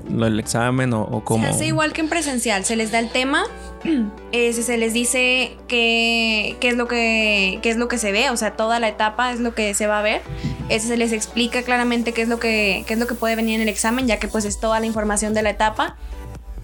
el 0.10 0.40
examen 0.40 0.94
o, 0.94 1.02
o 1.02 1.24
cómo. 1.24 1.44
Se 1.44 1.50
hace 1.50 1.66
igual 1.68 1.94
que 1.94 2.02
en 2.02 2.10
presencial, 2.10 2.66
se 2.66 2.76
les 2.76 2.92
da 2.92 3.00
el 3.00 3.10
tema, 3.10 3.44
se 4.32 4.78
les 4.78 4.94
dice 4.94 5.58
qué, 5.68 6.58
qué, 6.60 6.70
es 6.70 6.78
lo 6.78 6.88
que, 6.88 7.60
qué 7.62 7.70
es 7.70 7.78
lo 7.78 7.88
que 7.88 7.98
se 7.98 8.12
ve, 8.12 8.30
o 8.30 8.38
sea, 8.38 8.56
toda 8.56 8.80
la 8.80 8.88
etapa 8.88 9.32
es 9.32 9.40
lo 9.40 9.54
que 9.54 9.74
se 9.74 9.88
va 9.88 10.00
a 10.00 10.02
ver. 10.02 10.22
Se 10.70 10.98
les 10.98 11.12
explica 11.12 11.62
claramente 11.62 12.12
qué 12.12 12.24
es 12.24 12.28
lo 12.28 12.40
que, 12.40 12.84
qué 12.88 12.94
es 12.94 13.00
lo 13.00 13.06
que 13.06 13.14
puede 13.14 13.36
venir 13.36 13.56
en 13.56 13.62
el 13.62 13.70
examen, 13.70 14.08
ya 14.08 14.18
que 14.18 14.28
pues 14.28 14.46
es 14.46 14.60
toda 14.60 14.80
la 14.80 14.86
información 14.86 15.34
de 15.34 15.44
la 15.44 15.52
etapa. 15.52 15.96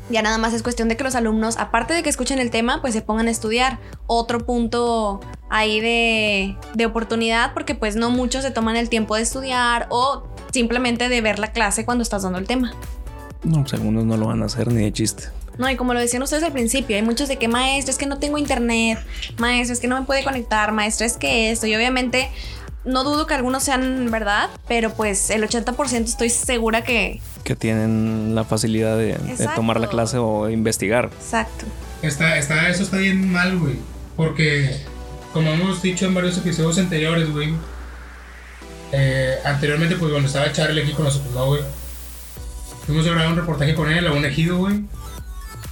Ya 0.09 0.21
nada 0.21 0.37
más 0.37 0.53
es 0.53 0.63
cuestión 0.63 0.89
de 0.89 0.97
que 0.97 1.03
los 1.03 1.15
alumnos, 1.15 1.57
aparte 1.57 1.93
de 1.93 2.03
que 2.03 2.09
escuchen 2.09 2.39
el 2.39 2.49
tema, 2.49 2.81
pues 2.81 2.93
se 2.93 3.01
pongan 3.01 3.27
a 3.27 3.31
estudiar. 3.31 3.79
Otro 4.07 4.45
punto 4.45 5.21
ahí 5.49 5.79
de, 5.79 6.57
de 6.73 6.85
oportunidad, 6.85 7.53
porque 7.53 7.75
pues 7.75 7.95
no 7.95 8.09
muchos 8.09 8.43
se 8.43 8.51
toman 8.51 8.75
el 8.75 8.89
tiempo 8.89 9.15
de 9.15 9.21
estudiar 9.21 9.87
o 9.89 10.23
simplemente 10.51 11.07
de 11.07 11.21
ver 11.21 11.39
la 11.39 11.51
clase 11.51 11.85
cuando 11.85 12.01
estás 12.01 12.23
dando 12.23 12.39
el 12.39 12.47
tema. 12.47 12.73
No, 13.43 13.61
pues 13.61 13.73
algunos 13.73 14.05
no 14.05 14.17
lo 14.17 14.27
van 14.27 14.43
a 14.43 14.45
hacer 14.45 14.71
ni 14.71 14.83
de 14.83 14.93
chiste. 14.93 15.25
No, 15.57 15.69
y 15.69 15.75
como 15.75 15.93
lo 15.93 15.99
decían 15.99 16.23
ustedes 16.23 16.43
al 16.43 16.53
principio, 16.53 16.95
hay 16.95 17.01
muchos 17.01 17.27
de 17.27 17.37
que 17.37 17.47
maestro 17.47 17.91
es 17.91 17.97
que 17.97 18.05
no 18.05 18.17
tengo 18.17 18.37
internet, 18.37 18.99
maestro 19.37 19.73
es 19.73 19.79
que 19.79 19.87
no 19.87 19.99
me 19.99 20.05
puede 20.05 20.23
conectar, 20.23 20.71
maestro 20.71 21.05
es 21.05 21.17
que 21.17 21.51
esto, 21.51 21.67
y 21.67 21.75
obviamente 21.75 22.29
no 22.83 23.03
dudo 23.03 23.27
que 23.27 23.33
algunos 23.33 23.63
sean 23.63 24.09
verdad, 24.09 24.49
pero 24.67 24.93
pues 24.93 25.29
el 25.29 25.43
80% 25.43 26.05
estoy 26.05 26.29
segura 26.29 26.83
que... 26.83 27.21
Que 27.43 27.55
tienen 27.55 28.33
la 28.33 28.43
facilidad 28.43 28.97
de, 28.97 29.17
tomar 29.55 29.79
la 29.79 29.87
clase 29.87 30.17
o 30.17 30.49
investigar. 30.49 31.05
Exacto. 31.05 31.65
Está, 32.01 32.37
está, 32.37 32.69
eso 32.69 32.83
está 32.83 32.97
bien 32.97 33.31
mal, 33.31 33.57
güey. 33.59 33.75
Porque, 34.15 34.77
como 35.33 35.51
hemos 35.51 35.81
dicho 35.81 36.05
en 36.05 36.13
varios 36.13 36.37
episodios 36.37 36.77
anteriores, 36.79 37.31
güey. 37.31 37.53
Eh, 38.91 39.35
anteriormente, 39.45 39.95
pues 39.95 40.11
cuando 40.11 40.27
estaba 40.27 40.51
Charlie 40.51 40.81
aquí 40.81 40.93
con 40.93 41.05
nosotros, 41.05 41.33
¿no, 41.33 41.45
güey? 41.47 41.61
Fuimos 42.85 43.05
a 43.07 43.11
grabar 43.11 43.31
un 43.31 43.37
reportaje 43.37 43.75
con 43.75 43.91
él 43.91 44.07
a 44.07 44.11
un 44.11 44.25
ejido, 44.25 44.57
güey. 44.57 44.81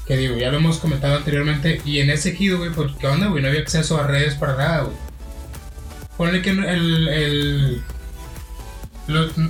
Que 0.05 0.17
digo, 0.17 0.37
ya 0.37 0.51
lo 0.51 0.57
hemos 0.57 0.79
comentado 0.79 1.17
anteriormente. 1.17 1.81
Y 1.85 1.99
en 1.99 2.09
ese 2.09 2.29
ejido, 2.29 2.57
güey, 2.57 2.71
pues, 2.71 2.91
¿qué 2.99 3.07
onda, 3.07 3.27
güey? 3.27 3.41
No 3.41 3.49
había 3.49 3.61
acceso 3.61 3.99
a 3.99 4.07
redes 4.07 4.35
para 4.35 4.55
nada, 4.55 4.81
güey. 4.83 4.95
Ponle 6.17 6.41
que 6.41 6.49
el. 6.49 7.07
el 7.07 7.83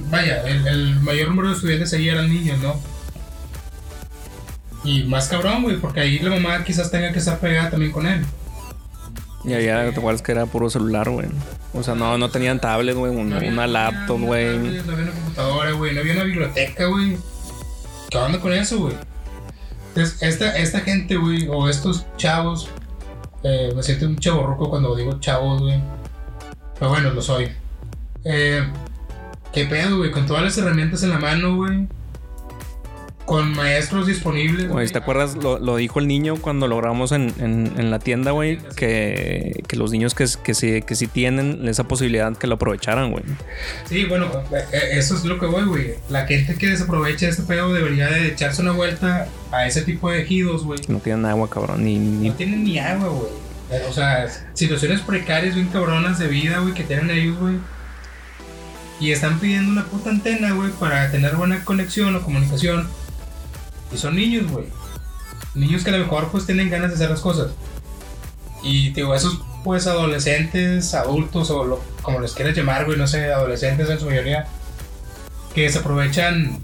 vaya, 0.10 0.44
el, 0.44 1.00
mayor 1.02 1.30
número 1.30 1.50
de 1.50 1.56
estudiantes 1.56 1.94
ahí 1.94 2.10
eran 2.10 2.30
niños, 2.30 2.60
¿no? 2.60 2.80
Y 4.84 5.04
más 5.04 5.28
cabrón, 5.28 5.64
güey, 5.64 5.78
porque 5.78 6.00
ahí 6.00 6.20
la 6.20 6.30
mamá 6.30 6.64
quizás 6.64 6.90
tenga 6.92 7.12
que 7.12 7.20
estar 7.20 7.40
pegada 7.40 7.70
también 7.70 7.92
con 7.92 8.06
él. 8.06 8.24
Y 9.44 9.54
allá 9.54 9.92
te 9.92 10.00
acuerdas 10.00 10.22
que 10.22 10.32
era 10.32 10.46
puro 10.46 10.70
celular, 10.70 11.10
güey. 11.10 11.28
O 11.74 11.84
sea, 11.84 11.96
no, 11.96 12.18
no 12.18 12.30
tenían 12.30 12.60
tablet, 12.60 12.96
güey, 12.96 13.16
una, 13.16 13.68
laptop, 13.68 14.20
güey. 14.20 14.58
No 14.58 14.68
había 14.70 14.82
una 14.84 15.12
computadora, 15.12 15.72
güey, 15.72 15.94
no 15.94 16.00
había 16.02 16.14
una 16.14 16.24
biblioteca, 16.24 16.86
güey. 16.86 17.18
¿Qué 18.10 18.18
onda 18.18 18.40
con 18.40 18.54
eso, 18.54 18.80
güey? 18.80 18.96
Entonces, 19.90 20.22
esta, 20.22 20.58
esta 20.58 20.80
gente, 20.82 21.16
güey, 21.18 21.48
o 21.48 21.70
estos 21.70 22.06
chavos, 22.18 22.70
eh, 23.44 23.72
me 23.76 23.84
siento 23.84 24.08
un 24.08 24.18
chavo 24.18 24.46
roco 24.46 24.70
cuando 24.70 24.96
digo 24.96 25.20
chavos, 25.20 25.62
güey. 25.62 25.82
Pero 26.78 26.92
bueno, 26.92 27.12
lo 27.12 27.22
soy. 27.22 27.52
Eh, 28.24 28.64
¿Qué 29.52 29.66
pedo, 29.66 29.98
güey? 29.98 30.12
Con 30.12 30.26
todas 30.26 30.44
las 30.44 30.58
herramientas 30.58 31.04
en 31.04 31.10
la 31.10 31.20
mano, 31.20 31.56
güey 31.56 31.88
con 33.30 33.52
maestros 33.56 34.08
disponibles. 34.08 34.68
Güey, 34.68 34.88
¿te 34.88 34.98
acuerdas? 34.98 35.36
Lo, 35.36 35.76
dijo 35.76 36.00
el 36.00 36.08
niño 36.08 36.38
cuando 36.42 36.68
lo 36.68 36.78
grabamos 36.78 37.12
en, 37.12 37.32
en, 37.38 37.92
la 37.92 38.00
tienda, 38.00 38.32
güey, 38.32 38.58
que, 38.76 39.62
que, 39.68 39.76
los 39.76 39.92
niños 39.92 40.16
que, 40.16 40.26
que, 40.44 40.56
sí, 40.56 40.82
que 40.82 40.96
sí 40.96 41.06
tienen 41.06 41.68
esa 41.68 41.84
posibilidad 41.84 42.36
que 42.36 42.48
lo 42.48 42.56
aprovecharan, 42.56 43.12
güey. 43.12 43.24
Sí, 43.88 44.06
bueno, 44.06 44.32
eh, 44.52 44.66
eh, 44.74 44.80
eso 44.94 45.16
es 45.16 45.26
lo 45.26 45.38
que 45.38 45.46
voy, 45.46 45.64
güey. 45.66 45.94
La 46.10 46.26
gente 46.26 46.56
que 46.56 46.70
desaprovecha 46.70 47.30
este 47.30 47.44
pedo 47.44 47.72
debería 47.72 48.08
de 48.10 48.30
echarse 48.30 48.64
una 48.64 48.72
vuelta 48.72 49.28
a 49.52 49.68
ese 49.68 49.84
tipo 49.84 50.10
de 50.10 50.24
ejidos, 50.24 50.64
güey. 50.64 50.80
No 50.88 50.98
tienen 50.98 51.28
agua, 51.28 51.48
cabrón, 51.52 51.84
ni... 51.84 52.00
No 52.00 52.34
tienen 52.34 52.64
ni 52.64 52.80
agua, 52.80 53.10
güey. 53.10 53.30
Eh, 53.70 53.86
o 53.88 53.94
sea, 53.94 54.28
situaciones 54.56 55.02
precarias 55.02 55.54
bien 55.54 55.68
cabronas 55.68 56.18
de 56.18 56.28
vida, 56.30 56.58
güey, 56.62 56.74
que 56.74 56.84
tienen 56.84 57.12
ellos, 57.12 57.38
güey. 57.38 57.58
Y 59.00 59.12
están 59.12 59.40
pidiendo 59.40 59.72
una 59.72 59.86
puta 59.86 60.10
antena, 60.10 60.52
güey, 60.54 60.72
para 60.72 61.12
tener 61.12 61.36
buena 61.36 61.64
conexión 61.64 62.16
o 62.16 62.24
comunicación 62.24 62.88
y 63.92 63.98
son 63.98 64.16
niños, 64.16 64.52
güey. 64.52 64.66
Niños 65.56 65.84
que 65.84 65.90
a 65.90 65.94
lo 65.94 66.00
mejor 66.00 66.30
pues 66.30 66.46
tienen 66.46 66.70
ganas 66.70 66.90
de 66.90 66.96
hacer 66.96 67.10
las 67.10 67.22
cosas. 67.22 67.52
Y 68.64 68.92
digo, 68.92 69.16
esos 69.16 69.42
pues 69.64 69.88
adolescentes, 69.88 70.94
adultos 70.94 71.50
o 71.52 71.82
como 72.02 72.20
les 72.20 72.34
quieras 72.34 72.56
llamar, 72.56 72.86
güey, 72.86 72.98
no 72.98 73.08
sé, 73.08 73.32
adolescentes 73.32 73.90
en 73.90 74.00
su 74.00 74.06
mayoría, 74.06 74.48
que 75.54 75.70
se 75.70 75.80
aprovechan 75.80 76.60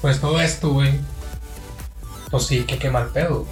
pues 0.00 0.20
todo 0.20 0.40
esto, 0.40 0.70
güey. 0.70 0.92
pues 2.30 2.44
sí, 2.44 2.64
que 2.64 2.78
qué 2.78 2.90
mal 2.90 3.08
pedo. 3.08 3.46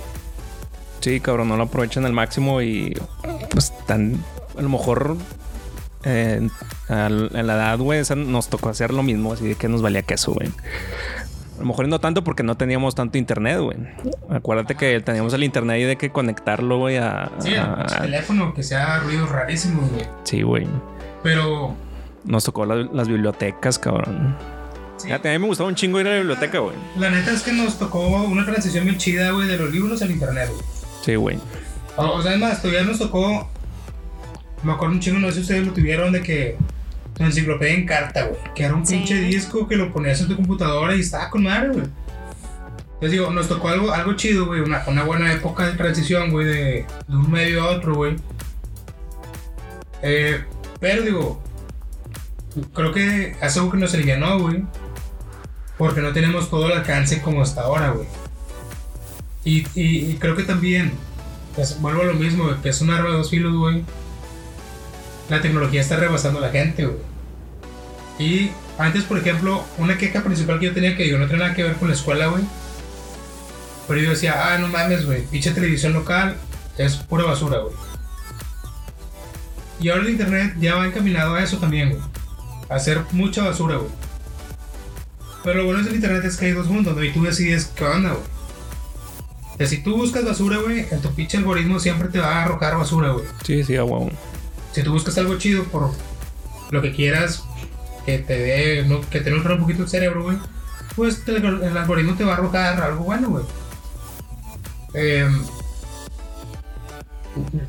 Sí, 1.00 1.20
cabrón, 1.20 1.48
no 1.48 1.56
lo 1.56 1.64
aprovechan 1.64 2.04
al 2.04 2.12
máximo 2.12 2.60
y 2.62 2.96
pues 3.50 3.72
tan 3.86 4.22
a 4.56 4.62
lo 4.62 4.68
mejor 4.68 5.16
eh, 6.04 6.48
en 6.88 7.46
la 7.46 7.54
edad, 7.54 7.78
güey, 7.78 8.02
nos 8.16 8.48
tocó 8.48 8.68
hacer 8.68 8.92
lo 8.92 9.02
mismo, 9.02 9.32
así 9.32 9.46
de 9.46 9.54
que 9.54 9.68
nos 9.68 9.82
valía 9.82 10.02
queso, 10.02 10.32
güey. 10.32 10.50
A 11.58 11.60
lo 11.62 11.66
mejor 11.66 11.88
no 11.88 11.98
tanto 12.00 12.22
porque 12.22 12.42
no 12.44 12.56
teníamos 12.56 12.94
tanto 12.94 13.18
internet, 13.18 13.58
güey. 13.58 13.76
Acuérdate 14.30 14.76
que 14.76 15.00
teníamos 15.00 15.34
el 15.34 15.42
internet 15.42 15.80
y 15.80 15.84
de 15.84 15.96
que 15.96 16.10
conectarlo, 16.10 16.78
güey, 16.78 16.96
a... 16.98 17.30
Sí, 17.40 17.54
a- 17.56 17.76
pinche 17.78 17.96
teléfono 18.00 18.54
que 18.54 18.62
sea 18.62 19.00
ruidos 19.00 19.28
rarísimos, 19.28 19.90
güey. 19.90 20.06
sí, 20.24 20.42
güey. 20.42 20.66
Pero. 21.22 21.74
Nos 22.24 22.44
tocó 22.44 22.64
la- 22.64 22.76
las 22.92 23.08
bibliotecas, 23.08 23.78
cabrón. 23.78 24.36
sí, 24.98 25.10
a 25.10 25.18
mí 25.18 25.38
me 25.38 25.46
gustaba 25.46 25.68
un 25.68 25.74
chingo 25.74 26.00
ir 26.00 26.06
a 26.06 26.10
la 26.10 26.16
biblioteca, 26.18 26.58
güey. 26.60 26.76
La 26.96 27.10
neta 27.10 27.32
es 27.32 27.42
que 27.42 27.52
nos 27.52 27.78
tocó 27.78 28.06
una 28.06 28.44
transición 28.44 28.84
bien 28.84 28.96
chida, 28.98 29.30
güey, 29.32 29.48
de 29.48 29.56
los 29.58 29.70
libros 29.72 30.00
al 30.02 30.10
internet, 30.12 30.48
güey. 30.52 30.62
Sí, 31.02 31.14
güey. 31.16 31.38
O, 31.96 32.22
sea, 32.22 32.34
es 32.34 32.38
más, 32.40 32.62
todavía 32.62 32.84
nos 32.84 32.98
tocó. 32.98 33.48
Me 34.62 34.72
acuerdo 34.72 34.94
un 34.94 35.00
chingo, 35.00 35.18
no 35.18 35.28
sé 35.28 35.34
si 35.34 35.40
ustedes 35.40 35.66
lo 35.66 35.72
tuvieron, 35.72 36.12
de 36.12 36.22
que. 36.22 36.56
Tu 37.18 37.24
enciclopedia 37.24 37.74
en 37.74 37.84
carta, 37.86 38.24
güey. 38.24 38.40
Que 38.54 38.64
era 38.64 38.74
un 38.74 38.86
Sí. 38.86 38.94
pinche 38.96 39.20
disco 39.20 39.66
que 39.68 39.76
lo 39.76 39.92
ponías 39.92 40.20
en 40.20 40.28
tu 40.28 40.36
computadora 40.36 40.94
y 40.94 41.00
estaba 41.00 41.28
con 41.30 41.42
madre, 41.42 41.68
güey. 41.70 41.86
Entonces 42.94 43.12
digo, 43.12 43.30
nos 43.30 43.48
tocó 43.48 43.68
algo, 43.68 43.92
algo 43.92 44.14
chido, 44.14 44.46
güey. 44.46 44.60
Una, 44.60 44.82
una 44.86 45.02
buena 45.04 45.32
época 45.32 45.66
de 45.66 45.72
transición, 45.76 46.30
güey, 46.30 46.46
de, 46.46 46.86
de 47.08 47.16
un 47.16 47.30
medio 47.30 47.62
a 47.64 47.70
otro, 47.76 47.94
güey. 47.94 48.16
Eh, 50.02 50.42
pero 50.80 51.02
digo, 51.02 51.42
creo 52.74 52.92
que 52.92 53.36
hace 53.40 53.58
algo 53.58 53.72
que 53.72 53.78
nos 53.78 53.94
alivianó, 53.94 54.38
güey. 54.40 54.64
Porque 55.76 56.00
no 56.00 56.12
tenemos 56.12 56.50
todo 56.50 56.66
el 56.66 56.72
alcance 56.78 57.20
como 57.22 57.42
hasta 57.42 57.62
ahora, 57.62 57.90
güey. 57.90 58.06
Y, 59.44 59.64
y- 59.74 60.10
y 60.10 60.16
creo 60.18 60.34
que 60.36 60.42
también, 60.42 60.92
pues, 61.54 61.80
vuelvo 61.80 62.02
a 62.02 62.06
lo 62.06 62.14
mismo, 62.14 62.44
güey, 62.44 62.56
que 62.62 62.68
es 62.70 62.80
un 62.80 62.90
arma 62.90 63.10
de 63.10 63.16
dos 63.16 63.30
filos, 63.30 63.54
güey. 63.56 63.84
La 65.30 65.40
tecnología 65.40 65.80
está 65.80 65.96
rebasando 65.96 66.38
a 66.40 66.42
la 66.42 66.50
gente, 66.50 66.84
güey. 66.86 66.98
Y 68.18 68.50
antes, 68.78 69.04
por 69.04 69.18
ejemplo, 69.18 69.64
una 69.78 69.96
queja 69.96 70.22
principal 70.22 70.58
que 70.58 70.66
yo 70.66 70.74
tenía 70.74 70.96
que 70.96 71.04
digo, 71.04 71.18
no 71.18 71.26
tiene 71.26 71.42
nada 71.44 71.54
que 71.54 71.62
ver 71.62 71.76
con 71.76 71.88
la 71.88 71.94
escuela, 71.94 72.26
güey. 72.26 72.42
Pero 73.86 74.00
yo 74.00 74.10
decía, 74.10 74.52
ah, 74.52 74.58
no 74.58 74.68
mames, 74.68 75.06
güey, 75.06 75.22
pinche 75.26 75.52
televisión 75.52 75.92
local 75.92 76.36
es 76.78 76.96
pura 76.96 77.24
basura, 77.24 77.58
güey. 77.58 77.74
Y 79.80 79.88
ahora 79.88 80.02
el 80.02 80.10
internet 80.10 80.54
ya 80.58 80.76
va 80.76 80.86
encaminado 80.86 81.34
a 81.34 81.42
eso 81.42 81.58
también, 81.58 81.90
güey. 81.90 82.02
A 82.68 82.76
hacer 82.76 83.02
mucha 83.12 83.44
basura, 83.44 83.76
güey. 83.76 83.90
Pero 85.44 85.60
lo 85.60 85.66
bueno 85.66 85.82
del 85.82 85.94
internet 85.94 86.24
es 86.24 86.36
que 86.36 86.46
hay 86.46 86.52
dos 86.52 86.66
mundos, 86.66 86.96
¿no? 86.96 87.02
Y 87.02 87.12
tú 87.12 87.22
decides 87.22 87.66
qué 87.74 87.84
onda, 87.84 88.10
güey. 88.10 88.24
O 89.54 89.56
sea, 89.56 89.66
si 89.66 89.78
tú 89.78 89.96
buscas 89.96 90.24
basura, 90.24 90.58
güey, 90.58 90.86
en 90.90 91.00
tu 91.00 91.12
pinche 91.14 91.36
algoritmo 91.36 91.80
siempre 91.80 92.08
te 92.08 92.18
va 92.18 92.38
a 92.38 92.44
arrojar 92.44 92.76
basura, 92.76 93.10
güey. 93.10 93.24
Sí, 93.44 93.64
sí, 93.64 93.76
a 93.76 93.84
huevo. 93.84 94.10
Si 94.72 94.82
tú 94.82 94.92
buscas 94.92 95.16
algo 95.18 95.36
chido 95.38 95.64
por 95.64 95.92
lo 96.70 96.82
que 96.82 96.92
quieras, 96.92 97.44
que 98.08 98.18
te 98.20 98.38
dé, 98.38 98.84
no, 98.88 99.02
que 99.02 99.20
te 99.20 99.30
nutra 99.30 99.52
un 99.54 99.60
poquito 99.60 99.82
el 99.82 99.88
cerebro, 99.90 100.22
güey, 100.22 100.38
pues 100.96 101.24
te- 101.26 101.36
el 101.36 101.76
algoritmo 101.76 102.14
te 102.14 102.24
va 102.24 102.32
a 102.32 102.36
arrojar 102.36 102.80
algo 102.80 103.04
bueno, 103.04 103.28
güey. 103.28 103.44
Em, 104.94 105.42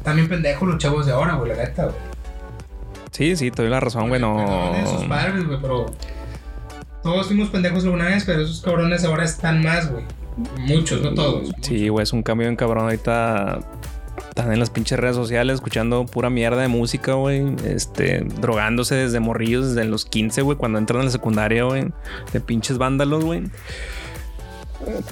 también 0.04 0.30
pendejos 0.30 0.66
los 0.68 0.78
chavos 0.78 1.06
de 1.06 1.12
ahora, 1.12 1.34
güey, 1.36 1.52
la 1.52 1.58
neta, 1.58 1.84
güey. 1.86 1.96
Sí, 3.12 3.36
sí, 3.36 3.52
te 3.52 3.64
doy 3.64 3.70
la 3.72 3.82
razón, 3.82 4.08
güey. 4.08 4.22
No. 4.22 4.74
Sus 4.88 5.04
padres, 5.08 5.46
güey, 5.46 5.60
pero 5.62 5.88
todos 7.04 7.28
fuimos 7.28 7.50
pendejos 7.50 7.84
alguna 7.84 8.06
vez, 8.06 8.24
pero 8.24 8.42
esos 8.42 8.62
cabrones 8.62 9.04
ahora 9.04 9.26
están 9.26 9.62
más, 9.62 9.92
güey. 9.92 10.06
Muchos, 10.58 11.02
no 11.02 11.14
todos. 11.14 11.50
Sí, 11.62 11.90
güey, 11.90 12.04
es 12.04 12.14
un 12.14 12.24
cambio 12.24 12.48
en 12.48 12.56
cabrón. 12.56 12.86
Ahorita 12.86 13.60
están 14.40 14.54
en 14.54 14.60
las 14.60 14.70
pinches 14.70 15.00
redes 15.00 15.16
sociales 15.16 15.56
escuchando 15.56 16.06
pura 16.06 16.30
mierda 16.30 16.62
de 16.62 16.68
música, 16.68 17.14
güey. 17.14 17.44
Este, 17.66 18.22
drogándose 18.40 18.96
desde 18.96 19.20
morrillos, 19.20 19.74
desde 19.76 19.88
los 19.90 20.06
15, 20.06 20.42
güey, 20.42 20.58
cuando 20.58 20.80
entran 20.80 21.02
a 21.02 21.06
la 21.06 21.12
secundaria, 21.12 21.64
güey. 21.64 21.86
De 22.34 22.40
pinches 22.42 22.78
vándalos, 22.78 23.24
güey. 23.26 23.44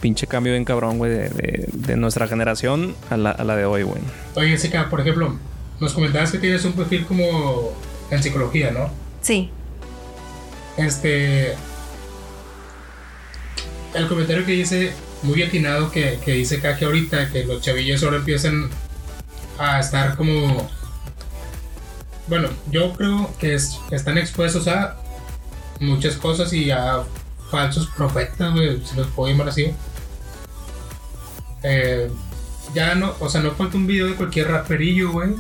Pinche 0.02 0.28
cambio 0.28 0.54
bien 0.54 0.64
cabrón, 0.66 0.98
güey, 0.98 1.12
de, 1.12 1.30
de- 1.30 1.68
de 1.74 1.98
nuestra 1.98 2.28
generación 2.28 2.96
a 3.10 3.18
la, 3.18 3.32
a 3.32 3.44
la 3.44 3.56
de 3.56 3.66
hoy, 3.66 3.84
güey. 3.84 4.02
Oye, 4.36 4.50
Jessica, 4.50 4.90
por 4.90 5.02
ejemplo, 5.02 5.36
nos 5.80 5.94
comentabas 5.94 6.32
que 6.32 6.38
tienes 6.38 6.64
un 6.64 6.74
perfil 6.74 7.06
como 7.06 7.74
en 8.10 8.24
psicología, 8.24 8.72
¿no? 8.72 8.90
Sí. 9.22 9.50
Este. 10.78 11.54
El 13.94 14.08
comentario 14.08 14.46
que 14.46 14.52
dice, 14.54 14.92
muy 15.24 15.42
atinado, 15.44 15.92
que, 15.92 16.20
que 16.24 16.32
dice 16.32 16.60
Kaki 16.62 16.86
ahorita, 16.86 17.30
que 17.32 17.44
los 17.46 17.62
chavillos 17.62 18.04
ahora 18.04 18.18
empiezan 18.18 18.70
a 19.60 19.80
estar 19.80 20.16
como. 20.16 20.70
Bueno, 22.28 22.50
yo 22.72 22.94
creo 22.94 23.30
que 23.40 23.56
es- 23.56 23.80
están 23.92 24.18
expuestos 24.18 24.68
a 24.68 24.98
muchas 25.80 26.16
cosas 26.16 26.52
y 26.54 26.72
a 26.72 27.04
falsos 27.50 27.88
profetas, 27.96 28.54
güey, 28.54 28.84
si 28.86 28.96
los 28.96 29.08
puedo 29.08 29.32
llamar 29.32 29.50
así. 29.50 29.74
Eh, 31.64 32.12
ya 32.74 32.96
no, 32.96 33.14
o 33.20 33.30
sea, 33.30 33.42
no 33.42 33.52
falta 33.52 33.78
un 33.78 33.88
video 33.88 34.08
de 34.08 34.16
cualquier 34.16 34.50
raperillo, 34.50 35.12
güey. 35.12 35.32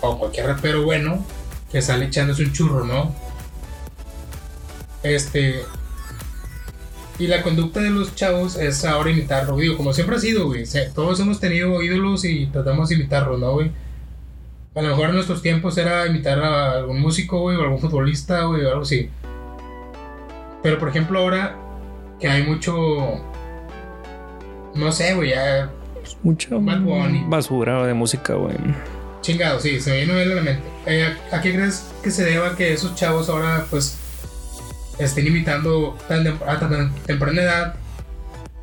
O 0.00 0.18
cualquier 0.18 0.46
rapero 0.46 0.82
bueno 0.82 1.24
que 1.70 1.82
sale 1.82 2.06
echándose 2.06 2.42
un 2.44 2.52
churro, 2.52 2.84
¿no? 2.84 3.14
Este. 5.02 5.64
Y 7.18 7.26
la 7.26 7.42
conducta 7.42 7.80
de 7.80 7.90
los 7.90 8.14
chavos 8.14 8.56
es 8.56 8.84
ahora 8.84 9.10
imitarlo, 9.10 9.56
digo, 9.56 9.76
como 9.76 9.92
siempre 9.92 10.16
ha 10.16 10.20
sido, 10.20 10.46
güey. 10.46 10.64
Todos 10.94 11.18
hemos 11.18 11.40
tenido 11.40 11.82
ídolos 11.82 12.24
y 12.24 12.46
tratamos 12.46 12.88
de 12.88 12.94
imitarlos, 12.94 13.40
¿no, 13.40 13.52
güey? 13.54 13.72
A 14.74 14.82
lo 14.82 14.90
mejor 14.90 15.08
en 15.08 15.14
nuestros 15.16 15.42
tiempos 15.42 15.76
era 15.78 16.06
imitar 16.06 16.38
a 16.38 16.72
algún 16.72 17.00
músico, 17.00 17.40
güey, 17.40 17.56
o 17.56 17.62
algún 17.62 17.80
futbolista, 17.80 18.44
güey, 18.44 18.64
o 18.64 18.68
algo 18.68 18.82
así. 18.82 19.10
Pero 20.62 20.78
por 20.78 20.88
ejemplo, 20.90 21.18
ahora 21.18 21.56
que 22.20 22.28
hay 22.28 22.44
mucho. 22.44 22.76
No 24.74 24.92
sé, 24.92 25.14
güey, 25.14 25.30
ya. 25.30 25.70
Mucha 26.22 26.50
Bad 26.52 26.80
Bunny. 26.80 27.24
basura 27.26 27.84
de 27.86 27.94
música, 27.94 28.34
güey. 28.34 28.54
Chingado, 29.20 29.58
sí, 29.58 29.80
se 29.80 29.90
me 29.90 30.02
él 30.02 30.32
a 30.32 30.34
la 30.36 30.42
mente. 30.42 30.62
Eh, 30.86 31.12
¿A 31.32 31.40
qué 31.40 31.52
crees 31.52 31.90
que 32.02 32.10
se 32.10 32.24
deba 32.24 32.54
que 32.54 32.72
esos 32.72 32.94
chavos 32.94 33.28
ahora, 33.28 33.66
pues, 33.70 33.98
estén 34.98 35.26
imitando 35.26 35.96
tan 36.08 36.26
a 36.26 36.58
tan 36.58 36.94
temprana 37.06 37.42
edad 37.42 37.74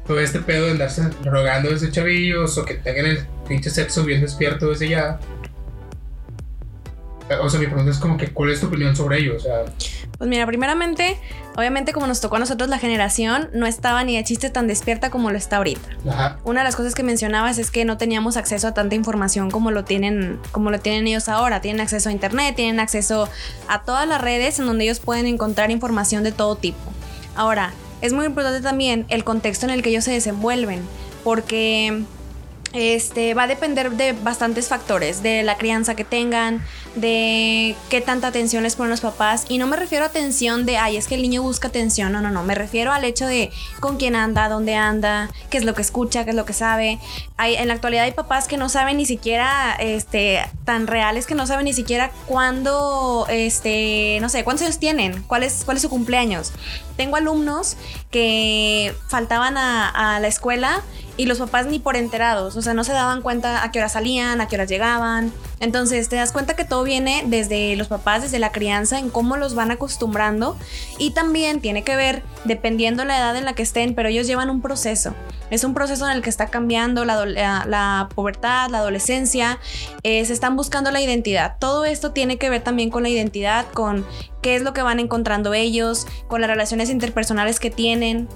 todo 0.05 0.19
este 0.19 0.39
pedo 0.39 0.65
de 0.65 0.71
andarse 0.71 1.09
rogando 1.23 1.69
desde 1.69 1.91
chavillos 1.91 2.57
o 2.57 2.65
que 2.65 2.75
tengan 2.75 3.07
el 3.07 3.25
pinche 3.47 3.69
sexo 3.69 4.03
bien 4.03 4.21
despierto 4.21 4.69
desde 4.69 4.89
ya? 4.89 5.19
Eh, 7.29 7.35
O 7.41 7.49
sea, 7.49 7.59
mi 7.59 7.65
pregunta 7.67 7.91
es 7.91 7.97
como 7.97 8.17
que, 8.17 8.31
¿cuál 8.31 8.51
es 8.51 8.59
tu 8.59 8.67
opinión 8.67 8.95
sobre 8.95 9.19
ello? 9.19 9.35
O 9.37 9.39
sea, 9.39 9.65
Pues 10.17 10.29
mira, 10.29 10.45
primeramente, 10.45 11.17
obviamente 11.55 11.91
como 11.91 12.07
nos 12.07 12.21
tocó 12.21 12.35
a 12.35 12.39
nosotros 12.39 12.69
la 12.69 12.77
generación, 12.77 13.49
no 13.53 13.65
estaba 13.65 14.03
ni 14.03 14.15
de 14.15 14.23
chiste 14.23 14.49
tan 14.49 14.67
despierta 14.67 15.09
como 15.09 15.31
lo 15.31 15.37
está 15.37 15.57
ahorita. 15.57 15.89
ajá, 16.09 16.37
Una 16.43 16.61
de 16.61 16.65
las 16.65 16.75
cosas 16.75 16.93
que 16.95 17.03
mencionabas 17.03 17.57
es 17.57 17.71
que 17.71 17.83
no 17.85 17.97
teníamos 17.97 18.37
acceso 18.37 18.67
a 18.67 18.73
tanta 18.73 18.95
información 18.95 19.49
como 19.51 19.71
lo 19.71 19.83
tienen, 19.83 20.39
como 20.51 20.69
lo 20.71 20.79
tienen 20.79 21.07
ellos 21.07 21.27
ahora. 21.27 21.61
Tienen 21.61 21.81
acceso 21.81 22.09
a 22.09 22.11
internet, 22.11 22.55
tienen 22.55 22.79
acceso 22.79 23.27
a 23.67 23.81
todas 23.83 24.07
las 24.07 24.21
redes 24.21 24.59
en 24.59 24.67
donde 24.67 24.83
ellos 24.85 24.99
pueden 24.99 25.25
encontrar 25.25 25.71
información 25.71 26.23
de 26.23 26.31
todo 26.31 26.55
tipo. 26.55 26.77
Ahora, 27.35 27.73
es 28.01 28.13
muy 28.13 28.25
importante 28.25 28.61
también 28.61 29.05
el 29.09 29.23
contexto 29.23 29.65
en 29.65 29.71
el 29.71 29.81
que 29.81 29.89
ellos 29.89 30.03
se 30.03 30.11
desenvuelven, 30.11 30.81
porque 31.23 32.03
este 32.75 33.33
va 33.33 33.43
a 33.43 33.47
depender 33.47 33.91
de 33.91 34.11
bastantes 34.11 34.67
factores, 34.67 35.23
de 35.23 35.43
la 35.43 35.57
crianza 35.57 35.95
que 35.95 36.03
tengan, 36.03 36.61
de 36.95 37.75
qué 37.89 38.01
tanta 38.01 38.27
atención 38.27 38.63
les 38.63 38.75
ponen 38.75 38.91
los 38.91 39.01
papás. 39.01 39.45
Y 39.47 39.57
no 39.57 39.67
me 39.67 39.77
refiero 39.77 40.03
a 40.03 40.09
atención 40.09 40.65
de, 40.65 40.77
ay, 40.77 40.97
es 40.97 41.07
que 41.07 41.15
el 41.15 41.21
niño 41.21 41.41
busca 41.41 41.69
atención. 41.69 42.11
No, 42.11 42.21
no, 42.21 42.31
no. 42.31 42.43
Me 42.43 42.53
refiero 42.53 42.91
al 42.91 43.03
hecho 43.05 43.25
de 43.25 43.51
con 43.79 43.97
quién 43.97 44.15
anda, 44.15 44.49
dónde 44.49 44.75
anda, 44.75 45.29
qué 45.49 45.57
es 45.57 45.63
lo 45.63 45.73
que 45.73 45.81
escucha, 45.81 46.25
qué 46.25 46.31
es 46.31 46.35
lo 46.35 46.45
que 46.45 46.53
sabe. 46.53 46.99
Hay, 47.37 47.55
en 47.55 47.67
la 47.67 47.73
actualidad 47.73 48.03
hay 48.03 48.11
papás 48.11 48.47
que 48.47 48.57
no 48.57 48.69
saben 48.69 48.97
ni 48.97 49.05
siquiera, 49.05 49.75
este, 49.79 50.41
tan 50.65 50.87
reales 50.87 51.25
que 51.25 51.35
no 51.35 51.47
saben 51.47 51.65
ni 51.65 51.73
siquiera 51.73 52.11
cuándo, 52.25 53.25
este, 53.29 54.17
no 54.21 54.29
sé, 54.29 54.43
cuántos 54.43 54.65
años 54.65 54.79
tienen, 54.79 55.23
cuál 55.23 55.43
es, 55.43 55.63
cuál 55.63 55.77
es 55.77 55.83
su 55.83 55.89
cumpleaños. 55.89 56.51
Tengo 56.97 57.15
alumnos 57.15 57.77
que 58.11 58.93
faltaban 59.09 59.57
a, 59.57 60.15
a 60.15 60.19
la 60.19 60.27
escuela 60.27 60.81
y 61.17 61.25
los 61.27 61.37
papás 61.39 61.65
ni 61.67 61.79
por 61.79 61.95
enterados, 61.95 62.55
o 62.57 62.61
sea, 62.61 62.73
no 62.73 62.83
se 62.83 62.91
daban 62.91 63.21
cuenta 63.21 63.63
a 63.63 63.71
qué 63.71 63.79
hora 63.79 63.89
salían, 63.89 64.41
a 64.41 64.47
qué 64.47 64.55
horas 64.57 64.69
llegaban. 64.69 65.31
Entonces 65.61 66.09
te 66.09 66.17
das 66.17 66.31
cuenta 66.33 66.55
que 66.55 66.65
todo 66.65 66.83
viene 66.83 67.23
desde 67.27 67.75
los 67.77 67.87
papás, 67.87 68.21
desde 68.21 68.39
la 68.39 68.51
crianza, 68.51 68.99
en 68.99 69.09
cómo 69.09 69.37
los 69.37 69.55
van 69.55 69.71
acostumbrando 69.71 70.57
y 70.97 71.11
también 71.11 71.61
tiene 71.61 71.83
que 71.83 71.95
ver 71.95 72.23
dependiendo 72.43 73.05
la 73.05 73.17
edad 73.17 73.35
en 73.37 73.45
la 73.45 73.53
que 73.53 73.63
estén, 73.63 73.95
pero 73.95 74.09
ellos 74.09 74.27
llevan 74.27 74.49
un 74.49 74.61
proceso. 74.61 75.13
Es 75.51 75.63
un 75.63 75.73
proceso 75.73 76.05
en 76.09 76.11
el 76.17 76.21
que 76.23 76.29
está 76.29 76.47
cambiando 76.47 77.05
la, 77.05 77.23
la- 77.25 77.65
la 77.65 78.09
pubertad, 78.13 78.69
la 78.69 78.79
adolescencia, 78.79 79.59
eh, 80.03 80.25
se 80.25 80.33
están 80.33 80.55
buscando 80.55 80.91
la 80.91 81.01
identidad. 81.01 81.55
Todo 81.59 81.85
esto 81.85 82.11
tiene 82.11 82.37
que 82.37 82.49
ver 82.49 82.61
también 82.63 82.89
con 82.89 83.03
la 83.03 83.09
identidad, 83.09 83.65
con 83.73 84.05
qué 84.41 84.55
es 84.55 84.63
lo 84.63 84.73
que 84.73 84.81
van 84.81 84.99
encontrando 84.99 85.53
ellos, 85.53 86.07
con 86.27 86.41
las 86.41 86.49
relaciones 86.49 86.89
interpersonales 86.89 87.59
que 87.59 87.69
tienen. 87.69 88.27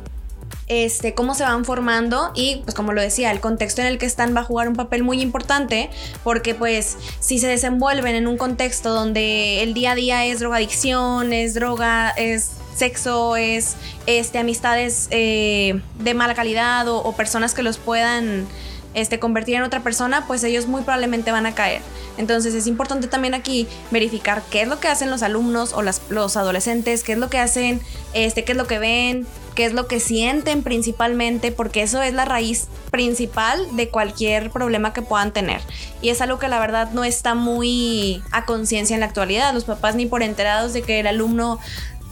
Este, 0.67 1.13
cómo 1.13 1.33
se 1.33 1.43
van 1.43 1.65
formando 1.65 2.31
y 2.35 2.61
pues 2.63 2.75
como 2.75 2.93
lo 2.93 3.01
decía, 3.01 3.31
el 3.31 3.39
contexto 3.39 3.81
en 3.81 3.87
el 3.87 3.97
que 3.97 4.05
están 4.05 4.35
va 4.35 4.41
a 4.41 4.43
jugar 4.43 4.67
un 4.67 4.75
papel 4.75 5.03
muy 5.03 5.21
importante 5.21 5.89
porque 6.23 6.53
pues 6.53 6.97
si 7.19 7.39
se 7.39 7.47
desenvuelven 7.47 8.15
en 8.15 8.27
un 8.27 8.37
contexto 8.37 8.93
donde 8.93 9.63
el 9.63 9.73
día 9.73 9.91
a 9.91 9.95
día 9.95 10.25
es 10.25 10.39
drogadicción, 10.39 11.33
es 11.33 11.55
droga, 11.55 12.11
es 12.11 12.51
sexo, 12.75 13.35
es 13.35 13.75
este, 14.05 14.39
amistades 14.39 15.07
eh, 15.11 15.81
de 15.99 16.13
mala 16.13 16.33
calidad 16.33 16.87
o, 16.87 17.11
personas 17.13 17.53
que 17.53 17.61
los 17.61 17.77
puedan 17.77 18.47
este, 18.93 19.19
convertir 19.19 19.55
en 19.55 19.63
otra 19.63 19.81
persona, 19.81 20.25
pues 20.25 20.43
ellos 20.43 20.67
muy 20.67 20.81
probablemente 20.81 21.31
van 21.31 21.45
a 21.45 21.53
caer. 21.53 21.81
Entonces 22.17 22.53
es 22.53 22.67
importante 22.67 23.07
también 23.07 23.33
aquí 23.33 23.67
verificar 23.91 24.41
qué 24.49 24.61
es 24.61 24.67
lo 24.67 24.79
que 24.79 24.87
hacen 24.87 25.11
los 25.11 25.23
alumnos 25.23 25.73
o 25.73 25.81
las, 25.81 26.01
los 26.09 26.37
adolescentes, 26.37 27.03
qué 27.03 27.13
es 27.13 27.17
lo 27.17 27.29
que 27.29 27.39
hacen, 27.39 27.81
este, 28.13 28.43
qué 28.43 28.53
es 28.53 28.57
lo 28.57 28.67
que 28.67 28.79
ven, 28.79 29.27
qué 29.59 29.65
es 29.65 29.73
lo 29.73 29.87
que 29.87 29.99
sienten 29.99 30.63
principalmente, 30.63 31.51
porque 31.51 31.81
eso 31.81 32.01
es 32.01 32.13
la 32.13 32.23
raíz 32.23 32.69
principal 32.91 33.59
de 33.75 33.89
cualquier 33.89 34.51
problema 34.51 34.93
que 34.93 35.01
puedan 35.01 35.33
tener. 35.33 35.59
Y 36.01 36.07
es 36.07 36.21
algo 36.21 36.39
que 36.39 36.47
la 36.47 36.61
verdad 36.61 36.91
no 36.93 37.03
está 37.03 37.35
muy 37.35 38.23
a 38.31 38.45
conciencia 38.45 38.93
en 38.93 39.01
la 39.01 39.07
actualidad. 39.07 39.53
Los 39.53 39.65
papás 39.65 39.95
ni 39.95 40.05
por 40.05 40.23
enterados 40.23 40.71
de 40.71 40.81
que 40.81 41.01
el 41.01 41.07
alumno 41.07 41.59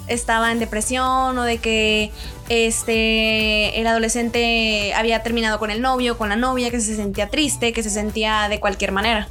estaba 0.10 0.52
en 0.52 0.60
depresión 0.60 1.38
o 1.38 1.44
de 1.44 1.60
que 1.60 2.12
este 2.50 3.80
el 3.80 3.88
adolescente 3.88 4.94
había 4.94 5.24
terminado 5.24 5.58
con 5.58 5.72
el 5.72 5.82
novio, 5.82 6.18
con 6.18 6.28
la 6.28 6.36
novia, 6.36 6.70
que 6.70 6.82
se 6.82 6.98
sentía 6.98 7.30
triste, 7.30 7.72
que 7.72 7.82
se 7.82 7.90
sentía 7.90 8.50
de 8.50 8.60
cualquier 8.60 8.92
manera. 8.92 9.30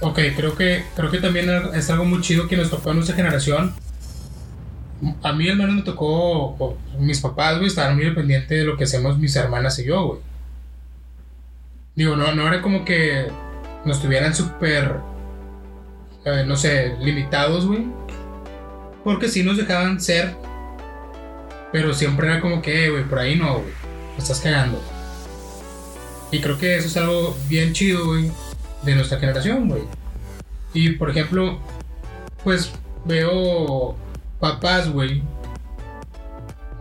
Ok, 0.00 0.18
creo 0.36 0.56
que, 0.56 0.84
creo 0.94 1.10
que 1.10 1.20
también 1.20 1.48
es 1.72 1.88
algo 1.88 2.04
muy 2.04 2.20
chido 2.20 2.48
que 2.48 2.58
nos 2.58 2.68
tocó 2.68 2.90
a 2.90 2.92
nuestra 2.92 3.16
generación. 3.16 3.74
A 5.22 5.32
mí 5.32 5.48
al 5.48 5.56
menos 5.56 5.74
me 5.74 5.82
tocó, 5.82 6.76
mis 6.98 7.20
papás, 7.20 7.60
estaban 7.62 7.96
muy 7.96 8.04
dependientes 8.04 8.50
de 8.56 8.64
lo 8.64 8.76
que 8.76 8.84
hacemos 8.84 9.18
mis 9.18 9.34
hermanas 9.34 9.78
y 9.78 9.86
yo, 9.86 10.06
güey. 10.06 10.20
Digo, 11.96 12.16
no, 12.16 12.32
no 12.34 12.46
era 12.46 12.62
como 12.62 12.84
que 12.84 13.26
nos 13.84 14.00
tuvieran 14.00 14.34
súper, 14.34 14.96
eh, 16.24 16.44
no 16.46 16.56
sé, 16.56 16.96
limitados, 17.00 17.66
güey. 17.66 17.86
Porque 19.02 19.28
sí 19.28 19.42
nos 19.42 19.56
dejaban 19.56 20.00
ser. 20.00 20.36
Pero 21.72 21.92
siempre 21.94 22.28
era 22.28 22.40
como 22.40 22.62
que, 22.62 22.84
"Eh, 22.86 22.90
güey, 22.90 23.04
por 23.04 23.18
ahí 23.18 23.34
no, 23.36 23.54
güey. 23.54 23.72
Estás 24.16 24.40
cagando. 24.40 24.80
Y 26.30 26.40
creo 26.40 26.56
que 26.58 26.76
eso 26.76 26.86
es 26.86 26.96
algo 26.96 27.36
bien 27.48 27.72
chido, 27.72 28.06
güey, 28.06 28.30
de 28.84 28.94
nuestra 28.94 29.18
generación, 29.18 29.68
güey. 29.68 29.82
Y 30.74 30.90
por 30.90 31.10
ejemplo, 31.10 31.58
pues 32.44 32.72
veo 33.04 33.96
papás, 34.42 34.90
güey, 34.90 35.22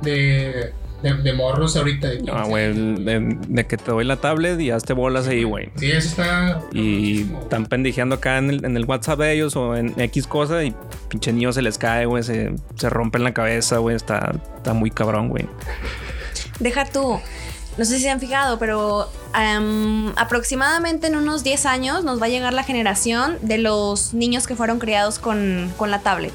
de, 0.02 0.74
de, 1.04 1.13
de 1.13 1.34
morros 1.34 1.78
ahorita. 1.78 2.08
De 2.10 2.17
Ah, 2.32 2.43
15 2.43 2.50
güey, 2.50 2.74
de, 3.06 3.38
de 3.47 3.67
que 3.67 3.78
te 3.78 3.91
doy 3.91 4.04
la 4.04 4.17
tablet 4.17 4.60
y 4.60 4.71
hazte 4.71 4.93
bolas 4.93 5.28
ahí, 5.28 5.43
güey. 5.43 5.69
Sí, 5.76 5.91
eso 5.91 6.10
está. 6.10 6.62
Y 6.74 7.21
están 7.41 7.67
pendejeando 7.67 8.15
acá 8.15 8.38
en 8.39 8.50
el, 8.50 8.65
en 8.65 8.76
el 8.76 8.86
WhatsApp 8.86 9.19
de 9.19 9.34
ellos 9.34 9.56
o 9.56 9.76
en 9.76 9.93
X 10.00 10.26
cosa 10.28 10.63
y 10.63 10.76
pinche 11.08 11.32
niño 11.32 11.54
se 11.54 11.62
les 11.62 11.78
cae, 11.78 12.06
güey, 12.08 12.24
se, 12.24 12.54
se 12.76 12.89
rompen 12.89 13.24
la 13.24 13.34
cabeza, 13.34 13.78
güey, 13.78 13.95
está, 13.95 14.34
está 14.58 14.74
muy 14.74 14.89
cabrón, 14.89 15.30
güey. 15.30 15.47
Deja 16.60 16.86
tú. 16.86 17.19
No 17.78 17.86
sé 17.86 17.95
si 17.97 18.02
se 18.04 18.10
han 18.10 18.19
fijado, 18.19 18.60
pero 18.60 19.08
am, 19.34 20.12
aproximadamente 20.17 21.08
en 21.08 21.15
unos 21.15 21.43
10 21.43 21.65
años 21.67 22.04
nos 22.04 22.21
va 22.21 22.26
a 22.26 22.30
llegar 22.30 22.54
la 22.54 22.63
generación 22.63 23.38
de 23.43 23.60
los 23.60 24.13
niños 24.13 24.45
que 24.45 24.56
fueron 24.58 24.78
criados 24.78 25.19
con, 25.19 25.71
con 25.78 25.89
la 25.89 26.00
tablet. 26.00 26.34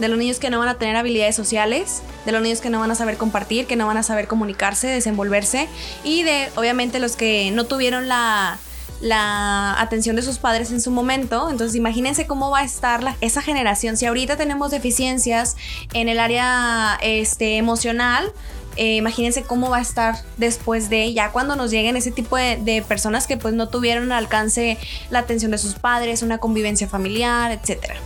De 0.00 0.08
los 0.08 0.18
niños 0.18 0.38
que 0.38 0.50
no 0.50 0.58
van 0.58 0.68
a 0.68 0.74
tener 0.78 0.96
habilidades 0.96 1.36
sociales, 1.36 2.02
de 2.26 2.32
los 2.32 2.42
niños 2.42 2.60
que 2.60 2.70
no 2.70 2.80
van 2.80 2.90
a 2.90 2.94
saber 2.94 3.16
compartir, 3.16 3.66
que 3.66 3.76
no 3.76 3.86
van 3.86 3.96
a 3.98 4.02
saber 4.02 4.26
comunicarse, 4.26 4.88
desenvolverse, 4.88 5.68
y 6.02 6.22
de 6.22 6.48
obviamente 6.56 6.98
los 6.98 7.14
que 7.14 7.50
no 7.52 7.64
tuvieron 7.66 8.08
la, 8.08 8.58
la 9.00 9.80
atención 9.80 10.16
de 10.16 10.22
sus 10.22 10.38
padres 10.38 10.70
en 10.70 10.80
su 10.80 10.90
momento. 10.90 11.50
Entonces 11.50 11.76
imagínense 11.76 12.26
cómo 12.26 12.50
va 12.50 12.60
a 12.60 12.64
estar 12.64 13.02
la- 13.02 13.16
esa 13.20 13.42
generación. 13.42 13.96
Si 13.96 14.06
ahorita 14.06 14.36
tenemos 14.36 14.70
deficiencias 14.70 15.56
en 15.92 16.08
el 16.08 16.18
área 16.18 16.98
este, 17.02 17.56
emocional, 17.58 18.32
eh, 18.76 18.96
imagínense 18.96 19.42
cómo 19.42 19.68
va 19.68 19.76
a 19.78 19.82
estar 19.82 20.16
después 20.38 20.88
de 20.88 21.12
ya 21.12 21.30
cuando 21.30 21.56
nos 21.56 21.70
lleguen 21.70 21.96
ese 21.96 22.10
tipo 22.10 22.36
de, 22.36 22.82
personas 22.88 23.26
que 23.26 23.36
pues 23.36 23.52
no 23.52 23.68
tuvieron 23.68 24.10
al 24.12 24.18
alcance 24.24 24.78
la 25.10 25.18
atención 25.18 25.50
de 25.50 25.58
sus 25.58 25.74
padres, 25.74 26.22
una 26.22 26.38
convivencia 26.38 26.88
familiar, 26.88 27.52
etcétera. 27.52 27.96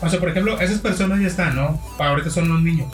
O 0.00 0.08
sea, 0.08 0.20
por 0.20 0.28
ejemplo, 0.28 0.60
esas 0.60 0.78
personas 0.80 1.20
ya 1.20 1.26
están, 1.26 1.56
¿no? 1.56 1.80
Ahorita 1.98 2.30
son 2.30 2.48
los 2.48 2.60
niños. 2.62 2.92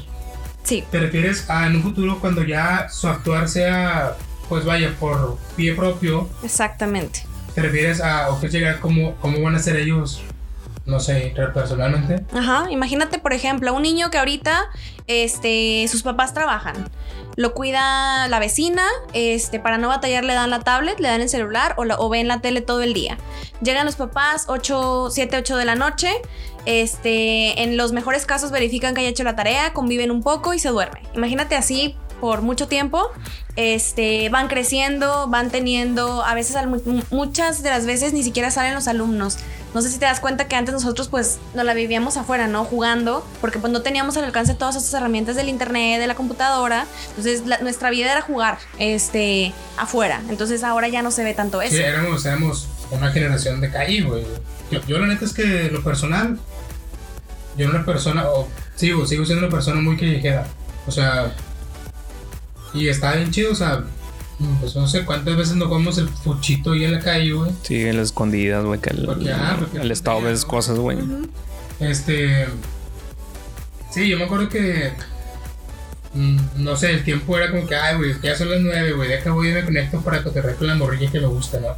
Sí, 0.62 0.85
¿Te 0.91 1.01
refieres 1.01 1.51
a 1.51 1.67
en 1.67 1.77
un 1.77 1.83
futuro 1.83 2.19
cuando 2.21 2.45
ya 2.45 2.88
su 2.88 3.09
actuar 3.09 3.49
sea, 3.49 4.17
pues 4.49 4.65
vaya, 4.65 4.95
por 4.99 5.37
pie 5.57 5.75
propio? 5.75 6.29
exactamente. 6.45 7.25
¿Te 7.55 7.62
refieres 7.62 8.01
a, 8.01 8.31
o 8.31 8.41
que 8.41 8.49
llega, 8.49 8.81
cómo, 8.81 9.15
cómo 9.17 9.43
van 9.43 9.57
a 9.57 9.59
ser 9.59 9.77
ellos, 9.77 10.23
no 10.87 11.01
sé, 11.01 11.35
personalmente? 11.53 12.25
Ajá, 12.33 12.71
imagínate 12.71 13.19
por 13.19 13.33
ejemplo 13.33 13.75
un 13.75 13.83
niño 13.83 14.11
que 14.11 14.19
ahorita 14.19 14.69
este, 15.07 15.87
sus 15.88 16.03
papás 16.03 16.33
trabajan. 16.33 16.88
Lo 17.37 17.55
cuida 17.55 18.29
la 18.29 18.38
vecina, 18.38 18.85
este, 19.14 19.59
para 19.61 19.79
no 19.79 19.88
batallar 19.88 20.25
le 20.25 20.35
dan 20.35 20.51
la 20.51 20.61
tablet, 20.61 21.01
le 21.01 21.09
dan 21.09 21.21
el 21.21 21.29
celular 21.29 21.75
o, 21.79 21.85
la- 21.85 21.99
o 21.99 22.09
ven 22.09 22.29
la 22.29 22.40
tele 22.40 22.61
todo 22.61 22.83
el 22.83 22.92
día. 22.95 23.18
Llegan 23.62 23.87
los 23.87 23.97
papás 23.97 24.45
8, 24.49 25.09
7, 25.11 25.37
8 25.38 25.57
de 25.57 25.64
la 25.64 25.75
noche, 25.75 26.11
este, 26.66 27.62
en 27.62 27.77
los 27.77 27.92
mejores 27.92 28.27
casos 28.27 28.51
verifican 28.51 28.95
que 28.95 29.01
haya 29.01 29.11
hecho 29.11 29.25
la 29.25 29.35
tarea, 29.37 29.73
conviven 29.73 30.11
un 30.11 30.23
poco 30.23 30.55
y 30.55 30.59
se 30.59 30.68
duerme. 30.68 31.03
Imagínate 31.14 31.57
así 31.57 31.97
por 32.21 32.42
mucho 32.42 32.68
tiempo, 32.68 33.11
este, 33.57 34.29
van 34.29 34.47
creciendo, 34.49 35.27
van 35.29 35.51
teniendo, 35.51 36.23
a 36.25 36.35
veces, 36.35 36.57
muchas 37.11 37.62
de 37.62 37.71
las 37.71 37.85
veces 37.85 38.12
ni 38.12 38.23
siquiera 38.23 38.51
salen 38.51 38.75
los 38.75 38.87
alumnos. 38.88 39.38
No 39.75 39.81
sé 39.81 39.89
si 39.91 39.99
te 39.99 40.05
das 40.05 40.21
cuenta 40.21 40.49
que 40.49 40.55
antes 40.57 40.75
nosotros 40.75 41.09
pues 41.09 41.39
nos 41.55 41.65
la 41.65 41.73
vivíamos 41.73 42.17
afuera, 42.19 42.47
¿no? 42.47 42.65
Jugando, 42.65 43.27
porque 43.41 43.59
pues 43.59 43.73
no 43.73 43.81
teníamos 43.83 44.17
al 44.19 44.25
alcance 44.25 44.55
todas 44.55 44.77
esas 44.77 44.93
herramientas 44.95 45.35
del 45.37 45.49
internet, 45.49 45.99
de 46.01 46.07
la 46.07 46.15
computadora. 46.15 46.87
Entonces 47.11 47.47
la- 47.47 47.59
nuestra 47.59 47.89
vida 47.91 48.13
era 48.13 48.21
jugar, 48.21 48.59
este, 48.79 49.53
afuera. 49.79 50.21
Entonces 50.29 50.63
ahora 50.63 50.89
ya 50.89 51.01
no 51.03 51.11
se 51.11 51.25
ve 51.25 51.33
tanto 51.35 51.63
eso. 51.63 51.75
Sí, 51.77 51.83
éramos, 51.83 52.25
éramos 52.27 52.69
una 52.91 53.11
generación 53.13 53.61
de 53.63 53.71
calle, 53.71 54.03
güey. 54.03 54.27
Yo, 54.71 54.81
yo 54.87 54.99
la 54.99 55.07
neta 55.07 55.25
es 55.25 55.33
que 55.33 55.71
lo 55.71 55.83
personal, 55.83 56.39
yo 57.57 57.67
era 57.69 57.75
una 57.77 57.87
persona, 57.87 58.29
o 58.29 58.49
sigo, 58.77 59.07
sigo 59.07 59.25
siendo 59.25 59.47
una 59.47 59.55
persona 59.55 59.81
muy 59.81 59.97
callejera. 59.97 60.47
O 60.87 60.91
sea, 60.91 61.33
y 62.75 62.89
está 62.89 63.13
bien 63.13 63.31
chido, 63.31 63.53
o 63.53 63.55
sea, 63.55 63.85
pues 64.61 64.75
no 64.75 64.87
sé 64.88 65.05
cuántas 65.05 65.37
veces 65.37 65.55
nos 65.57 65.68
comemos 65.68 65.99
el 65.99 66.09
fuchito 66.09 66.73
ahí 66.73 66.85
en 66.85 66.92
la 66.92 67.01
calle, 67.01 67.33
güey. 67.33 67.53
Sí, 67.62 67.81
en 67.83 67.97
las 67.97 68.07
escondidas, 68.07 68.64
güey, 68.64 68.81
que 68.81 68.90
el, 68.90 69.05
Porque, 69.07 69.31
ah, 69.33 69.57
porque- 69.59 69.79
el 69.79 69.90
estado 69.90 70.21
de 70.23 70.33
esas 70.33 70.45
cosas, 70.45 70.79
güey. 70.79 70.99
Este. 71.81 72.47
Sí, 73.90 74.09
yo 74.09 74.18
me 74.18 74.25
acuerdo 74.25 74.49
que. 74.49 74.92
mm, 76.14 76.38
No 76.57 76.77
sé, 76.77 76.90
el 76.92 77.05
tiempo 77.05 77.37
era 77.37 77.51
como 77.51 77.66
que, 77.66 77.75
ay, 77.77 77.97
güey, 77.97 78.14
ya 78.23 78.35
son 78.37 78.51
las 78.51 78.61
nueve, 78.61 78.92
güey, 78.92 79.09
deja, 79.09 79.31
voy 79.33 79.49
y 79.51 79.53
me 79.53 79.64
conecto 79.64 80.01
para 80.01 80.23
cotorrear 80.23 80.57
con 80.57 80.66
la 80.66 80.75
morrilla 80.75 81.11
que 81.11 81.21
me 81.21 81.27
gusta, 81.27 81.61
¿no? 81.61 81.68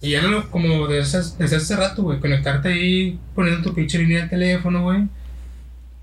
Y 0.00 0.10
ya 0.10 0.22
no, 0.22 0.50
como 0.50 0.88
de 0.88 0.98
esas, 0.98 1.38
desde 1.38 1.56
hace 1.56 1.76
rato, 1.76 2.02
güey, 2.02 2.18
conectarte 2.18 2.68
ahí, 2.70 3.18
poniendo 3.34 3.62
tu 3.62 3.72
pinche 3.74 3.98
línea 3.98 4.22
de 4.24 4.28
teléfono, 4.28 4.82
güey. 4.82 5.04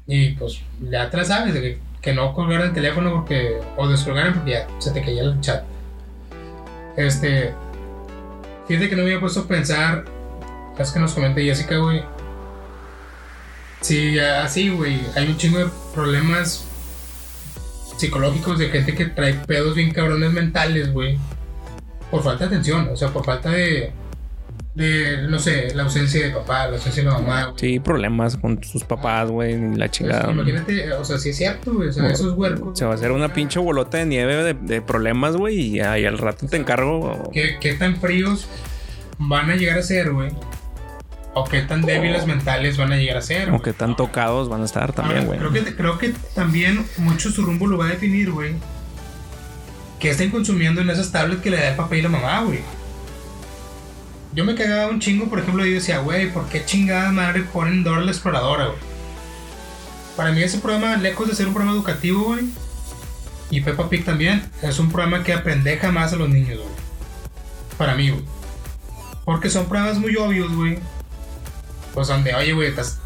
Y 0.07 0.29
pues 0.31 0.61
ya 0.89 1.09
te 1.09 1.17
la 1.17 1.25
sabes, 1.25 1.53
de 1.53 1.77
que, 2.01 2.13
no 2.13 2.33
colgar 2.33 2.61
el 2.61 2.73
teléfono 2.73 3.11
porque. 3.13 3.59
O 3.77 3.87
descolgar 3.87 4.33
porque 4.33 4.51
ya 4.51 4.67
se 4.79 4.91
te 4.91 5.01
caía 5.01 5.23
el 5.23 5.39
chat. 5.41 5.63
Este. 6.95 7.53
Fíjate 8.67 8.89
que 8.89 8.95
no 8.95 9.03
me 9.03 9.09
había 9.09 9.19
puesto 9.19 9.41
a 9.41 9.47
pensar. 9.47 10.05
Es 10.77 10.91
que 10.91 10.99
nos 10.99 11.13
comenta 11.13 11.41
Jessica, 11.41 11.77
güey. 11.77 12.03
Sí, 13.81 14.17
así, 14.19 14.69
güey. 14.69 15.01
Hay 15.15 15.27
un 15.27 15.37
chingo 15.37 15.59
de 15.59 15.69
problemas 15.93 16.65
psicológicos 17.97 18.57
de 18.57 18.69
gente 18.69 18.95
que 18.95 19.05
trae 19.05 19.33
pedos 19.33 19.75
bien 19.75 19.91
cabrones 19.91 20.31
mentales, 20.31 20.93
güey. 20.93 21.17
Por 22.09 22.23
falta 22.23 22.45
de 22.45 22.55
atención, 22.55 22.89
o 22.91 22.95
sea, 22.95 23.09
por 23.09 23.25
falta 23.25 23.51
de. 23.51 23.91
De, 24.79 25.27
no 25.27 25.37
sé, 25.37 25.75
la 25.75 25.83
ausencia 25.83 26.25
de 26.25 26.31
papá, 26.31 26.67
la 26.67 26.77
ausencia 26.77 27.03
de 27.03 27.09
mamá, 27.09 27.43
güey. 27.45 27.55
Sí, 27.59 27.79
problemas 27.79 28.37
con 28.37 28.63
sus 28.63 28.83
papás, 28.83 29.29
güey, 29.29 29.53
y 29.53 29.75
la 29.75 29.85
Pues, 29.87 29.91
chingada. 29.91 30.31
imagínate, 30.31 30.91
o 30.93 31.05
sea, 31.05 31.17
sí 31.19 31.29
es 31.29 31.37
cierto, 31.37 31.73
güey. 31.73 31.89
O 31.89 31.93
sea, 31.93 32.07
esos 32.09 32.33
huercos. 32.35 32.79
Se 32.79 32.85
va 32.85 32.91
a 32.91 32.95
hacer 32.95 33.11
una 33.11 33.33
pinche 33.33 33.59
bolota 33.59 33.97
de 33.99 34.05
nieve 34.05 34.35
de, 34.43 34.53
de 34.55 34.81
problemas, 34.81 35.35
güey, 35.35 35.59
y 35.59 35.79
ahí 35.81 36.05
al 36.05 36.17
rato 36.17 36.47
te 36.47 36.57
encargo. 36.57 37.29
¿Qué, 37.33 37.57
qué 37.59 37.73
tan 37.73 37.97
fríos 37.97 38.47
van 39.19 39.51
a 39.51 39.55
llegar 39.55 39.77
a 39.77 39.83
ser, 39.83 40.11
güey? 40.11 40.31
O 41.35 41.43
qué 41.43 41.61
tan 41.61 41.83
débiles 41.83 42.25
mentales 42.25 42.77
van 42.77 42.91
a 42.91 42.97
llegar 42.97 43.17
a 43.17 43.21
ser. 43.21 43.51
O 43.51 43.61
que 43.61 43.71
tan 43.73 43.95
tocados 43.95 44.49
van 44.49 44.61
a 44.61 44.65
estar 44.65 44.93
también, 44.93 45.25
güey. 45.27 45.37
Creo 45.37 45.51
que, 45.51 45.75
creo 45.75 45.97
que 45.99 46.13
también 46.33 46.83
mucho 46.97 47.29
su 47.29 47.43
rumbo 47.43 47.67
lo 47.67 47.77
va 47.77 47.85
a 47.85 47.89
definir, 47.89 48.31
güey. 48.31 48.53
¿Qué 49.99 50.09
estén 50.09 50.31
consumiendo 50.31 50.81
en 50.81 50.89
esas 50.89 51.11
tablets 51.11 51.41
que 51.41 51.49
le 51.51 51.57
da 51.57 51.69
el 51.69 51.75
papá 51.75 51.95
y 51.97 52.01
la 52.01 52.09
mamá, 52.09 52.41
güey? 52.43 52.59
Yo 54.33 54.45
me 54.45 54.55
cagaba 54.55 54.91
un 54.91 54.99
chingo, 54.99 55.29
por 55.29 55.39
ejemplo, 55.39 55.65
y 55.65 55.71
decía, 55.71 55.99
güey, 55.99 56.31
¿por 56.31 56.47
qué 56.49 56.63
chingada 56.63 57.11
madre 57.11 57.43
ponen 57.43 57.83
Dora 57.83 58.01
la 58.01 58.11
exploradora, 58.11 58.67
güey? 58.67 58.79
Para 60.15 60.31
mí 60.31 60.43
ese 60.43 60.59
programa, 60.59 60.97
lejos 60.97 61.27
de 61.27 61.35
ser 61.35 61.47
un 61.47 61.53
programa 61.53 61.75
educativo, 61.75 62.23
güey, 62.25 62.49
y 63.51 63.61
Peppa 63.61 63.89
Pig 63.89 64.05
también, 64.05 64.47
es 64.61 64.77
un 64.77 64.91
programa 64.91 65.23
que 65.23 65.33
apendeja 65.33 65.91
más 65.91 66.13
a 66.13 66.17
los 66.17 66.29
niños, 66.29 66.59
güey. 66.59 66.69
Para 67.77 67.95
mí, 67.95 68.11
güey. 68.11 68.23
Porque 69.25 69.49
son 69.49 69.67
pruebas 69.67 69.97
muy 69.97 70.15
obvios, 70.17 70.53
güey. 70.55 70.77
Pues 71.93 72.07
donde, 72.07 72.35
oye, 72.35 72.53
güey, 72.53 72.69
estás. 72.69 72.99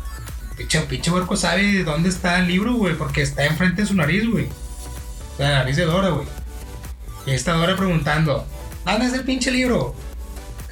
Pinche, 0.58 0.82
pinche 0.82 1.12
huerco 1.12 1.38
sabe 1.38 1.84
dónde 1.84 2.10
está 2.10 2.40
el 2.40 2.48
libro, 2.48 2.74
güey, 2.74 2.96
porque 2.96 3.22
está 3.22 3.46
enfrente 3.46 3.84
de 3.84 3.88
su 3.88 3.96
nariz, 3.96 4.30
güey. 4.30 4.48
La 5.38 5.50
nariz 5.50 5.78
de 5.78 5.86
Dora, 5.86 6.10
güey. 6.10 6.28
Y 7.26 7.32
está 7.32 7.54
Dora 7.54 7.76
preguntando, 7.78 8.46
¿dónde 8.86 9.06
es 9.06 9.14
el 9.14 9.24
pinche 9.24 9.50
libro? 9.50 9.96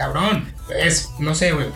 Cabrón, 0.02 0.46
es, 0.76 1.12
no 1.20 1.36
sé, 1.36 1.52
güey. 1.52 1.68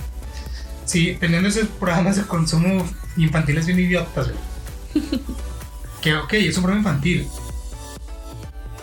Sí, 0.83 1.15
teniendo 1.19 1.47
esos 1.47 1.67
programas 1.67 2.15
de 2.15 2.23
consumo 2.23 2.83
infantiles 3.17 3.67
bien 3.67 3.79
idiotas, 3.79 4.31
güey. 4.31 5.05
que, 6.01 6.15
ok, 6.15 6.33
es 6.33 6.57
un 6.57 6.63
programa 6.63 6.89
infantil. 6.89 7.27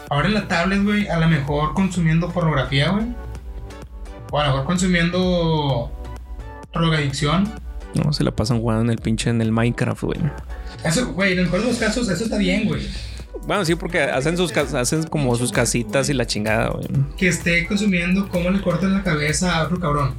Ahora 0.08 0.28
en 0.28 0.34
la 0.34 0.46
tablet, 0.46 0.84
güey, 0.84 1.08
a 1.08 1.18
lo 1.18 1.26
mejor 1.26 1.74
consumiendo 1.74 2.30
pornografía, 2.30 2.90
güey. 2.90 3.06
O 4.30 4.38
a 4.38 4.44
lo 4.44 4.50
mejor 4.52 4.66
consumiendo 4.66 5.90
drogadicción. 6.72 7.52
No, 7.94 8.12
se 8.12 8.22
la 8.22 8.30
pasan 8.30 8.60
jugando 8.60 8.84
en 8.84 8.90
el 8.90 8.98
pinche 8.98 9.28
en 9.28 9.42
el 9.42 9.50
Minecraft, 9.50 10.02
güey. 10.04 10.20
Eso, 10.84 11.12
güey, 11.14 11.32
en 11.32 11.40
el 11.40 11.44
mejor 11.46 11.62
de 11.62 11.66
los 11.66 11.78
casos, 11.78 12.08
eso 12.08 12.22
está 12.22 12.38
bien, 12.38 12.68
güey. 12.68 12.88
Bueno, 13.46 13.64
sí, 13.64 13.74
porque 13.74 14.00
hacen 14.02 14.36
sus 14.36 14.52
hacen 14.56 15.02
como 15.04 15.34
sus 15.36 15.50
casitas 15.52 16.08
y 16.08 16.14
la 16.14 16.26
chingada, 16.26 16.68
güey. 16.68 16.86
Que 17.16 17.28
esté 17.28 17.66
consumiendo 17.66 18.28
cómo 18.28 18.50
le 18.50 18.60
cortan 18.60 18.92
la 18.94 19.02
cabeza 19.02 19.56
a 19.58 19.64
otro 19.64 19.80
cabrón. 19.80 20.14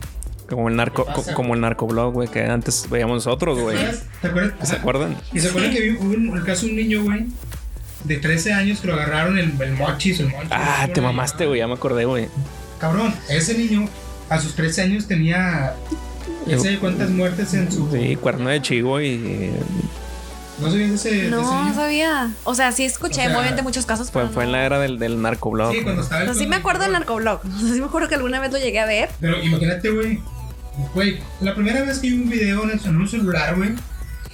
Como 0.50 0.68
el 0.68 0.76
narco, 0.76 1.06
como 1.34 1.54
el 1.56 1.62
narcoblog, 1.62 2.14
güey, 2.14 2.28
que 2.28 2.44
antes 2.44 2.88
veíamos 2.90 3.26
nosotros, 3.26 3.58
güey. 3.60 3.78
¿Te 4.22 4.28
acuerdas? 4.28 4.68
¿Se 4.70 4.76
acuerdan? 4.76 5.16
Y 5.34 5.40
se 5.40 5.48
acuerdan 5.48 5.72
que 5.72 5.80
vi- 5.82 5.98
hubo 5.98 6.14
un- 6.14 6.38
el 6.38 6.44
caso 6.44 6.66
de 6.66 6.72
un 6.72 6.78
niño, 6.78 7.04
güey, 7.04 7.28
de 8.04 8.18
13 8.18 8.52
años 8.54 8.82
que 8.82 8.88
lo 8.88 8.94
agarraron 8.94 9.38
el, 9.38 9.54
el 9.60 9.72
mochis, 9.74 10.20
el 10.20 10.28
mochis. 10.28 10.50
Ah, 10.52 10.88
te 10.94 11.00
mamaste, 11.00 11.46
güey, 11.48 11.60
ya 11.60 11.68
me 11.68 11.74
acordé, 11.74 12.04
güey. 12.06 12.28
Cabrón, 12.80 13.16
ese 13.30 13.58
niño 13.58 13.88
a 14.30 14.40
sus 14.40 14.54
13 14.54 14.82
años 14.82 15.08
tenía. 15.08 15.74
¿Quién 16.46 16.60
sabe 16.62 16.78
cuántas 16.78 17.10
muertes 17.10 17.54
en 17.54 17.72
su. 17.72 17.90
Sí, 17.90 18.18
cuerno 18.18 18.50
de 18.50 18.62
chivo 18.62 19.00
y 19.00 19.50
¿No 20.60 20.70
sabías 20.70 20.90
de 20.90 20.96
ese, 20.96 21.10
de 21.10 21.20
ese 21.22 21.30
No, 21.30 21.64
niño? 21.64 21.76
sabía. 21.76 22.32
O 22.44 22.54
sea, 22.56 22.72
sí 22.72 22.84
escuché 22.86 23.22
O 23.22 23.26
sea, 23.26 23.34
obviamente 23.38 23.62
muchos 23.64 23.86
casos. 23.86 24.12
fue, 24.12 24.22
pero 24.24 24.34
fue 24.34 24.44
en 24.44 24.52
la 24.52 24.64
era 24.66 24.80
del, 24.80 25.00
del 25.00 25.22
narcoblog. 25.22 25.74
Sí, 25.74 25.82
cuando 25.82 26.02
estaba. 26.04 26.22
O 26.24 26.26
sea, 26.26 26.34
sí 26.36 26.46
me 26.48 26.56
acuerdo 26.58 26.84
del 26.84 26.92
narcoblog. 26.94 27.42
O 27.46 27.60
sea, 27.60 27.74
sí 27.74 27.80
me 27.80 27.86
acuerdo 27.86 28.08
que 28.08 28.16
alguna 28.16 28.40
vez 28.40 28.52
lo 28.52 28.60
llegué 28.60 28.80
a 28.80 28.86
ver. 28.86 29.10
Pero 29.20 29.42
imagínate, 29.44 29.90
güey. 29.90 30.22
Güey, 30.94 31.20
la 31.42 31.54
primera 31.56 31.82
vez 31.84 32.00
que 32.00 32.10
vi 32.10 32.14
un 32.16 32.30
video 32.30 32.64
en, 32.64 32.72
el- 32.72 32.86
en 32.86 32.96
un 32.98 33.08
celular, 33.08 33.56
güey. 33.56 33.72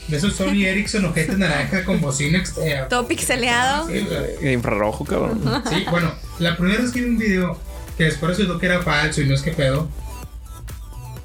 De 0.08 0.18
esos 0.18 0.34
Sony 0.36 0.64
Ericsson 0.66 1.06
ojetes 1.06 1.38
naranja 1.38 1.84
con 1.86 2.02
bocina. 2.02 2.44
eh, 2.62 2.84
Todo 2.90 3.08
pixeleado. 3.08 3.88
Sí, 3.88 4.06
güey. 4.42 4.54
Infrarrojo, 4.54 5.06
cabrón. 5.06 5.42
Sí, 5.70 5.86
bueno, 5.90 6.12
la 6.40 6.58
primera 6.58 6.82
vez 6.82 6.92
que 6.92 7.02
vi 7.02 7.10
un 7.10 7.18
video 7.18 7.58
que 7.98 8.06
después 8.06 8.38
resultó 8.38 8.58
que 8.60 8.66
era 8.66 8.82
falso 8.82 9.22
y 9.22 9.26
no 9.28 9.36
es 9.36 9.42
que 9.42 9.52
pedo. 9.52 9.88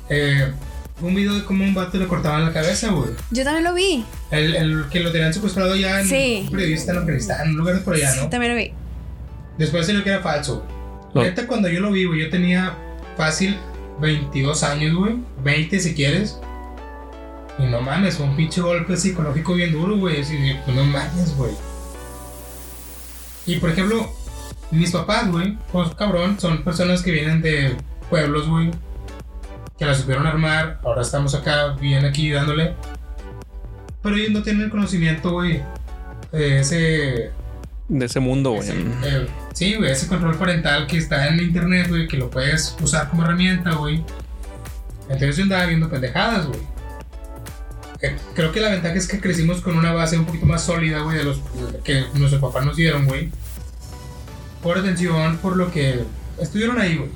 Eh, 0.08 0.52
un 1.00 1.14
video 1.14 1.34
de 1.34 1.44
cómo 1.44 1.64
un 1.64 1.74
vato 1.74 1.98
le 1.98 2.06
cortaban 2.06 2.44
la 2.44 2.52
cabeza, 2.52 2.90
güey. 2.90 3.10
Yo 3.30 3.44
también 3.44 3.64
lo 3.64 3.74
vi. 3.74 4.04
El, 4.30 4.54
el 4.54 4.84
que 4.90 5.00
lo 5.00 5.10
tenían 5.12 5.34
secuestrado 5.34 5.74
ya 5.76 6.00
en 6.00 6.08
Sí. 6.08 6.42
un 6.46 6.50
periodista 6.52 6.92
en 6.92 6.98
Afganistán, 6.98 7.48
en 7.48 7.54
lugares 7.56 7.82
por 7.82 7.94
allá, 7.94 8.10
Sí, 8.12 8.20
¿no? 8.22 8.28
también 8.28 8.52
lo 8.52 8.58
vi. 8.58 8.72
Después 9.58 9.86
salió 9.86 10.02
que 10.04 10.10
era 10.10 10.20
falso. 10.20 10.64
Lo- 11.12 11.22
Neta, 11.22 11.46
cuando 11.46 11.68
yo 11.68 11.80
lo 11.80 11.90
vi, 11.92 12.04
güey, 12.06 12.20
yo 12.22 12.30
tenía 12.30 12.74
fácil 13.16 13.56
22 14.00 14.62
años, 14.62 14.94
güey. 14.96 15.16
20 15.42 15.78
si 15.80 15.94
quieres. 15.94 16.38
Y 17.58 17.64
no 17.66 17.80
mames, 17.80 18.16
fue 18.16 18.26
un 18.26 18.34
pinche 18.36 18.60
golpe 18.60 18.96
psicológico 18.96 19.54
bien 19.54 19.72
duro, 19.72 19.96
güey. 19.96 20.20
Así 20.22 20.36
de, 20.36 20.56
pues 20.64 20.76
no 20.76 20.84
mames, 20.84 21.36
güey. 21.36 21.52
Y 23.46 23.56
por 23.56 23.70
ejemplo, 23.70 24.10
mis 24.70 24.90
papás, 24.90 25.30
güey, 25.30 25.56
pues 25.70 25.90
cabrón, 25.94 26.38
son 26.40 26.62
personas 26.64 27.02
que 27.02 27.10
vienen 27.12 27.42
de 27.42 27.76
pueblos, 28.10 28.48
güey. 28.48 28.70
Que 29.78 29.84
la 29.84 29.94
supieron 29.94 30.26
armar. 30.26 30.80
Ahora 30.84 31.02
estamos 31.02 31.34
acá, 31.34 31.70
bien 31.80 32.04
aquí 32.04 32.30
dándole. 32.30 32.74
Pero 34.02 34.16
ellos 34.16 34.30
no 34.30 34.42
tienen 34.42 34.62
el 34.62 34.70
conocimiento, 34.70 35.32
güey. 35.32 35.62
De 36.30 36.60
ese 36.60 37.30
De 37.88 38.04
ese 38.06 38.20
mundo, 38.20 38.52
güey. 38.52 38.68
eh, 38.70 39.26
sí, 39.52 39.74
güey, 39.74 39.90
ese 39.90 40.08
control 40.08 40.36
parental 40.36 40.86
que 40.86 40.98
está 40.98 41.28
en 41.28 41.40
internet, 41.40 41.88
güey, 41.88 42.06
que 42.08 42.16
lo 42.16 42.30
puedes 42.30 42.76
usar 42.82 43.08
como 43.10 43.22
herramienta, 43.24 43.72
güey. 43.74 44.04
Entonces 45.08 45.36
yo 45.36 45.42
andaba 45.44 45.66
viendo 45.66 45.88
pendejadas, 45.88 46.46
güey. 46.46 46.60
Eh, 48.02 48.16
Creo 48.34 48.52
que 48.52 48.60
la 48.60 48.70
ventaja 48.70 48.94
es 48.94 49.06
que 49.08 49.20
crecimos 49.20 49.60
con 49.60 49.76
una 49.76 49.92
base 49.92 50.18
un 50.18 50.24
poquito 50.26 50.46
más 50.46 50.62
sólida, 50.64 51.00
güey, 51.00 51.18
de 51.18 51.24
los 51.24 51.40
que 51.84 52.04
nuestros 52.14 52.40
papás 52.40 52.64
nos 52.64 52.76
dieron, 52.76 53.06
güey. 53.06 53.30
Por 54.62 54.78
atención, 54.78 55.36
por 55.38 55.56
lo 55.56 55.70
que 55.70 56.02
estuvieron 56.40 56.80
ahí, 56.80 56.96
güey. 56.96 57.10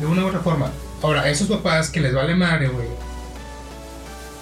De 0.00 0.06
una 0.06 0.24
u 0.24 0.28
otra 0.28 0.40
forma. 0.40 0.70
Ahora, 1.02 1.28
esos 1.28 1.48
papás 1.48 1.90
que 1.90 2.00
les 2.00 2.14
vale 2.14 2.34
madre, 2.34 2.68
güey. 2.68 2.86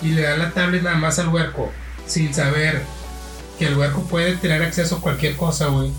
Y 0.03 0.11
le 0.15 0.23
dan 0.23 0.39
la 0.39 0.51
tablet 0.51 0.83
nada 0.83 0.97
más 0.97 1.19
al 1.19 1.29
huerco, 1.29 1.73
sin 2.07 2.33
saber 2.33 2.83
que 3.59 3.67
el 3.67 3.77
huerco 3.77 4.03
puede 4.03 4.37
tener 4.37 4.63
acceso 4.63 4.97
a 4.97 5.01
cualquier 5.01 5.37
cosa, 5.37 5.67
güey. 5.67 5.91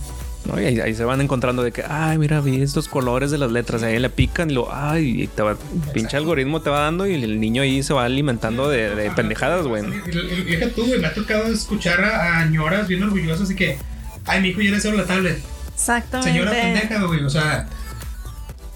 ¿no? 0.45 0.59
Y 0.59 0.65
ahí, 0.65 0.79
ahí 0.79 0.95
se 0.95 1.03
van 1.03 1.21
encontrando 1.21 1.63
de 1.63 1.71
que, 1.71 1.83
ay, 1.87 2.17
mira, 2.17 2.41
vi 2.41 2.61
estos 2.61 2.87
colores 2.87 3.31
de 3.31 3.37
las 3.37 3.51
letras. 3.51 3.83
Ahí 3.83 3.99
le 3.99 4.09
pican 4.09 4.49
y 4.49 4.53
lo, 4.53 4.73
ay, 4.73 5.23
y 5.23 5.27
te 5.27 5.41
va, 5.43 5.55
pinche 5.93 6.17
algoritmo 6.17 6.61
te 6.61 6.69
va 6.69 6.81
dando 6.81 7.05
y 7.05 7.13
el 7.13 7.39
niño 7.39 7.61
ahí 7.61 7.83
se 7.83 7.93
va 7.93 8.05
alimentando 8.05 8.69
de, 8.69 8.95
de 8.95 9.11
pendejadas, 9.11 9.67
güey. 9.67 9.83
Deja 9.83 10.69
tú, 10.69 10.87
güey, 10.87 10.99
me 10.99 11.07
ha 11.07 11.13
tocado 11.13 11.45
escuchar 11.45 12.03
a, 12.03 12.39
a 12.39 12.45
ñoras 12.45 12.87
bien 12.87 13.03
orgullosas 13.03 13.49
y 13.51 13.55
que, 13.55 13.77
ay, 14.25 14.41
mi 14.41 14.49
hijo 14.49 14.61
ya 14.61 14.71
le 14.71 14.79
cedo 14.79 14.93
la 14.93 15.05
tablet. 15.05 15.39
Exactamente. 15.73 16.31
Señora 16.31 16.51
pendeja, 16.51 17.03
güey, 17.03 17.23
o 17.23 17.29
sea, 17.29 17.67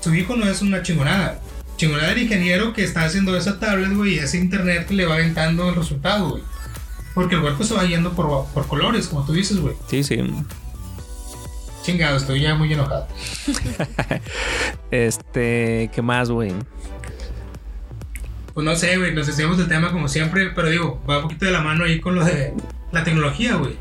su 0.01 0.13
hijo 0.13 0.35
no 0.35 0.45
es 0.47 0.61
una 0.61 0.81
chingonada. 0.83 1.39
Chingonada 1.77 2.09
del 2.09 2.23
ingeniero 2.23 2.73
que 2.73 2.83
está 2.83 3.03
haciendo 3.03 3.35
esa 3.35 3.59
tablet, 3.59 3.93
güey, 3.93 4.15
y 4.15 4.19
ese 4.19 4.37
internet 4.37 4.89
le 4.91 5.05
va 5.05 5.15
aventando 5.15 5.69
el 5.69 5.75
resultado, 5.75 6.29
güey. 6.29 6.43
Porque 7.13 7.35
el 7.35 7.41
cuerpo 7.41 7.63
se 7.63 7.73
va 7.73 7.85
yendo 7.85 8.13
por, 8.13 8.45
por 8.53 8.67
colores, 8.67 9.07
como 9.07 9.25
tú 9.25 9.33
dices, 9.33 9.57
güey. 9.59 9.75
Sí, 9.87 10.03
sí. 10.03 10.21
Chingado, 11.83 12.17
estoy 12.17 12.41
ya 12.41 12.55
muy 12.55 12.71
enojado. 12.71 13.07
Este, 14.91 15.89
¿qué 15.93 16.01
más, 16.01 16.29
güey? 16.29 16.53
Pues 18.53 18.63
no 18.63 18.75
sé, 18.75 18.97
güey, 18.97 19.13
nos 19.13 19.27
decíamos 19.27 19.57
del 19.57 19.67
tema 19.67 19.91
como 19.91 20.07
siempre, 20.07 20.51
pero 20.55 20.69
digo, 20.69 21.03
va 21.09 21.17
un 21.17 21.23
poquito 21.23 21.45
de 21.45 21.51
la 21.51 21.59
mano 21.59 21.83
ahí 21.83 21.99
con 21.99 22.15
lo 22.15 22.23
de 22.23 22.53
la 22.93 23.03
tecnología, 23.03 23.55
güey. 23.55 23.75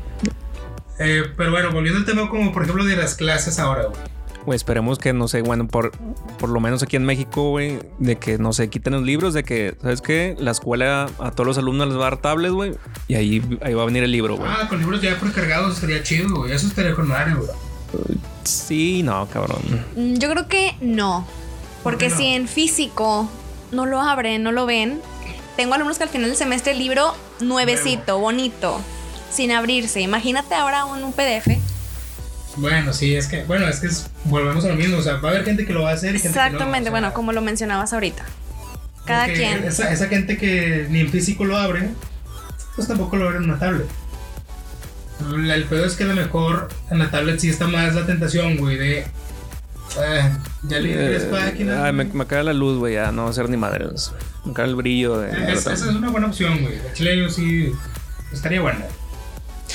Eh, 0.99 1.23
pero 1.37 1.51
bueno, 1.51 1.71
volviendo 1.71 1.99
al 1.99 2.05
tema 2.05 2.29
como 2.29 2.51
por 2.51 2.63
ejemplo 2.63 2.83
de 2.83 2.97
las 2.97 3.15
clases 3.15 3.59
ahora, 3.59 3.85
güey. 3.85 4.01
Güey, 4.45 4.55
esperemos 4.55 4.99
que, 4.99 5.11
no 5.11 5.27
sé, 5.27 5.41
bueno, 5.41 5.67
por, 5.67 5.91
por 6.37 6.49
lo 6.49 6.59
menos 6.59 6.83
aquí 6.83 6.95
en 6.95 7.03
México, 7.05 7.49
güey, 7.49 7.79
de 7.97 8.17
que 8.17 8.37
no 8.37 8.53
se 8.53 8.69
quiten 8.69 8.93
los 8.93 9.01
libros, 9.03 9.33
de 9.33 9.43
que, 9.43 9.75
¿sabes 9.81 10.01
qué? 10.01 10.35
La 10.39 10.51
escuela 10.51 11.07
a 11.19 11.31
todos 11.31 11.47
los 11.47 11.57
alumnos 11.57 11.87
les 11.87 11.97
va 11.97 12.01
a 12.07 12.09
dar 12.11 12.17
tablets, 12.21 12.53
güey, 12.53 12.73
y 13.07 13.15
ahí, 13.15 13.57
ahí 13.63 13.73
va 13.73 13.81
a 13.81 13.85
venir 13.85 14.03
el 14.03 14.11
libro, 14.11 14.35
güey. 14.37 14.49
Ah, 14.51 14.67
con 14.69 14.79
libros 14.79 15.01
ya 15.01 15.17
precargados 15.19 15.75
estaría 15.75 16.03
chido, 16.03 16.35
güey. 16.35 16.51
Eso 16.51 16.67
estaría 16.67 16.93
con 16.93 17.07
madre, 17.07 17.33
güey. 17.33 17.49
Sí, 18.43 19.01
no, 19.03 19.27
cabrón. 19.27 19.61
Mm, 19.95 20.15
Yo 20.15 20.29
creo 20.29 20.47
que 20.47 20.75
no. 20.81 21.25
Porque 21.83 22.09
no? 22.09 22.17
si 22.17 22.25
en 22.27 22.47
físico 22.47 23.27
no 23.71 23.85
lo 23.85 24.01
abren, 24.01 24.43
no 24.43 24.51
lo 24.51 24.65
ven. 24.65 25.01
Tengo 25.55 25.73
alumnos 25.73 25.97
que 25.97 26.03
al 26.03 26.09
final 26.09 26.29
del 26.29 26.37
semestre 26.37 26.73
el 26.73 26.79
libro 26.79 27.13
nuevecito, 27.39 28.19
bonito, 28.19 28.79
sin 29.31 29.51
abrirse. 29.51 30.01
Imagínate 30.01 30.53
ahora 30.53 30.85
un, 30.85 31.03
un 31.03 31.13
PDF. 31.13 31.47
Bueno, 32.57 32.93
sí, 32.93 33.15
es 33.15 33.27
que, 33.27 33.43
bueno, 33.43 33.67
es 33.67 33.79
que 33.79 33.87
es- 33.87 34.07
volvemos 34.25 34.63
a 34.65 34.69
lo 34.69 34.75
mismo. 34.75 34.97
O 34.97 35.01
sea, 35.01 35.15
va 35.17 35.29
a 35.29 35.31
haber 35.33 35.45
gente 35.45 35.65
que 35.65 35.73
lo 35.73 35.81
va 35.83 35.91
a 35.91 35.93
hacer 35.93 36.15
y 36.15 36.19
gente 36.19 36.29
Exactamente, 36.29 36.59
que 36.65 36.69
no. 36.71 36.79
o 36.79 36.83
sea, 36.83 36.91
bueno, 36.91 37.13
como 37.13 37.31
lo 37.33 37.41
mencionabas 37.41 37.91
ahorita. 37.93 38.23
Cada 39.05 39.25
quien. 39.27 39.63
Esa, 39.65 39.91
esa 39.91 40.07
gente 40.07 40.37
que 40.37 40.87
ni 40.89 40.99
en 41.01 41.09
físico 41.09 41.45
lo 41.45 41.57
abre, 41.57 41.89
pues 42.75 42.87
tampoco 42.87 43.17
lo 43.17 43.25
abre 43.25 43.37
en 43.37 43.43
una 43.43 43.59
tablet. 43.59 43.85
El 45.33 45.49
el 45.49 45.63
pedo 45.65 45.85
es 45.85 45.95
que 45.95 46.03
a 46.03 46.07
lo 46.07 46.15
mejor 46.15 46.67
en 46.91 46.99
la 46.99 47.09
tablet 47.09 47.39
sí 47.39 47.49
está 47.49 47.67
más 47.67 47.93
la 47.95 48.05
tentación, 48.05 48.57
güey, 48.57 48.77
de. 48.77 48.99
eh, 48.99 50.31
ya 50.63 50.79
tres 50.79 51.23
Eh, 51.23 51.27
páginas. 51.31 51.77
ay, 51.83 51.93
me, 51.93 52.03
me 52.05 52.23
acaba 52.23 52.43
la 52.43 52.53
luz, 52.53 52.77
güey, 52.79 52.95
ya 52.95 53.11
no 53.11 53.25
va 53.25 53.29
a 53.29 53.33
ser 53.33 53.47
ni 53.49 53.57
madres. 53.57 54.11
Me 54.43 54.51
acaba 54.51 54.67
el 54.67 54.75
brillo 54.75 55.19
de. 55.19 55.29
Eh, 55.31 55.45
es- 55.53 55.59
esa 55.67 55.73
es 55.73 55.81
una 55.83 56.09
buena 56.09 56.27
opción, 56.27 56.61
güey. 56.61 56.77
La 56.83 56.93
chile 56.93 57.17
yo 57.17 57.29
sí 57.29 57.71
estaría 58.33 58.59
buena. 58.61 58.79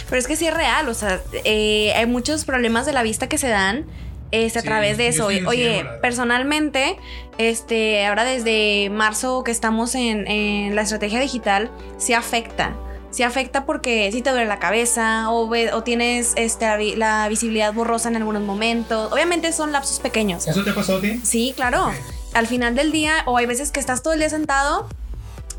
Pero 0.09 0.19
es 0.19 0.27
que 0.27 0.37
sí 0.37 0.47
es 0.47 0.55
real, 0.55 0.89
o 0.89 0.95
sea, 0.95 1.21
eh, 1.45 1.93
hay 1.97 2.07
muchos 2.07 2.45
problemas 2.45 2.87
de 2.87 2.93
la 2.93 3.03
vista 3.03 3.29
que 3.29 3.39
se 3.39 3.49
dan 3.49 3.85
este, 4.33 4.59
a 4.61 4.63
Sí, 4.63 4.69
través 4.69 4.97
de 4.97 5.09
eso. 5.09 5.27
Oye, 5.27 5.85
personalmente, 6.03 6.97
este, 7.39 8.07
ahora 8.07 8.25
desde 8.25 8.89
marzo 8.91 9.43
que 9.45 9.51
estamos 9.51 9.95
en, 9.95 10.27
en 10.29 10.75
la 10.77 10.83
estrategia 10.83 11.19
digital, 11.21 11.71
sí 11.99 12.13
afecta. 12.13 12.75
Sí 13.11 13.25
afecta 13.25 13.67
porque 13.67 14.09
sí 14.13 14.23
te 14.23 14.31
duele 14.31 14.47
la 14.47 14.61
cabeza 14.61 15.31
o, 15.31 15.49
ve- 15.49 15.73
o 15.73 15.83
tienes 15.83 16.33
este, 16.37 16.67
la 16.67 16.77
vi- 16.77 16.95
la 16.95 17.27
visibilidad 17.29 17.73
borrosa 17.73 18.09
en 18.09 18.17
algunos 18.17 18.43
momentos. 18.43 19.13
Obviamente 19.13 19.53
son 19.53 19.73
lapsos 19.73 19.99
pequeños. 19.99 20.47
¿Eso 20.47 20.63
te 20.63 20.73
pasado 20.73 20.99
a 20.99 21.01
ti? 21.01 21.21
Sí, 21.25 21.53
claro. 21.57 21.87
Ok. 21.89 21.95
Al 22.35 22.47
final 22.47 22.77
del 22.77 22.93
día, 22.93 23.15
o 23.27 23.37
hay 23.37 23.47
veces 23.47 23.73
que 23.73 23.81
estás 23.81 24.05
todo 24.05 24.13
el 24.13 24.21
día 24.21 24.31
sentado 24.31 24.89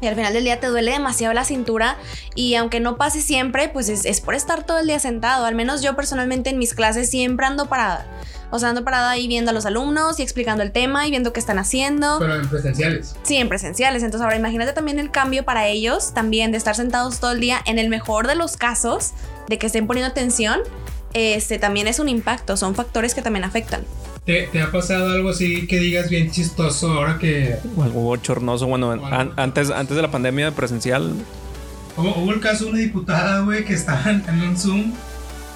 Y 0.01 0.07
al 0.07 0.15
final 0.15 0.33
del 0.33 0.43
día 0.43 0.59
te 0.59 0.67
duele 0.67 0.91
demasiado 0.91 1.33
la 1.33 1.45
cintura 1.45 1.97
y 2.35 2.55
aunque 2.55 2.79
no 2.79 2.97
pase 2.97 3.21
siempre, 3.21 3.69
pues 3.69 3.87
es, 3.87 4.05
es 4.05 4.19
por 4.19 4.33
estar 4.33 4.65
todo 4.65 4.79
el 4.79 4.87
día 4.87 4.99
sentado. 4.99 5.45
Al 5.45 5.55
menos 5.55 5.81
yo 5.81 5.95
personalmente 5.95 6.49
en 6.49 6.57
mis 6.57 6.73
clases 6.73 7.09
siempre 7.09 7.45
ando 7.45 7.67
parada. 7.67 8.07
O 8.49 8.59
sea, 8.59 8.69
ando 8.69 8.83
parada 8.83 9.09
ahí 9.11 9.27
viendo 9.27 9.51
a 9.51 9.53
los 9.53 9.65
alumnos 9.65 10.19
y 10.19 10.23
explicando 10.23 10.61
el 10.61 10.71
tema 10.73 11.07
y 11.07 11.09
viendo 11.09 11.31
qué 11.31 11.39
están 11.39 11.57
haciendo. 11.57 12.17
Pero 12.19 12.35
en 12.35 12.49
presenciales. 12.49 13.15
Sí, 13.23 13.37
en 13.37 13.47
presenciales. 13.47 14.03
Entonces 14.03 14.23
ahora 14.25 14.35
imagínate 14.35 14.73
también 14.73 14.99
el 14.99 15.09
cambio 15.09 15.45
para 15.45 15.67
ellos, 15.67 16.13
también 16.13 16.51
de 16.51 16.57
estar 16.57 16.75
sentados 16.75 17.19
todo 17.19 17.31
el 17.31 17.39
día, 17.39 17.61
en 17.65 17.79
el 17.79 17.87
mejor 17.87 18.27
de 18.27 18.35
los 18.35 18.57
casos, 18.57 19.11
de 19.47 19.57
que 19.57 19.67
estén 19.67 19.87
poniendo 19.87 20.11
atención, 20.11 20.59
este 21.13 21.59
también 21.59 21.87
es 21.87 21.99
un 21.99 22.09
impacto, 22.09 22.57
son 22.57 22.75
factores 22.75 23.13
que 23.13 23.21
también 23.21 23.45
afectan. 23.45 23.83
¿Te, 24.31 24.47
te 24.47 24.61
ha 24.61 24.71
pasado 24.71 25.09
algo 25.11 25.29
así 25.29 25.67
que 25.67 25.77
digas 25.79 26.09
bien 26.09 26.31
chistoso 26.31 26.91
ahora 26.93 27.17
que... 27.17 27.57
O 27.75 27.83
algo 27.83 28.01
bochornoso, 28.01 28.65
bueno, 28.65 28.91
an- 28.91 29.31
antes, 29.35 29.69
antes 29.69 29.95
de 29.95 30.01
la 30.01 30.09
pandemia 30.11 30.51
presencial, 30.51 31.13
Hubo, 31.97 32.15
hubo 32.15 32.31
el 32.31 32.39
caso 32.39 32.63
de 32.65 32.69
una 32.71 32.79
diputada, 32.79 33.41
güey, 33.41 33.65
que 33.65 33.73
estaba 33.73 34.09
en, 34.09 34.23
un 34.41 34.57
Zoom, 34.57 34.93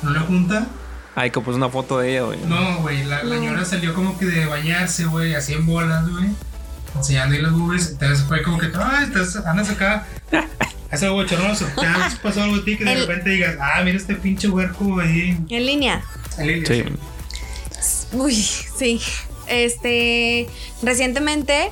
en 0.04 0.10
una 0.10 0.20
junta. 0.20 0.68
ay, 1.16 1.32
que 1.32 1.40
puse 1.40 1.56
una 1.56 1.70
foto 1.70 2.00
de 2.00 2.12
ella, 2.12 2.24
güey. 2.24 2.40
No, 2.50 2.80
güey, 2.82 3.06
la, 3.06 3.24
la 3.24 3.36
señora 3.38 3.64
salió 3.64 3.94
como 3.94 4.18
que 4.18 4.26
de 4.26 4.46
bañarse, 4.46 5.06
güey, 5.06 5.34
así 5.36 5.54
en 5.54 5.66
bolas, 5.66 6.10
güey. 6.10 6.26
Enseñando 6.98 7.36
ahí 7.36 7.42
las 7.42 7.54
boobies. 7.54 7.92
Entonces 7.92 8.26
fue 8.28 8.42
como 8.44 8.58
que, 8.58 8.68
ay, 8.78 9.06
estás, 9.06 9.38
andas 9.46 9.70
acá. 9.70 10.06
Es 10.92 11.02
algo 11.04 11.16
bochornoso. 11.16 11.66
¿Te 11.80 11.86
ha 11.88 12.10
pasado 12.22 12.44
algo 12.46 12.58
a 12.58 12.64
ti 12.66 12.78
que 12.78 12.84
de 12.86 12.94
El- 12.94 13.08
repente 13.08 13.30
digas, 13.32 13.56
ah, 13.60 13.82
mira 13.84 13.98
este 13.98 14.16
pinche 14.16 14.48
huerco 14.50 15.00
ahí? 15.00 15.38
En 15.50 15.66
línea. 15.66 16.04
en 16.38 16.48
línea"? 16.48 16.66
Sí. 16.68 16.84
Uy, 18.14 18.36
sí. 18.36 19.02
Este, 19.48 20.48
recientemente 20.82 21.72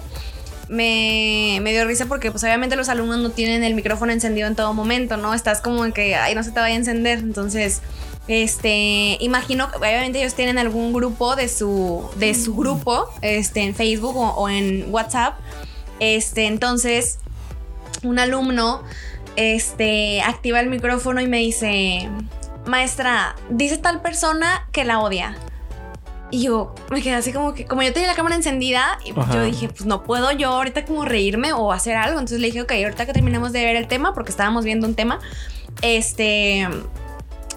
me, 0.69 1.59
me 1.61 1.71
dio 1.71 1.85
risa 1.85 2.05
porque 2.05 2.31
pues 2.31 2.43
obviamente 2.43 2.75
los 2.75 2.89
alumnos 2.89 3.19
no 3.19 3.31
tienen 3.31 3.63
el 3.63 3.73
micrófono 3.73 4.11
encendido 4.11 4.47
en 4.47 4.55
todo 4.55 4.73
momento, 4.73 5.17
¿no? 5.17 5.33
Estás 5.33 5.61
como 5.61 5.85
en 5.85 5.91
que, 5.91 6.15
ay, 6.15 6.35
no 6.35 6.43
se 6.43 6.51
te 6.51 6.59
vaya 6.59 6.75
a 6.75 6.77
encender. 6.77 7.19
Entonces, 7.19 7.81
este, 8.27 9.17
imagino 9.19 9.69
que 9.69 9.77
obviamente 9.77 10.19
ellos 10.19 10.33
tienen 10.33 10.57
algún 10.57 10.93
grupo 10.93 11.35
de 11.35 11.49
su, 11.49 12.09
de 12.15 12.33
su 12.35 12.55
grupo, 12.55 13.09
este, 13.21 13.61
en 13.61 13.75
Facebook 13.75 14.15
o, 14.15 14.29
o 14.29 14.49
en 14.49 14.85
WhatsApp. 14.91 15.39
Este, 15.99 16.45
entonces, 16.45 17.19
un 18.03 18.19
alumno, 18.19 18.83
este, 19.35 20.21
activa 20.21 20.59
el 20.59 20.69
micrófono 20.69 21.21
y 21.21 21.27
me 21.27 21.39
dice, 21.39 22.09
maestra, 22.65 23.35
dice 23.49 23.77
tal 23.77 24.01
persona 24.01 24.67
que 24.71 24.83
la 24.85 24.99
odia. 24.99 25.35
Y 26.33 26.41
yo 26.41 26.73
me 26.89 27.03
quedé 27.03 27.13
así 27.13 27.31
como 27.31 27.53
que, 27.53 27.65
como 27.65 27.83
yo 27.83 27.93
tenía 27.93 28.07
la 28.07 28.15
cámara 28.15 28.35
encendida, 28.35 28.97
y 29.05 29.11
Ajá. 29.11 29.35
yo 29.35 29.43
dije, 29.43 29.69
pues 29.69 29.85
no 29.85 30.01
puedo 30.01 30.31
yo 30.31 30.49
ahorita 30.49 30.83
como 30.83 31.05
reírme 31.05 31.53
o 31.53 31.71
hacer 31.71 31.95
algo. 31.95 32.17
Entonces 32.17 32.39
le 32.39 32.47
dije, 32.47 32.63
ok, 32.63 32.71
ahorita 32.71 33.05
que 33.05 33.13
terminemos 33.13 33.51
de 33.51 33.63
ver 33.63 33.75
el 33.75 33.87
tema, 33.87 34.15
porque 34.15 34.31
estábamos 34.31 34.65
viendo 34.65 34.87
un 34.87 34.95
tema, 34.95 35.19
este, 35.83 36.67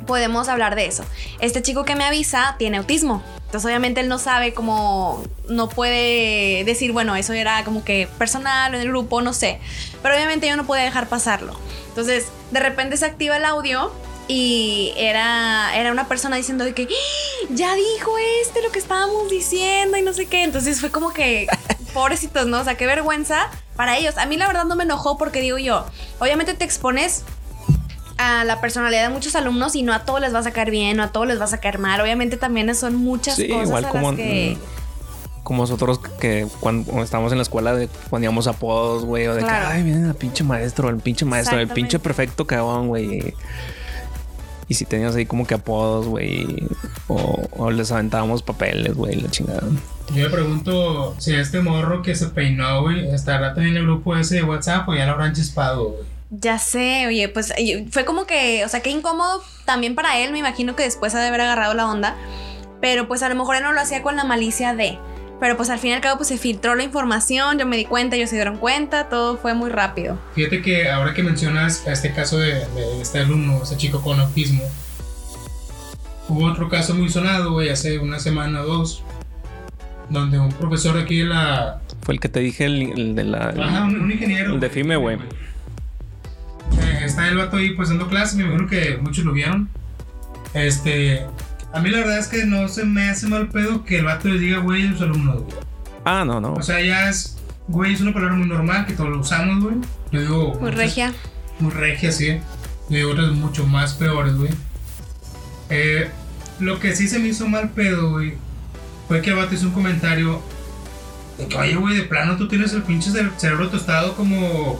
podemos 0.06 0.48
hablar 0.48 0.76
de 0.76 0.84
eso. 0.84 1.06
Este 1.40 1.62
chico 1.62 1.86
que 1.86 1.96
me 1.96 2.04
avisa 2.04 2.56
tiene 2.58 2.76
autismo. 2.76 3.22
Entonces 3.46 3.64
obviamente 3.64 4.02
él 4.02 4.08
no 4.10 4.18
sabe 4.18 4.52
cómo, 4.52 5.24
no 5.48 5.70
puede 5.70 6.62
decir, 6.64 6.92
bueno, 6.92 7.16
eso 7.16 7.32
era 7.32 7.64
como 7.64 7.82
que 7.82 8.10
personal 8.18 8.74
en 8.74 8.82
el 8.82 8.88
grupo, 8.88 9.22
no 9.22 9.32
sé. 9.32 9.58
Pero 10.02 10.16
obviamente 10.16 10.48
yo 10.48 10.56
no 10.58 10.66
podía 10.66 10.82
dejar 10.82 11.08
pasarlo. 11.08 11.58
Entonces 11.88 12.26
de 12.50 12.60
repente 12.60 12.98
se 12.98 13.06
activa 13.06 13.38
el 13.38 13.46
audio 13.46 13.90
y 14.28 14.92
era, 14.96 15.76
era 15.76 15.92
una 15.92 16.08
persona 16.08 16.36
diciendo 16.36 16.64
de 16.64 16.74
que 16.74 16.84
"¡Ah! 16.84 17.46
ya 17.50 17.74
dijo 17.74 18.10
este 18.42 18.62
lo 18.62 18.70
que 18.72 18.78
estábamos 18.78 19.30
diciendo 19.30 19.96
y 19.96 20.02
no 20.02 20.12
sé 20.12 20.26
qué. 20.26 20.42
Entonces 20.42 20.80
fue 20.80 20.90
como 20.90 21.12
que 21.12 21.46
pobrecitos, 21.94 22.46
¿no? 22.46 22.60
O 22.60 22.64
sea, 22.64 22.76
qué 22.76 22.86
vergüenza 22.86 23.48
para 23.76 23.96
ellos. 23.98 24.16
A 24.18 24.26
mí 24.26 24.36
la 24.36 24.46
verdad 24.48 24.64
no 24.64 24.74
me 24.76 24.84
enojó 24.84 25.16
porque 25.18 25.40
digo 25.40 25.58
yo, 25.58 25.84
obviamente 26.18 26.54
te 26.54 26.64
expones 26.64 27.22
a 28.18 28.44
la 28.44 28.60
personalidad 28.62 29.02
de 29.02 29.08
muchos 29.10 29.36
alumnos 29.36 29.74
y 29.76 29.82
no 29.82 29.92
a 29.92 30.04
todos 30.04 30.20
les 30.20 30.34
va 30.34 30.38
a 30.38 30.42
sacar 30.42 30.70
bien, 30.70 30.96
no 30.96 31.02
a 31.02 31.08
todos 31.12 31.26
les 31.26 31.38
va 31.38 31.44
a 31.44 31.48
sacar 31.48 31.78
mal. 31.78 32.00
Obviamente 32.00 32.36
también 32.36 32.74
son 32.74 32.96
muchas 32.96 33.36
Sí, 33.36 33.48
cosas 33.48 33.66
igual 33.68 33.84
a 33.84 33.88
como, 33.90 34.10
las 34.12 34.16
que... 34.16 34.56
como 35.42 35.62
nosotros 35.62 36.00
que 36.18 36.46
cuando, 36.60 37.02
estábamos 37.02 37.30
en 37.32 37.38
la 37.38 37.42
escuela 37.42 37.76
poníamos 38.10 38.46
apodos, 38.46 39.04
güey, 39.04 39.26
o 39.26 39.34
de 39.34 39.42
Claro. 39.42 39.68
que, 39.68 39.74
ay, 39.74 39.82
viene 39.82 40.08
el 40.08 40.14
pinche 40.14 40.42
maestro, 40.44 40.88
el 40.88 40.96
pinche 40.96 41.24
maestro, 41.26 41.58
el 41.60 41.68
pinche 41.68 41.98
perfecto 41.98 42.46
cagón, 42.46 42.88
güey. 42.88 43.34
Y 44.68 44.74
si 44.74 44.84
tenías 44.84 45.14
ahí 45.14 45.26
como 45.26 45.46
que 45.46 45.54
apodos, 45.54 46.06
güey, 46.06 46.66
o, 47.08 47.48
o 47.56 47.70
les 47.70 47.92
aventábamos 47.92 48.42
papeles, 48.42 48.94
güey, 48.94 49.20
la 49.20 49.30
chingada. 49.30 49.62
Yo 50.14 50.24
me 50.24 50.30
pregunto 50.30 51.14
si 51.18 51.34
este 51.34 51.60
morro 51.60 52.02
que 52.02 52.14
se 52.14 52.26
peinó, 52.28 52.82
güey, 52.82 53.08
estará 53.10 53.54
también 53.54 53.76
en 53.76 53.82
el 53.82 53.86
grupo 53.86 54.16
ese 54.16 54.36
de 54.36 54.42
WhatsApp 54.42 54.88
o 54.88 54.94
ya 54.94 55.06
lo 55.06 55.12
habrán 55.12 55.34
chispado, 55.34 55.90
güey. 55.90 56.04
Ya 56.30 56.58
sé, 56.58 57.06
oye, 57.06 57.28
pues 57.28 57.52
fue 57.90 58.04
como 58.04 58.26
que, 58.26 58.64
o 58.64 58.68
sea, 58.68 58.80
qué 58.80 58.90
incómodo 58.90 59.42
también 59.64 59.94
para 59.94 60.18
él, 60.18 60.32
me 60.32 60.40
imagino 60.40 60.74
que 60.74 60.82
después 60.82 61.14
ha 61.14 61.20
de 61.20 61.28
haber 61.28 61.40
agarrado 61.40 61.74
la 61.74 61.88
onda, 61.88 62.16
pero 62.80 63.06
pues 63.06 63.22
a 63.22 63.28
lo 63.28 63.36
mejor 63.36 63.56
él 63.56 63.62
no 63.62 63.72
lo 63.72 63.80
hacía 63.80 64.02
con 64.02 64.16
la 64.16 64.24
malicia 64.24 64.74
de, 64.74 64.98
pero 65.40 65.56
pues 65.56 65.68
al 65.70 65.78
fin 65.78 65.90
y 65.90 65.94
al 65.94 66.00
cabo 66.00 66.16
pues 66.16 66.28
se 66.28 66.38
filtró 66.38 66.74
la 66.74 66.82
información, 66.84 67.58
yo 67.58 67.66
me 67.66 67.76
di 67.76 67.84
cuenta, 67.84 68.16
ellos 68.16 68.30
se 68.30 68.36
dieron 68.36 68.56
cuenta, 68.58 69.08
todo 69.08 69.36
fue 69.36 69.54
muy 69.54 69.70
rápido. 69.70 70.18
Fíjate 70.34 70.62
que 70.62 70.88
ahora 70.90 71.12
que 71.14 71.22
mencionas 71.22 71.82
este 71.86 72.12
caso 72.12 72.38
de, 72.38 72.66
de 72.66 73.00
este 73.02 73.18
alumno, 73.20 73.62
ese 73.62 73.76
chico 73.76 74.00
con 74.02 74.18
autismo, 74.20 74.62
hubo 76.28 76.44
otro 76.46 76.68
caso 76.68 76.94
muy 76.94 77.08
sonado, 77.08 77.52
güey, 77.52 77.68
hace 77.68 77.98
una 77.98 78.18
semana 78.18 78.62
o 78.62 78.66
dos, 78.66 79.02
donde 80.08 80.38
un 80.38 80.50
profesor 80.52 80.96
aquí 80.98 81.18
de 81.18 81.24
la... 81.24 81.80
Fue 82.02 82.14
el 82.14 82.20
que 82.20 82.28
te 82.28 82.40
dije, 82.40 82.64
el, 82.64 82.82
el 82.98 83.14
de 83.14 83.24
la... 83.24 83.50
el- 83.50 83.62
Ajá, 83.62 83.84
un, 83.84 84.00
un 84.00 84.10
ingeniero. 84.12 84.54
el 84.54 84.60
de. 84.60 84.70
FIME, 84.70 84.96
güey. 84.96 85.16
Eh, 86.80 87.00
está 87.04 87.28
el 87.28 87.36
vato 87.36 87.56
ahí 87.56 87.70
pues 87.70 87.88
dando 87.88 88.08
clases, 88.08 88.36
me 88.36 88.44
imagino 88.44 88.68
que 88.68 88.96
muchos 89.00 89.24
lo 89.24 89.32
vieron. 89.32 89.68
Este, 90.54 91.26
a 91.76 91.80
mí 91.80 91.90
la 91.90 91.98
verdad 91.98 92.18
es 92.18 92.28
que 92.28 92.44
no 92.46 92.68
se 92.68 92.84
me 92.84 93.08
hace 93.10 93.26
mal 93.26 93.48
pedo 93.48 93.84
que 93.84 93.98
el 93.98 94.04
vato 94.06 94.28
les 94.28 94.40
diga 94.40 94.58
güey 94.58 94.86
a 94.86 94.90
los 94.92 95.00
alumnos, 95.02 95.42
güey. 95.42 95.56
Ah, 96.04 96.24
no, 96.24 96.40
no. 96.40 96.54
O 96.54 96.62
sea, 96.62 96.80
ya 96.80 97.08
es, 97.08 97.36
güey, 97.68 97.92
es 97.94 98.00
una 98.00 98.12
palabra 98.12 98.34
muy 98.36 98.46
normal 98.48 98.86
que 98.86 98.92
todos 98.94 99.10
lo 99.10 99.20
usamos, 99.20 99.62
güey. 99.62 99.76
Yo 100.12 100.20
digo... 100.20 100.48
Muy 100.54 100.60
muchas- 100.62 100.76
regia. 100.76 101.12
Muy 101.58 101.72
regia, 101.72 102.12
sí. 102.12 102.38
Y 102.88 103.02
otras 103.02 103.32
mucho 103.32 103.66
más 103.66 103.94
peores, 103.94 104.34
güey. 104.36 104.50
Eh, 105.70 106.08
lo 106.60 106.78
que 106.78 106.94
sí 106.94 107.08
se 107.08 107.18
me 107.18 107.28
hizo 107.28 107.48
mal 107.48 107.70
pedo, 107.70 108.10
güey, 108.10 108.34
fue 109.08 109.20
que 109.20 109.30
el 109.30 109.36
vato 109.36 109.54
hizo 109.54 109.66
un 109.66 109.72
comentario 109.72 110.40
de 111.38 111.46
que, 111.48 111.56
oye, 111.56 111.74
güey, 111.74 111.96
de 111.96 112.02
plano 112.04 112.36
tú 112.36 112.46
tienes 112.48 112.72
el 112.72 112.82
pinche 112.82 113.10
cere- 113.10 113.32
cerebro 113.36 113.68
tostado 113.68 114.14
como 114.14 114.78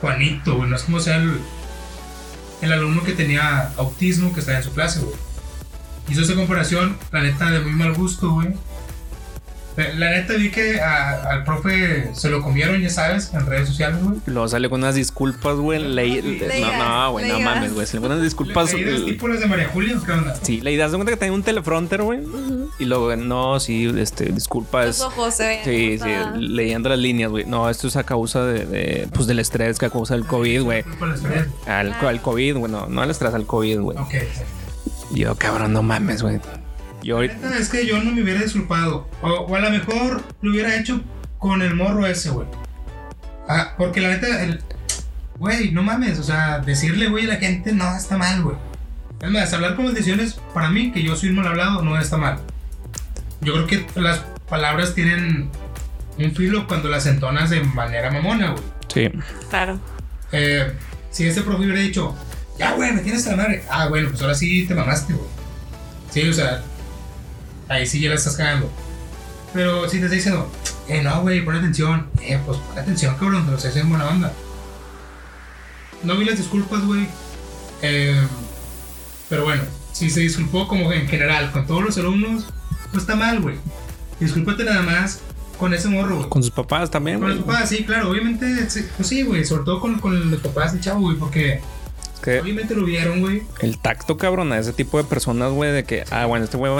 Juanito, 0.00 0.56
güey. 0.56 0.68
No 0.68 0.76
es 0.76 0.82
como 0.82 0.98
sea 1.00 1.16
el, 1.16 1.38
el 2.62 2.72
alumno 2.72 3.02
que 3.04 3.12
tenía 3.12 3.70
autismo 3.76 4.32
que 4.34 4.40
estaba 4.40 4.58
en 4.58 4.64
su 4.64 4.72
clase, 4.72 5.00
güey. 5.00 5.14
Hizo 6.08 6.20
esa 6.22 6.34
comparación, 6.34 6.96
la 7.12 7.22
neta, 7.22 7.50
de 7.50 7.60
muy 7.60 7.72
mal 7.72 7.94
gusto, 7.94 8.30
güey. 8.30 8.48
Eh, 9.76 9.92
La 9.96 10.08
neta 10.10 10.34
vi 10.34 10.50
que 10.52 10.80
a- 10.80 11.30
al 11.32 11.42
profe 11.42 12.10
se 12.14 12.30
lo 12.30 12.42
comieron, 12.42 12.80
ya 12.80 12.88
sabes, 12.90 13.32
en 13.34 13.44
redes 13.44 13.66
sociales, 13.68 14.00
güey. 14.04 14.18
Luego 14.26 14.46
sale 14.46 14.70
con 14.70 14.80
unas 14.82 14.94
disculpas, 14.94 15.56
güey. 15.56 15.80
leí- 15.82 16.22
Leídas, 16.22 16.78
no, 16.78 17.06
no, 17.06 17.10
güey, 17.12 17.26
no 17.26 17.34
leídas. 17.38 17.54
mames, 17.56 17.74
güey. 17.74 17.84
Sale 17.84 18.00
con 18.00 18.12
unas 18.12 18.22
disculpas. 18.22 18.72
¿Le- 18.72 18.84
le- 19.00 19.04
tipo 19.04 19.26
las 19.26 19.40
de 19.40 19.46
María 19.46 19.68
Julia 19.72 19.98
o 19.98 20.04
qué 20.04 20.12
onda? 20.12 20.36
Sí, 20.40 20.60
le 20.60 20.76
das 20.76 20.92
cuenta 20.92 21.10
que 21.10 21.16
tenía 21.16 21.32
un 21.32 21.42
telefronter, 21.42 22.02
güey. 22.02 22.20
Y 22.78 22.84
luego, 22.84 23.16
no, 23.16 23.58
sí, 23.58 23.92
este, 23.98 24.26
disculpa. 24.26 24.84
Los 24.84 25.00
ojos 25.00 25.34
se. 25.34 25.64
Sí, 25.64 25.98
sí, 25.98 26.10
leyendo 26.38 26.88
las 26.88 26.98
líneas, 27.00 27.32
güey. 27.32 27.44
No, 27.44 27.68
esto 27.68 27.88
es 27.88 27.96
a 27.96 28.04
causa 28.04 28.44
de, 28.44 28.66
de, 28.66 29.08
pues, 29.12 29.26
del 29.26 29.40
estrés 29.40 29.80
que 29.80 29.86
a 29.86 29.90
causa 29.90 30.14
del 30.14 30.24
COVID, 30.24 30.62
güey. 30.62 30.84
Al, 31.66 31.92
al 31.94 32.22
COVID, 32.22 32.58
güey, 32.58 32.70
no, 32.70 32.86
no 32.86 33.02
al 33.02 33.10
estrés, 33.10 33.34
al 33.34 33.44
COVID, 33.46 33.80
güey. 33.80 33.98
Ok. 33.98 34.14
Yo, 35.12 35.34
cabrón, 35.36 35.72
no 35.72 35.82
mames, 35.82 36.22
güey. 36.22 36.40
Yo 37.02 37.22
Es 37.22 37.68
que 37.68 37.86
yo 37.86 38.02
no 38.02 38.12
me 38.12 38.22
hubiera 38.22 38.40
disculpado. 38.40 39.08
O, 39.20 39.28
o 39.28 39.54
a 39.54 39.60
lo 39.60 39.70
mejor 39.70 40.22
lo 40.40 40.50
hubiera 40.50 40.74
hecho 40.76 41.02
con 41.38 41.60
el 41.60 41.74
morro 41.74 42.06
ese, 42.06 42.30
güey. 42.30 42.46
Ah, 43.48 43.74
porque 43.76 44.00
la 44.00 44.08
neta, 44.08 44.42
el. 44.42 44.60
Güey, 45.38 45.72
no 45.72 45.82
mames. 45.82 46.18
O 46.18 46.22
sea, 46.22 46.60
decirle, 46.60 47.08
güey, 47.08 47.24
a 47.24 47.34
la 47.34 47.36
gente 47.36 47.72
no 47.72 47.94
está 47.94 48.16
mal, 48.16 48.42
güey. 48.42 48.56
Es 49.20 49.30
más, 49.30 49.52
hablar 49.52 49.76
con 49.76 49.86
maldiciones, 49.86 50.38
para 50.52 50.70
mí, 50.70 50.92
que 50.92 51.02
yo 51.02 51.16
soy 51.16 51.30
un 51.30 51.36
mal 51.36 51.48
hablado, 51.48 51.82
no 51.82 51.98
está 51.98 52.16
mal. 52.16 52.38
Yo 53.40 53.52
creo 53.52 53.66
que 53.66 54.00
las 54.00 54.20
palabras 54.48 54.94
tienen 54.94 55.50
un 56.18 56.34
filo 56.34 56.66
cuando 56.66 56.88
las 56.88 57.06
entonas 57.06 57.50
de 57.50 57.62
manera 57.62 58.10
mamona, 58.10 58.50
güey. 58.52 58.62
Sí. 58.92 59.10
Claro. 59.50 59.78
Eh, 60.32 60.72
si 61.10 61.26
ese 61.26 61.42
profe 61.42 61.64
hubiera 61.64 61.80
dicho, 61.80 62.16
ya, 62.58 62.72
güey, 62.74 62.92
me 62.92 63.00
tienes 63.00 63.26
a 63.26 63.30
la 63.32 63.36
madre. 63.36 63.64
Ah, 63.70 63.88
bueno, 63.88 64.08
pues 64.10 64.22
ahora 64.22 64.34
sí 64.34 64.64
te 64.66 64.74
mamaste, 64.74 65.12
güey. 65.12 65.26
Sí, 66.10 66.28
o 66.28 66.32
sea, 66.32 66.62
ahí 67.68 67.86
sí 67.86 68.00
ya 68.00 68.10
la 68.10 68.14
estás 68.16 68.36
cagando. 68.36 68.70
Pero 69.52 69.88
si 69.88 69.98
te 69.98 70.04
está 70.04 70.14
diciendo, 70.16 70.50
eh, 70.88 71.02
no, 71.02 71.22
güey, 71.22 71.44
pon 71.44 71.56
atención. 71.56 72.06
Eh, 72.22 72.38
pues 72.44 72.58
pon 72.58 72.78
atención, 72.78 73.16
cabrón, 73.16 73.48
o 73.52 73.58
sea, 73.58 73.70
es 73.70 73.76
en 73.76 73.88
buena 73.88 74.06
onda. 74.08 74.32
No 76.02 76.16
vi 76.16 76.24
las 76.24 76.36
disculpas, 76.38 76.84
güey. 76.84 77.06
Eh, 77.82 78.20
pero 79.28 79.44
bueno, 79.44 79.62
si 79.92 80.10
se 80.10 80.20
disculpó 80.20 80.68
como 80.68 80.92
en 80.92 81.08
general 81.08 81.50
con 81.52 81.66
todos 81.66 81.82
los 81.82 81.98
alumnos, 81.98 82.46
pues 82.90 83.02
está 83.02 83.16
mal, 83.16 83.40
güey. 83.40 83.56
Discúlpate 84.20 84.64
nada 84.64 84.82
más 84.82 85.20
con 85.58 85.72
ese 85.74 85.88
morro, 85.88 86.16
güey. 86.18 86.28
Con 86.28 86.42
sus 86.42 86.52
papás 86.52 86.90
también, 86.90 87.18
Con 87.18 87.28
güey. 87.28 87.38
los 87.38 87.46
papás, 87.46 87.68
sí, 87.68 87.84
claro, 87.84 88.10
obviamente, 88.10 88.68
sí, 88.70 88.86
pues 88.96 89.08
sí, 89.08 89.22
güey, 89.22 89.44
sobre 89.44 89.64
todo 89.64 89.80
con, 89.80 89.98
con 89.98 90.30
los 90.30 90.40
papás 90.40 90.72
del 90.72 90.80
chavo, 90.82 91.00
güey, 91.00 91.16
porque 91.16 91.60
que 92.24 92.40
obviamente 92.40 92.74
lo 92.74 92.84
vieron, 92.86 93.20
güey. 93.20 93.42
el 93.60 93.78
tacto, 93.78 94.16
cabrón, 94.16 94.50
a 94.52 94.58
ese 94.58 94.72
tipo 94.72 94.96
de 94.96 95.04
personas, 95.04 95.52
güey, 95.52 95.72
de 95.72 95.84
que, 95.84 96.04
ah, 96.10 96.24
bueno, 96.24 96.46
este 96.46 96.56
güey 96.56 96.72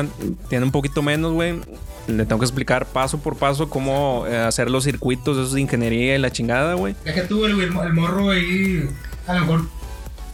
tiene 0.49 0.64
un 0.64 0.72
poquito 0.72 1.03
menos, 1.03 1.32
güey. 1.32 1.61
Le 2.07 2.24
tengo 2.24 2.38
que 2.38 2.47
explicar 2.47 2.86
paso 2.86 3.20
por 3.20 3.36
paso 3.36 3.68
cómo 3.68 4.24
eh, 4.26 4.36
hacer 4.36 4.70
los 4.70 4.84
circuitos 4.84 5.36
esos 5.36 5.53
de 5.53 5.61
ingeniería 5.61 6.14
y 6.14 6.18
la 6.18 6.30
chingada, 6.30 6.74
güey. 6.74 6.95
Ya 7.05 7.14
que 7.14 7.22
tuvo 7.22 7.47
el, 7.47 7.61
el 7.61 7.92
morro 7.92 8.30
ahí, 8.30 8.88
a 9.26 9.34
lo 9.34 9.40
mejor, 9.40 9.62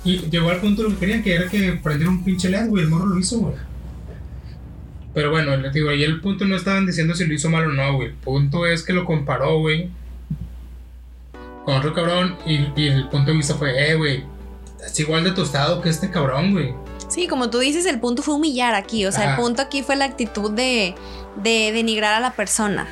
y 0.05 0.19
llegó 0.31 0.51
al 0.51 0.61
punto 0.61 0.83
de 0.83 0.89
lo 0.89 0.95
que 0.95 1.01
querían, 1.01 1.23
que 1.23 1.35
era 1.35 1.49
que 1.49 1.73
prendiera 1.83 2.11
un 2.11 2.23
pinche 2.23 2.49
LED, 2.49 2.69
güey, 2.69 2.85
el 2.85 2.91
morro 2.91 3.07
lo 3.07 3.19
hizo, 3.19 3.39
güey. 3.39 3.55
Pero 5.13 5.31
bueno, 5.33 5.57
les 5.57 5.73
digo, 5.73 5.91
ahí 5.91 6.05
el 6.05 6.21
punto 6.21 6.45
no 6.45 6.55
estaban 6.55 6.87
diciendo 6.87 7.17
si 7.17 7.27
lo 7.27 7.35
hizo 7.35 7.51
mal 7.51 7.65
o 7.67 7.73
no, 7.73 7.95
güey. 7.95 8.11
El 8.11 8.15
punto 8.15 8.65
es 8.65 8.85
que 8.85 8.93
lo 8.93 9.05
comparó, 9.05 9.59
güey, 9.59 9.91
con 11.65 11.75
otro 11.75 11.93
cabrón, 11.95 12.37
y, 12.47 12.69
y 12.81 12.89
el 12.89 13.09
punto 13.09 13.33
de 13.33 13.37
vista 13.37 13.55
fue, 13.55 13.91
eh, 13.91 13.97
güey, 13.97 14.23
es 14.87 14.99
igual 15.01 15.25
de 15.25 15.33
tostado 15.33 15.81
que 15.81 15.89
este 15.89 16.11
cabrón, 16.11 16.53
güey. 16.53 16.75
Sí, 17.09 17.27
como 17.27 17.51
tú 17.51 17.59
dices, 17.59 17.87
el 17.87 17.99
punto 17.99 18.23
fue 18.23 18.35
humillar 18.35 18.75
aquí. 18.75 19.05
O 19.07 19.13
sea, 19.13 19.23
Ajá. 19.23 19.31
el 19.33 19.37
punto 19.41 19.63
aquí 19.63 19.83
fue 19.83 19.97
la 19.97 20.05
actitud 20.05 20.51
de, 20.51 20.95
de 21.43 21.73
denigrar 21.73 22.15
a 22.15 22.21
la 22.21 22.33
persona. 22.33 22.87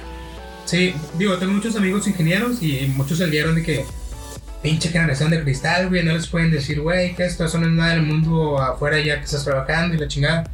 Sí, 0.64 0.95
digo, 1.16 1.36
tengo 1.36 1.53
muchos 1.53 1.76
amigos 1.76 2.07
ingenieros 2.07 2.62
y 2.62 2.93
muchos 2.97 3.18
salieron 3.18 3.55
de 3.55 3.62
que 3.62 3.84
pinche 4.62 4.89
generación 4.91 5.30
de 5.30 5.43
cristal, 5.43 5.89
güey, 5.89 6.05
no 6.05 6.12
les 6.12 6.26
pueden 6.26 6.51
decir, 6.51 6.80
güey, 6.80 7.14
que 7.14 7.24
esto 7.24 7.45
eso 7.45 7.59
no 7.59 7.66
es 7.66 7.72
nada 7.72 7.93
del 7.93 8.03
mundo 8.03 8.61
afuera 8.61 8.99
ya 8.99 9.18
que 9.18 9.24
estás 9.24 9.45
trabajando 9.45 9.95
y 9.95 9.99
la 9.99 10.09
chingada. 10.09 10.51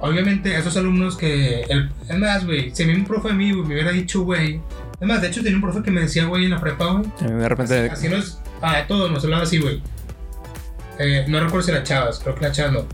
Obviamente, 0.00 0.56
esos 0.56 0.76
alumnos 0.76 1.16
que, 1.16 1.62
el, 1.62 1.90
es 2.08 2.18
más, 2.18 2.44
güey, 2.44 2.74
si 2.74 2.82
a 2.82 2.86
mí 2.86 2.94
un 2.94 3.04
profe 3.04 3.30
a 3.30 3.32
mí 3.32 3.52
güey, 3.52 3.66
me 3.66 3.74
hubiera 3.74 3.92
dicho, 3.92 4.22
güey, 4.22 4.60
es 5.00 5.06
más, 5.06 5.20
de 5.20 5.28
hecho 5.28 5.42
tenía 5.42 5.56
un 5.56 5.62
profe 5.62 5.82
que 5.82 5.90
me 5.90 6.02
decía, 6.02 6.24
güey, 6.24 6.44
en 6.44 6.50
la 6.50 6.60
prepa, 6.60 6.86
güey, 6.86 7.04
A 7.20 7.24
mí 7.24 7.40
de 7.40 7.48
repente, 7.48 7.90
así 7.90 8.08
nos, 8.08 8.40
a 8.62 8.86
todos 8.86 9.10
nos 9.10 9.24
hablaba 9.24 9.44
así, 9.44 9.58
güey. 9.58 9.82
Eh, 10.98 11.24
no 11.28 11.40
recuerdo 11.40 11.64
si 11.64 11.70
era 11.70 11.82
chavas, 11.82 12.18
creo 12.18 12.34
que 12.34 12.42
la 12.42 12.52
chavas. 12.52 12.84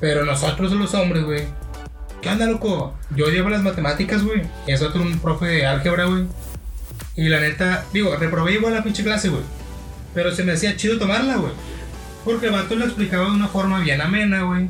Pero 0.00 0.24
nosotros 0.24 0.72
los 0.72 0.94
hombres, 0.94 1.24
güey. 1.24 1.44
¿Qué 2.20 2.28
onda, 2.28 2.46
loco? 2.46 2.94
Yo 3.14 3.28
llevo 3.28 3.50
las 3.50 3.62
matemáticas, 3.62 4.22
güey. 4.22 4.42
Y 4.66 4.72
es 4.72 4.82
otro 4.82 5.02
un 5.02 5.18
profe 5.18 5.46
de 5.46 5.66
álgebra, 5.66 6.06
güey. 6.06 6.24
Y 7.16 7.28
la 7.28 7.40
neta, 7.40 7.84
digo, 7.92 8.16
reprobé 8.16 8.54
igual 8.54 8.74
la 8.74 8.82
pinche 8.82 9.04
clase, 9.04 9.28
güey. 9.28 9.42
Pero 10.14 10.34
se 10.34 10.42
me 10.42 10.52
hacía 10.52 10.76
chido 10.76 10.98
tomarla, 10.98 11.36
güey. 11.36 11.52
Porque 12.24 12.46
el 12.46 12.52
vato 12.52 12.74
lo 12.74 12.86
explicaba 12.86 13.26
de 13.26 13.32
una 13.32 13.48
forma 13.48 13.80
bien 13.80 14.00
amena, 14.00 14.42
güey. 14.42 14.68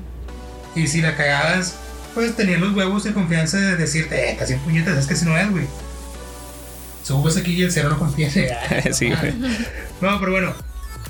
Y 0.74 0.86
si 0.88 1.00
la 1.00 1.16
cagabas, 1.16 1.76
pues 2.14 2.36
tenía 2.36 2.58
los 2.58 2.74
huevos 2.74 3.04
de 3.04 3.12
confianza 3.12 3.58
de 3.58 3.76
decirte, 3.76 4.30
eh, 4.30 4.36
casi 4.36 4.56
puñetas, 4.56 4.98
es 4.98 5.06
que 5.06 5.16
si 5.16 5.24
no 5.24 5.38
es, 5.38 5.50
güey. 5.50 5.66
Subes 7.04 7.36
aquí 7.36 7.52
y 7.52 7.62
el 7.62 7.70
cero 7.70 7.90
no 7.90 7.98
confía. 7.98 8.30
sí, 8.92 9.10
güey. 9.10 9.34
No, 10.00 10.18
pero 10.18 10.32
bueno, 10.32 10.54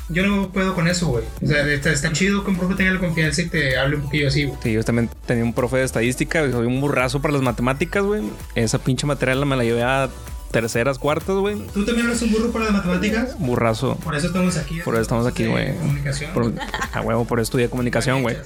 yo 0.08 0.26
no 0.26 0.50
puedo 0.50 0.74
con 0.74 0.88
eso, 0.88 1.06
güey. 1.06 1.24
O 1.42 1.46
sea, 1.46 1.66
está, 1.72 1.92
está 1.92 2.12
chido 2.12 2.44
que 2.44 2.50
un 2.50 2.58
profe 2.58 2.74
tenga 2.74 2.92
la 2.92 3.00
confianza 3.00 3.42
y 3.42 3.48
te 3.48 3.78
hable 3.78 3.96
un 3.96 4.02
poquillo 4.02 4.28
así, 4.28 4.44
güey. 4.44 4.58
Sí, 4.62 4.72
yo 4.72 4.82
también 4.82 5.08
tenía 5.24 5.44
un 5.44 5.54
profe 5.54 5.78
de 5.78 5.84
estadística, 5.84 6.50
soy 6.50 6.66
un 6.66 6.80
burrazo 6.80 7.22
para 7.22 7.32
las 7.32 7.42
matemáticas, 7.42 8.02
güey. 8.02 8.22
Esa 8.54 8.78
pinche 8.78 9.06
material 9.06 9.46
me 9.46 9.56
la 9.56 9.64
llevé 9.64 9.82
a 9.82 10.10
terceras, 10.50 10.98
cuartas, 10.98 11.36
güey. 11.36 11.56
¿Tú 11.72 11.84
también 11.84 12.08
eres 12.08 12.20
un 12.22 12.32
burro 12.32 12.50
para 12.50 12.66
las 12.66 12.74
matemáticas? 12.74 13.38
Burrazo. 13.38 13.96
Por 13.96 14.14
eso 14.14 14.26
estamos 14.26 14.56
aquí. 14.56 14.80
Por 14.80 14.94
eso 14.94 15.02
estamos 15.02 15.26
aquí, 15.26 15.46
güey. 15.46 15.76
Comunicación. 15.76 16.32
Por, 16.32 16.52
a 16.92 17.00
huevo, 17.00 17.24
por 17.24 17.38
eso 17.38 17.44
estudié 17.44 17.68
comunicación, 17.68 18.22
güey. 18.22 18.36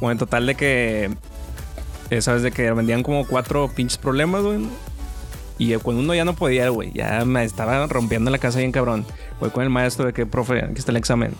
Bueno, 0.00 0.12
en 0.12 0.18
total 0.18 0.46
de 0.46 0.54
que. 0.54 1.10
Sabes 2.20 2.42
de 2.42 2.52
que 2.52 2.70
vendían 2.70 3.02
como 3.02 3.26
cuatro 3.26 3.68
pinches 3.74 3.98
problemas, 3.98 4.42
güey. 4.42 4.60
Y 5.58 5.74
cuando 5.76 6.02
uno 6.02 6.14
ya 6.14 6.24
no 6.24 6.34
podía, 6.34 6.68
güey, 6.68 6.92
ya 6.92 7.24
me 7.24 7.44
estaba 7.44 7.86
rompiendo 7.86 8.30
la 8.30 8.38
casa 8.38 8.58
bien 8.58 8.72
cabrón. 8.72 9.06
Voy 9.40 9.50
con 9.50 9.62
el 9.62 9.70
maestro 9.70 10.06
de 10.06 10.12
que, 10.12 10.26
profe, 10.26 10.64
aquí 10.64 10.78
está 10.78 10.90
el 10.90 10.96
examen. 10.96 11.34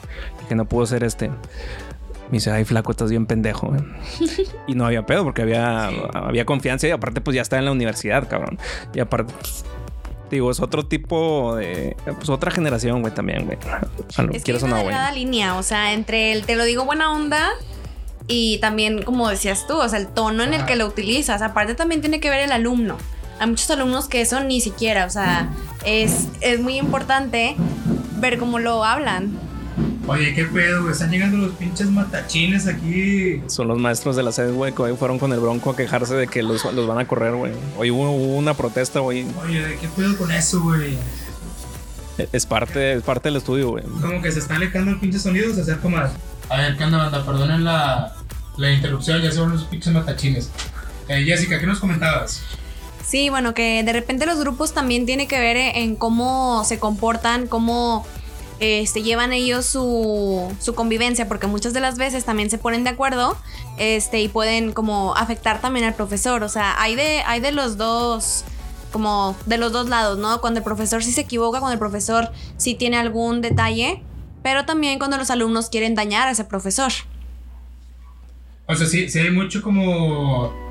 Que 0.48 0.54
no 0.54 0.66
pudo 0.66 0.86
ser 0.86 1.02
este. 1.02 1.28
Me 1.28 2.38
dice, 2.38 2.50
ay, 2.50 2.64
flaco, 2.64 2.92
estás 2.92 3.10
bien 3.10 3.26
pendejo, 3.26 3.68
güey. 3.68 3.82
y 4.66 4.74
no 4.74 4.86
había 4.86 5.04
pedo 5.04 5.24
porque 5.24 5.42
había, 5.42 5.88
había 6.14 6.44
confianza 6.44 6.86
y 6.86 6.90
aparte, 6.90 7.20
pues 7.20 7.34
ya 7.34 7.42
estaba 7.42 7.58
en 7.58 7.66
la 7.66 7.72
universidad, 7.72 8.28
cabrón. 8.28 8.58
Y 8.94 9.00
aparte, 9.00 9.32
pues, 9.40 9.64
digo, 10.30 10.50
es 10.50 10.60
otro 10.60 10.86
tipo 10.86 11.56
de. 11.56 11.96
Pues 12.04 12.28
otra 12.28 12.50
generación, 12.50 13.00
güey, 13.00 13.12
también, 13.12 13.46
güey. 13.46 13.58
Es 14.32 14.44
que 14.44 14.54
o 14.54 14.64
una 14.64 14.78
delgada 14.78 15.12
línea, 15.12 15.56
o 15.56 15.62
sea, 15.62 15.92
entre 15.92 16.32
el 16.32 16.44
te 16.44 16.56
lo 16.56 16.64
digo 16.64 16.84
buena 16.84 17.12
onda 17.12 17.50
y 18.26 18.58
también, 18.58 19.02
como 19.02 19.28
decías 19.28 19.66
tú, 19.66 19.76
o 19.76 19.88
sea, 19.88 19.98
el 19.98 20.08
tono 20.08 20.44
en 20.44 20.54
el 20.54 20.64
que 20.64 20.76
lo 20.76 20.86
utilizas. 20.86 21.42
Aparte 21.42 21.74
también 21.74 22.00
tiene 22.00 22.20
que 22.20 22.30
ver 22.30 22.40
el 22.40 22.52
alumno. 22.52 22.96
Hay 23.38 23.48
muchos 23.48 23.70
alumnos 23.70 24.08
que 24.08 24.20
eso 24.20 24.40
ni 24.40 24.60
siquiera, 24.60 25.06
o 25.06 25.10
sea, 25.10 25.50
es, 25.84 26.28
es 26.40 26.60
muy 26.60 26.78
importante 26.78 27.56
ver 28.20 28.38
cómo 28.38 28.58
lo 28.58 28.84
hablan. 28.84 29.32
Oye, 30.06 30.34
qué 30.34 30.44
pedo, 30.44 30.82
güey. 30.82 30.92
Están 30.92 31.10
llegando 31.10 31.38
los 31.38 31.52
pinches 31.52 31.90
matachines 31.90 32.66
aquí. 32.66 33.42
Son 33.46 33.68
los 33.68 33.78
maestros 33.78 34.16
de 34.16 34.22
la 34.22 34.32
sed, 34.32 34.52
güey, 34.52 34.74
que 34.74 34.82
hoy 34.82 34.96
fueron 34.96 35.18
con 35.18 35.32
el 35.32 35.40
bronco 35.40 35.70
a 35.70 35.76
quejarse 35.76 36.14
de 36.14 36.26
que 36.26 36.42
los, 36.42 36.64
los 36.72 36.86
van 36.86 36.98
a 36.98 37.06
correr, 37.06 37.34
güey. 37.34 37.52
Hoy 37.78 37.90
hubo, 37.90 38.10
hubo 38.10 38.36
una 38.36 38.52
protesta, 38.54 39.00
güey. 39.00 39.24
Oye, 39.42 39.78
¿qué 39.80 39.88
pedo 39.96 40.16
con 40.18 40.30
eso, 40.30 40.60
güey? 40.60 40.98
Es 42.32 42.46
parte, 42.46 42.92
es 42.92 43.02
parte 43.02 43.28
del 43.28 43.36
estudio, 43.36 43.70
güey. 43.70 43.84
Como 43.84 44.20
que 44.20 44.30
se 44.30 44.38
está 44.40 44.56
alejando 44.56 44.92
el 44.92 45.00
pinche 45.00 45.18
sonido, 45.18 45.52
se 45.54 45.62
acerca 45.62 45.88
más. 45.88 46.12
A 46.50 46.58
ver, 46.58 46.76
¿qué 46.76 46.84
onda, 46.84 46.98
banda? 46.98 47.24
Perdonen 47.24 47.64
la, 47.64 48.14
la 48.58 48.72
interrupción, 48.72 49.22
ya 49.22 49.32
se 49.32 49.40
van 49.40 49.52
los 49.52 49.64
pinches 49.64 49.92
matachines. 49.92 50.50
Eh, 51.08 51.24
Jessica, 51.24 51.58
¿qué 51.58 51.66
nos 51.66 51.80
comentabas? 51.80 52.42
Sí, 53.06 53.28
bueno, 53.28 53.54
que 53.54 53.82
de 53.82 53.92
repente 53.92 54.26
los 54.26 54.38
grupos 54.38 54.72
también 54.72 55.06
tiene 55.06 55.28
que 55.28 55.38
ver 55.38 55.56
en 55.56 55.94
cómo 55.94 56.64
se 56.64 56.78
comportan, 56.78 57.46
cómo 57.46 58.04
este, 58.60 59.02
llevan 59.02 59.32
ellos 59.32 59.66
su, 59.66 60.50
su 60.60 60.74
convivencia, 60.74 61.28
porque 61.28 61.46
muchas 61.46 61.74
de 61.74 61.80
las 61.80 61.98
veces 61.98 62.24
también 62.24 62.50
se 62.50 62.56
ponen 62.58 62.82
de 62.82 62.90
acuerdo 62.90 63.36
este, 63.78 64.20
y 64.20 64.28
pueden 64.28 64.72
como 64.72 65.14
afectar 65.16 65.60
también 65.60 65.84
al 65.84 65.94
profesor. 65.94 66.42
O 66.42 66.48
sea, 66.48 66.80
hay 66.80 66.94
de, 66.94 67.22
hay 67.26 67.40
de 67.40 67.52
los 67.52 67.76
dos, 67.76 68.44
como 68.90 69.36
de 69.44 69.58
los 69.58 69.72
dos 69.72 69.88
lados, 69.88 70.18
¿no? 70.18 70.40
Cuando 70.40 70.58
el 70.58 70.64
profesor 70.64 71.04
sí 71.04 71.12
se 71.12 71.22
equivoca, 71.22 71.60
cuando 71.60 71.74
el 71.74 71.78
profesor 71.78 72.30
sí 72.56 72.74
tiene 72.74 72.96
algún 72.96 73.42
detalle, 73.42 74.02
pero 74.42 74.64
también 74.64 74.98
cuando 74.98 75.18
los 75.18 75.30
alumnos 75.30 75.68
quieren 75.68 75.94
dañar 75.94 76.28
a 76.28 76.30
ese 76.30 76.44
profesor. 76.44 76.92
O 78.66 78.74
sea, 78.74 78.86
sí, 78.86 79.10
sí 79.10 79.18
hay 79.18 79.30
mucho 79.30 79.60
como. 79.60 80.63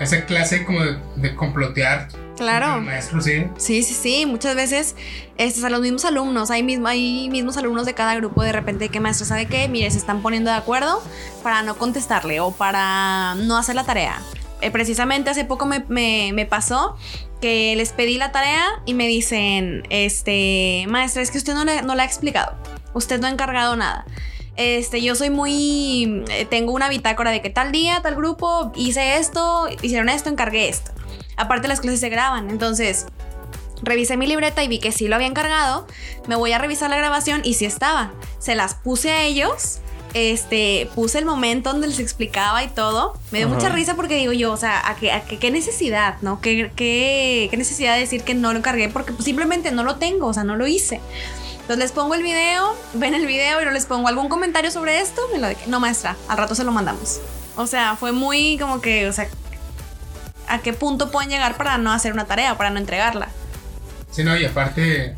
Esa 0.00 0.24
clase 0.26 0.64
como 0.64 0.80
de, 0.82 0.98
de 1.16 1.34
complotear. 1.34 2.08
Claro. 2.36 2.80
Maestro, 2.80 3.20
sí. 3.20 3.46
Sí, 3.56 3.82
sí, 3.84 3.94
sí. 3.94 4.26
Muchas 4.26 4.56
veces 4.56 4.96
estos, 5.38 5.62
a 5.62 5.70
los 5.70 5.80
mismos 5.80 6.04
alumnos, 6.04 6.50
hay, 6.50 6.62
mismo, 6.64 6.88
hay 6.88 7.28
mismos 7.30 7.56
alumnos 7.56 7.86
de 7.86 7.94
cada 7.94 8.14
grupo 8.16 8.42
de 8.42 8.50
repente 8.52 8.88
que 8.88 8.98
maestro 8.98 9.24
sabe 9.24 9.46
que, 9.46 9.68
mire, 9.68 9.88
se 9.90 9.98
están 9.98 10.20
poniendo 10.20 10.50
de 10.50 10.56
acuerdo 10.56 11.00
para 11.44 11.62
no 11.62 11.76
contestarle 11.76 12.40
o 12.40 12.50
para 12.50 13.34
no 13.36 13.56
hacer 13.56 13.76
la 13.76 13.84
tarea. 13.84 14.20
Eh, 14.60 14.70
precisamente 14.72 15.30
hace 15.30 15.44
poco 15.44 15.66
me, 15.66 15.84
me- 15.88 16.32
me 16.34 16.44
pasó 16.46 16.96
que 17.40 17.76
les 17.76 17.92
pedí 17.92 18.16
la 18.18 18.32
tarea 18.32 18.64
y 18.86 18.94
me 18.94 19.06
dicen, 19.06 19.84
este, 19.90 20.86
maestra, 20.88 21.22
es 21.22 21.30
que 21.30 21.38
usted 21.38 21.54
no, 21.54 21.64
le- 21.64 21.82
no 21.82 21.94
la 21.94 22.02
ha 22.02 22.06
explicado. 22.06 22.56
Usted 22.94 23.20
no 23.20 23.26
ha 23.28 23.30
encargado 23.30 23.76
nada. 23.76 24.06
Este, 24.56 25.02
yo 25.02 25.14
soy 25.14 25.30
muy. 25.30 26.24
eh, 26.28 26.46
Tengo 26.48 26.72
una 26.72 26.88
bitácora 26.88 27.30
de 27.30 27.42
que 27.42 27.50
tal 27.50 27.72
día, 27.72 28.00
tal 28.02 28.14
grupo, 28.14 28.72
hice 28.76 29.16
esto, 29.18 29.68
hicieron 29.82 30.08
esto, 30.08 30.30
encargué 30.30 30.68
esto. 30.68 30.92
Aparte, 31.36 31.66
las 31.68 31.80
clases 31.80 32.00
se 32.00 32.08
graban, 32.08 32.50
entonces 32.50 33.06
revisé 33.82 34.16
mi 34.16 34.26
libreta 34.26 34.62
y 34.62 34.68
vi 34.68 34.78
que 34.78 34.92
sí 34.92 35.08
lo 35.08 35.16
había 35.16 35.26
encargado. 35.26 35.86
Me 36.28 36.36
voy 36.36 36.52
a 36.52 36.58
revisar 36.58 36.88
la 36.90 36.96
grabación 36.96 37.40
y 37.44 37.54
sí 37.54 37.64
estaba. 37.64 38.12
Se 38.38 38.54
las 38.54 38.74
puse 38.74 39.10
a 39.10 39.22
ellos. 39.24 39.78
Este, 40.14 40.88
puse 40.94 41.18
el 41.18 41.24
momento 41.24 41.72
donde 41.72 41.88
les 41.88 41.98
explicaba 41.98 42.62
y 42.62 42.68
todo. 42.68 43.18
Me 43.32 43.38
dio 43.38 43.48
Ajá. 43.48 43.56
mucha 43.56 43.68
risa 43.70 43.96
porque 43.96 44.14
digo 44.16 44.32
yo, 44.32 44.52
o 44.52 44.56
sea, 44.56 44.88
¿a 44.88 44.94
qué, 44.94 45.10
a 45.10 45.24
qué, 45.24 45.40
qué 45.40 45.50
necesidad, 45.50 46.18
no? 46.22 46.40
¿Qué, 46.40 46.70
qué, 46.76 47.48
qué 47.50 47.56
necesidad 47.56 47.94
de 47.94 48.00
decir 48.02 48.22
que 48.22 48.32
no 48.34 48.52
lo 48.52 48.60
encargué? 48.60 48.88
Porque 48.88 49.12
pues, 49.12 49.24
simplemente 49.24 49.72
no 49.72 49.82
lo 49.82 49.96
tengo, 49.96 50.28
o 50.28 50.32
sea, 50.32 50.44
no 50.44 50.54
lo 50.54 50.68
hice. 50.68 51.00
Entonces 51.64 51.78
les 51.82 51.92
pongo 51.92 52.14
el 52.14 52.22
video, 52.22 52.76
ven 52.92 53.14
el 53.14 53.26
video 53.26 53.62
y 53.62 53.64
no 53.64 53.70
les 53.70 53.86
pongo 53.86 54.06
algún 54.06 54.28
comentario 54.28 54.70
sobre 54.70 55.00
esto. 55.00 55.22
Me 55.32 55.38
lo 55.38 55.46
de 55.46 55.54
que, 55.54 55.66
no, 55.66 55.80
maestra, 55.80 56.14
al 56.28 56.36
rato 56.36 56.54
se 56.54 56.62
lo 56.62 56.72
mandamos. 56.72 57.22
O 57.56 57.66
sea, 57.66 57.96
fue 57.96 58.12
muy 58.12 58.58
como 58.58 58.82
que, 58.82 59.08
o 59.08 59.12
sea, 59.14 59.28
¿a 60.46 60.58
qué 60.58 60.74
punto 60.74 61.10
pueden 61.10 61.30
llegar 61.30 61.56
para 61.56 61.78
no 61.78 61.90
hacer 61.90 62.12
una 62.12 62.26
tarea, 62.26 62.58
para 62.58 62.68
no 62.68 62.78
entregarla? 62.78 63.28
Sí, 64.10 64.24
no, 64.24 64.36
y 64.36 64.44
aparte. 64.44 65.16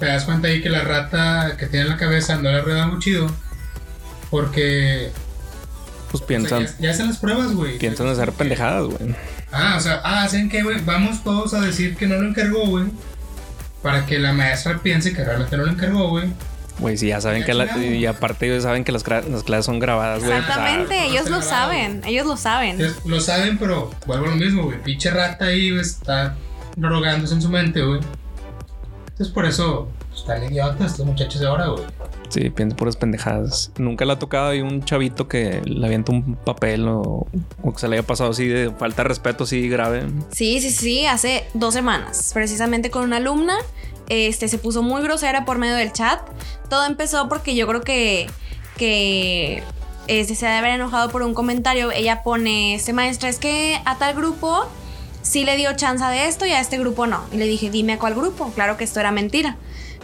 Te 0.00 0.06
das 0.06 0.24
cuenta 0.24 0.48
ahí 0.48 0.62
que 0.62 0.70
la 0.70 0.80
rata 0.80 1.56
que 1.58 1.66
tiene 1.66 1.86
en 1.86 1.92
la 1.92 1.96
cabeza 1.98 2.36
no 2.36 2.50
le 2.50 2.62
rueda 2.62 2.86
muy 2.86 2.98
chido. 2.98 3.26
Porque. 4.30 5.10
Pues 6.10 6.14
o 6.14 6.18
sea, 6.18 6.26
piensan, 6.26 6.64
ya, 6.64 6.74
ya 6.78 6.90
hacen 6.90 7.08
las 7.08 7.18
pruebas, 7.18 7.52
güey. 7.52 7.76
piensan 7.76 8.08
hacer 8.08 8.32
pendejadas, 8.32 8.84
güey. 8.84 9.14
Ah, 9.52 9.74
o 9.76 9.80
sea, 9.80 10.00
ah, 10.04 10.26
¿saben 10.26 10.48
qué, 10.48 10.62
güey? 10.62 10.80
Vamos 10.86 11.22
todos 11.22 11.52
a 11.52 11.60
decir 11.60 11.96
que 11.96 12.06
no 12.06 12.16
lo 12.16 12.28
encargó, 12.28 12.66
güey. 12.66 12.86
Para 13.86 14.04
que 14.04 14.18
la 14.18 14.32
maestra 14.32 14.80
piense 14.82 15.12
que 15.12 15.22
realmente 15.22 15.56
no 15.56 15.64
lo 15.64 15.70
encargó, 15.70 16.08
güey. 16.08 16.28
Güey, 16.80 16.96
sí, 16.96 17.06
ya 17.06 17.20
saben 17.20 17.42
Ya 17.42 17.46
que 17.46 17.54
la, 17.54 17.78
y 17.78 18.04
aparte 18.04 18.46
ellos 18.46 18.64
saben 18.64 18.82
que 18.82 18.90
las, 18.90 19.06
las 19.06 19.44
clases 19.44 19.64
son 19.64 19.78
grabadas, 19.78 20.24
güey. 20.24 20.36
Exactamente, 20.36 20.98
no 20.98 21.04
ellos 21.04 21.30
lo 21.30 21.36
grabado. 21.38 21.48
saben, 21.48 22.02
ellos 22.04 22.26
lo 22.26 22.36
saben. 22.36 22.78
Lo 23.04 23.20
saben, 23.20 23.58
pero 23.58 23.92
vuelvo 24.04 24.26
a 24.26 24.28
lo 24.30 24.34
mismo, 24.34 24.64
güey. 24.64 24.82
Pinche 24.82 25.08
rata 25.12 25.44
ahí 25.44 25.70
güey, 25.70 25.82
está 25.82 26.34
rogándose 26.76 27.34
en 27.34 27.42
su 27.42 27.48
mente, 27.48 27.80
güey. 27.80 28.00
Entonces, 29.10 29.32
por 29.32 29.46
eso 29.46 29.88
están 30.26 30.52
idiotas 30.52 30.90
estos 30.90 31.06
muchachos 31.06 31.40
de 31.40 31.46
ahora, 31.46 31.68
güey. 31.68 31.84
Sí, 32.28 32.50
pienso 32.50 32.76
puras 32.76 32.96
pendejadas. 32.96 33.70
Nunca 33.78 34.04
le 34.04 34.12
ha 34.12 34.18
tocado 34.18 34.48
ahí 34.48 34.60
un 34.60 34.84
chavito 34.84 35.28
que 35.28 35.62
le 35.64 35.86
avienta 35.86 36.10
un 36.10 36.34
papel 36.34 36.88
o, 36.88 37.26
o 37.62 37.72
que 37.72 37.78
se 37.78 37.86
le 37.86 37.96
haya 37.96 38.06
pasado 38.06 38.30
así 38.30 38.48
de 38.48 38.72
falta 38.72 39.02
de 39.02 39.08
respeto, 39.08 39.44
así 39.44 39.68
grave. 39.68 40.06
Sí, 40.32 40.60
sí, 40.60 40.70
sí, 40.70 41.06
hace 41.06 41.44
dos 41.54 41.74
semanas, 41.74 42.32
precisamente 42.34 42.90
con 42.90 43.04
una 43.04 43.18
alumna, 43.18 43.56
este, 44.08 44.48
se 44.48 44.58
puso 44.58 44.82
muy 44.82 45.00
grosera 45.02 45.44
por 45.44 45.58
medio 45.58 45.76
del 45.76 45.92
chat. 45.92 46.20
Todo 46.68 46.84
empezó 46.86 47.28
porque 47.28 47.54
yo 47.54 47.68
creo 47.68 47.82
que, 47.82 48.26
que 48.76 49.62
este, 50.08 50.34
se 50.34 50.46
debe 50.46 50.58
haber 50.58 50.70
enojado 50.72 51.10
por 51.10 51.22
un 51.22 51.34
comentario. 51.34 51.92
Ella 51.92 52.24
pone, 52.24 52.74
este 52.74 52.92
maestra, 52.92 53.28
es 53.28 53.38
que 53.38 53.80
a 53.84 53.96
tal 53.96 54.14
grupo 54.16 54.66
sí 55.22 55.44
le 55.44 55.56
dio 55.56 55.74
chance 55.76 56.04
de 56.04 56.26
esto 56.26 56.46
y 56.46 56.50
a 56.50 56.60
este 56.60 56.78
grupo 56.78 57.06
no. 57.06 57.22
Y 57.32 57.36
le 57.36 57.46
dije, 57.46 57.70
dime 57.70 57.94
a 57.94 57.98
cuál 58.00 58.16
grupo. 58.16 58.50
Claro 58.54 58.76
que 58.76 58.82
esto 58.82 58.98
era 58.98 59.12
mentira. 59.12 59.56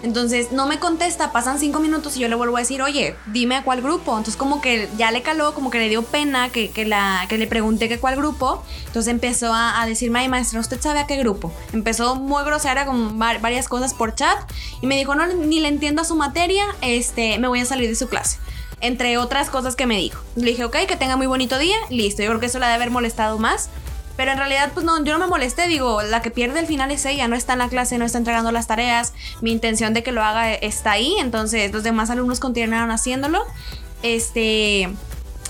Entonces 0.03 0.51
no 0.51 0.67
me 0.67 0.79
contesta, 0.79 1.31
pasan 1.31 1.59
cinco 1.61 1.79
minutos 1.79 2.17
y 2.17 2.21
yo 2.21 2.29
le 2.29 2.35
vuelvo 2.35 2.57
a 2.57 2.61
decir, 2.61 2.83
oye, 2.83 3.15
dime 3.27 3.57
a 3.57 3.63
cuál 3.63 3.83
grupo. 3.83 4.11
Entonces 4.13 4.37
como 4.37 4.61
que 4.61 4.89
ya 4.97 5.11
le 5.13 5.23
caló, 5.23 5.55
como 5.55 5.71
que 5.71 5.79
le 5.79 5.89
dio 5.89 6.03
pena 6.03 6.49
que, 6.49 6.71
que 6.71 6.85
la, 6.85 7.25
que 7.29 7.39
le 7.39 7.47
pregunté 7.47 7.89
que 7.89 7.99
cuál 7.99 8.17
grupo. 8.17 8.63
Entonces 8.87 9.11
empezó 9.13 9.53
a, 9.55 9.81
a 9.81 9.87
decirme, 9.87 10.19
ay 10.19 10.29
maestra, 10.29 10.59
¿usted 10.61 10.81
sabe 10.81 10.99
a 11.01 11.07
qué 11.07 11.17
grupo? 11.17 11.53
Empezó 11.73 12.17
muy 12.17 12.43
grosera 12.45 12.85
con 12.85 13.19
var- 13.19 13.41
varias 13.41 13.69
cosas 13.69 13.95
por 13.95 14.15
chat 14.15 14.37
y 14.81 14.87
me 14.87 14.97
dijo, 14.97 15.15
no, 15.15 15.27
ni 15.27 15.61
le 15.61 15.69
entiendo 15.69 16.03
a 16.03 16.05
su 16.05 16.17
materia, 16.17 16.65
este, 16.81 17.39
me 17.39 17.47
voy 17.49 17.61
a 17.61 17.65
salir 17.65 17.89
de 17.89 17.95
su 17.95 18.09
clase. 18.09 18.39
Entre 18.81 19.17
otras 19.17 19.49
cosas 19.49 19.77
que 19.77 19.87
me 19.87 19.97
dijo. 19.97 20.21
Le 20.35 20.47
dije, 20.51 20.65
ok, 20.65 20.77
que 20.89 20.97
tenga 20.97 21.17
muy 21.17 21.29
bonito 21.29 21.57
día, 21.57 21.77
listo. 21.89 22.21
Yo 22.25 22.31
creo 22.31 22.41
que 22.41 22.47
eso 22.47 22.59
le 22.59 22.65
ha 22.65 22.69
de 22.71 22.75
haber 22.75 22.91
molestado 22.91 23.39
más. 23.39 23.71
Pero 24.17 24.33
en 24.33 24.39
realidad, 24.39 24.71
pues 24.75 24.85
no, 24.85 25.03
yo 25.05 25.13
no 25.15 25.19
me 25.19 25.27
molesté, 25.27 25.67
digo, 25.69 26.03
la 26.03 26.21
que 26.23 26.31
pierde 26.31 26.59
al 26.61 26.67
final 26.67 26.91
es 26.91 27.05
ella, 27.07 27.29
no 27.29 27.37
está 27.37 27.55
en 27.55 27.61
la 27.61 27.69
clase, 27.69 27.97
no 27.99 28.05
está 28.05 28.19
entregando 28.19 28.53
las 28.53 28.67
tareas, 28.67 29.15
mi 29.41 29.53
intención 29.53 29.95
de 29.95 30.03
que 30.03 30.13
lo 30.13 30.23
haga 30.23 30.53
está 30.53 30.93
ahí, 30.93 31.15
entonces 31.19 31.73
los 31.73 31.83
demás 31.83 32.11
alumnos 32.11 32.39
continuaron 32.39 32.91
haciéndolo. 32.91 33.43
Este, 34.03 34.91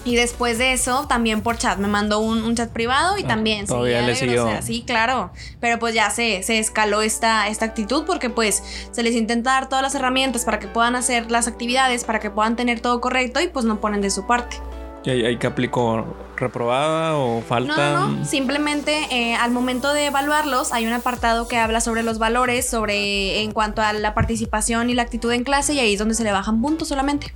y 0.05 0.17
después 0.17 0.59
de 0.59 0.73
eso, 0.73 1.07
también 1.09 1.43
por 1.43 1.59
chat, 1.59 1.79
me 1.79 1.89
mandó 1.89 2.19
un, 2.21 2.43
un 2.45 2.55
chat 2.57 2.71
privado 2.71 3.19
y 3.19 3.23
Ah, 3.25 3.29
también 3.29 3.67
todavía 3.67 3.99
seguía 3.99 4.07
le 4.07 4.15
siguió. 4.17 4.43
grosera. 4.45 4.63
Sí, 4.63 4.83
claro, 4.87 5.33
pero 5.61 5.79
pues 5.79 5.95
ya 5.95 6.11
se, 6.11 6.43
se 6.43 6.59
escaló 6.59 7.03
esta, 7.03 7.49
esta 7.49 7.65
actitud 7.65 8.05
porque 8.05 8.29
pues 8.31 8.63
se 8.91 9.03
les 9.03 9.15
intenta 9.15 9.53
dar 9.53 9.69
todas 9.69 9.83
las 9.83 9.95
herramientas 9.95 10.45
para 10.45 10.59
que 10.59 10.67
puedan 10.69 10.97
hacer 10.97 11.31
las 11.31 11.47
actividades, 11.49 12.05
para 12.05 12.21
que 12.21 12.31
puedan 12.31 12.57
tener 12.57 12.81
todo 12.81 13.01
correcto 13.01 13.41
y 13.41 13.49
pues 13.49 13.65
no 13.65 13.81
ponen 13.81 14.01
de 14.01 14.11
su 14.11 14.27
parte. 14.27 14.57
¿Y 15.05 15.11
ahí, 15.11 15.25
ahí 15.25 15.37
que 15.37 15.47
aplicó? 15.47 16.17
¿Reprobada 16.37 17.15
o 17.17 17.37
No, 17.37 17.43
falta? 17.43 17.93
no, 17.93 18.09
no. 18.09 18.25
Simplemente 18.25 19.07
eh, 19.11 19.35
al 19.37 19.51
momento 19.53 19.93
de 19.93 20.07
evaluarlos 20.07 20.73
hay 20.73 20.87
un 20.87 20.93
apartado 20.93 21.47
que 21.49 21.57
habla 21.57 21.81
sobre 21.81 22.03
los 22.03 22.19
valores, 22.19 22.69
sobre 22.69 23.43
en 23.43 23.53
cuanto 23.53 23.83
a 23.83 23.93
la 23.93 24.15
participación 24.15 24.91
y 24.91 24.95
la 24.95 25.03
actitud 25.03 25.31
en 25.33 25.45
clase 25.45 25.75
y 25.75 25.81
ahí 25.81 25.93
es 25.93 25.99
donde 25.99 26.15
se 26.15 26.25
le 26.25 26.33
bajan 26.33 26.61
puntos 26.61 26.89
solamente. 26.89 27.33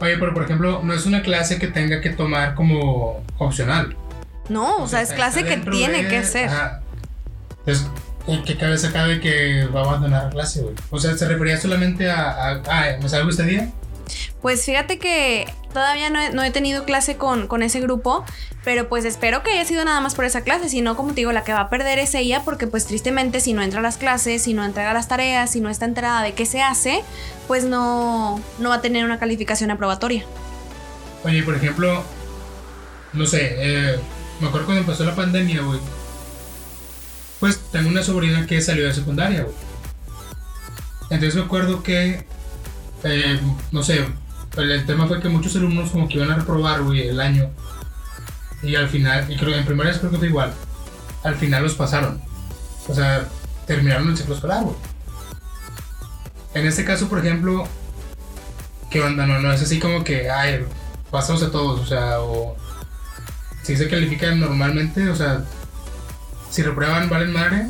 Oye, 0.00 0.16
pero 0.18 0.34
por 0.34 0.44
ejemplo, 0.44 0.80
no 0.82 0.92
es 0.92 1.06
una 1.06 1.22
clase 1.22 1.58
que 1.58 1.68
tenga 1.68 2.00
que 2.00 2.10
tomar 2.10 2.54
como 2.54 3.22
opcional. 3.38 3.96
No, 4.48 4.76
o, 4.76 4.88
sea, 4.88 5.00
es 5.02 5.12
clase 5.12 5.44
que 5.44 5.56
tiene 5.56 6.02
de- 6.04 6.08
que 6.08 6.22
ser. 6.22 6.48
Ajá. 6.48 6.80
Entonces, 7.60 7.88
¿en 8.26 8.44
qué 8.44 8.56
cabeza 8.56 8.92
cabe 8.92 9.20
que 9.20 9.66
va 9.74 9.80
a 9.80 9.84
abandonar 9.84 10.24
la 10.24 10.30
clase, 10.30 10.62
güey? 10.62 10.74
O 10.90 10.98
sea, 10.98 11.16
¿se 11.16 11.26
refería 11.26 11.58
solamente 11.58 12.10
a, 12.10 12.30
a, 12.30 12.62
ah, 12.70 12.84
¿me 13.02 13.08
salgo 13.08 13.30
este 13.30 13.42
día? 13.44 13.70
Pues 14.40 14.64
fíjate 14.64 14.98
que 14.98 15.46
todavía 15.72 16.10
no 16.10 16.42
he, 16.42 16.50
tenido 16.50 16.84
clase 16.84 17.16
con, 17.16 17.46
con 17.48 17.62
ese 17.62 17.80
grupo, 17.80 18.24
pero 18.64 18.88
pues 18.88 19.04
espero 19.04 19.42
que 19.42 19.50
haya 19.50 19.64
sido 19.64 19.84
nada 19.84 20.00
más 20.00 20.14
por 20.14 20.24
esa 20.24 20.40
clase, 20.42 20.68
si 20.68 20.80
no, 20.80 20.96
como 20.96 21.10
te 21.10 21.16
digo, 21.16 21.32
la 21.32 21.44
que 21.44 21.52
va 21.52 21.60
a 21.60 21.68
perder 21.68 21.98
es 21.98 22.14
ella, 22.14 22.42
porque 22.44 22.66
pues 22.66 22.86
tristemente 22.86 23.40
si 23.40 23.52
no 23.52 23.62
entra 23.62 23.80
a 23.80 23.82
las 23.82 23.98
clases, 23.98 24.42
si 24.42 24.54
no 24.54 24.64
entrega 24.64 24.94
las 24.94 25.08
tareas, 25.08 25.50
si 25.50 25.60
no 25.60 25.68
está 25.68 25.84
enterada 25.84 26.22
de 26.22 26.34
qué 26.34 26.46
se 26.46 26.62
hace, 26.62 27.02
pues 27.46 27.64
no, 27.64 28.40
no 28.58 28.68
va 28.70 28.76
a 28.76 28.80
tener 28.80 29.04
una 29.04 29.18
calificación 29.18 29.70
aprobatoria. 29.70 30.24
Oye, 31.24 31.42
por 31.42 31.56
ejemplo, 31.56 32.02
no 33.12 33.26
sé, 33.26 33.54
eh, 33.58 33.98
me 34.40 34.48
acuerdo 34.48 34.66
cuando 34.66 34.80
empezó 34.82 35.04
la 35.04 35.14
pandemia, 35.14 35.62
güey. 35.62 35.80
Pues 37.40 37.58
tengo 37.70 37.88
una 37.88 38.02
sobrina 38.02 38.46
que 38.46 38.60
salió 38.60 38.86
de 38.86 38.94
secundaria, 38.94 39.42
güey. 39.42 39.54
Entonces 41.10 41.34
me 41.36 41.42
acuerdo 41.42 41.82
que, 41.82 42.24
eh, 43.04 43.40
no 43.72 43.82
sé, 43.82 44.04
el, 44.56 44.70
el 44.70 44.86
tema 44.86 45.06
fue 45.06 45.20
que 45.20 45.28
muchos 45.28 45.56
alumnos 45.56 45.90
como 45.90 46.08
que 46.08 46.14
iban 46.14 46.30
a 46.30 46.36
reprobar, 46.36 46.80
el 46.80 47.20
año. 47.20 47.50
Y 48.62 48.74
al 48.74 48.88
final, 48.88 49.30
y 49.30 49.36
creo 49.36 49.52
que 49.52 49.58
en 49.58 49.66
primarias 49.66 49.98
creo 49.98 50.10
que 50.10 50.18
fue 50.18 50.28
igual. 50.28 50.52
Al 51.22 51.36
final 51.36 51.62
los 51.62 51.74
pasaron. 51.74 52.20
O 52.88 52.94
sea, 52.94 53.28
terminaron 53.66 54.08
el 54.08 54.16
ciclo 54.16 54.34
escolar, 54.34 54.64
güey. 54.64 54.76
En 56.54 56.66
este 56.66 56.84
caso, 56.84 57.08
por 57.08 57.18
ejemplo, 57.18 57.68
¿qué 58.90 59.02
onda? 59.02 59.26
No, 59.26 59.40
no 59.40 59.52
es 59.52 59.60
así 59.60 59.78
como 59.78 60.04
que, 60.04 60.30
ay, 60.30 60.64
pasamos 61.10 61.42
a 61.42 61.50
todos, 61.50 61.80
o 61.80 61.86
sea, 61.86 62.20
o 62.20 62.56
si 63.62 63.76
se 63.76 63.88
califican 63.88 64.40
normalmente, 64.40 65.08
o 65.10 65.16
sea, 65.16 65.44
si 66.50 66.62
reprueban, 66.62 67.10
valen 67.10 67.32
madre. 67.32 67.66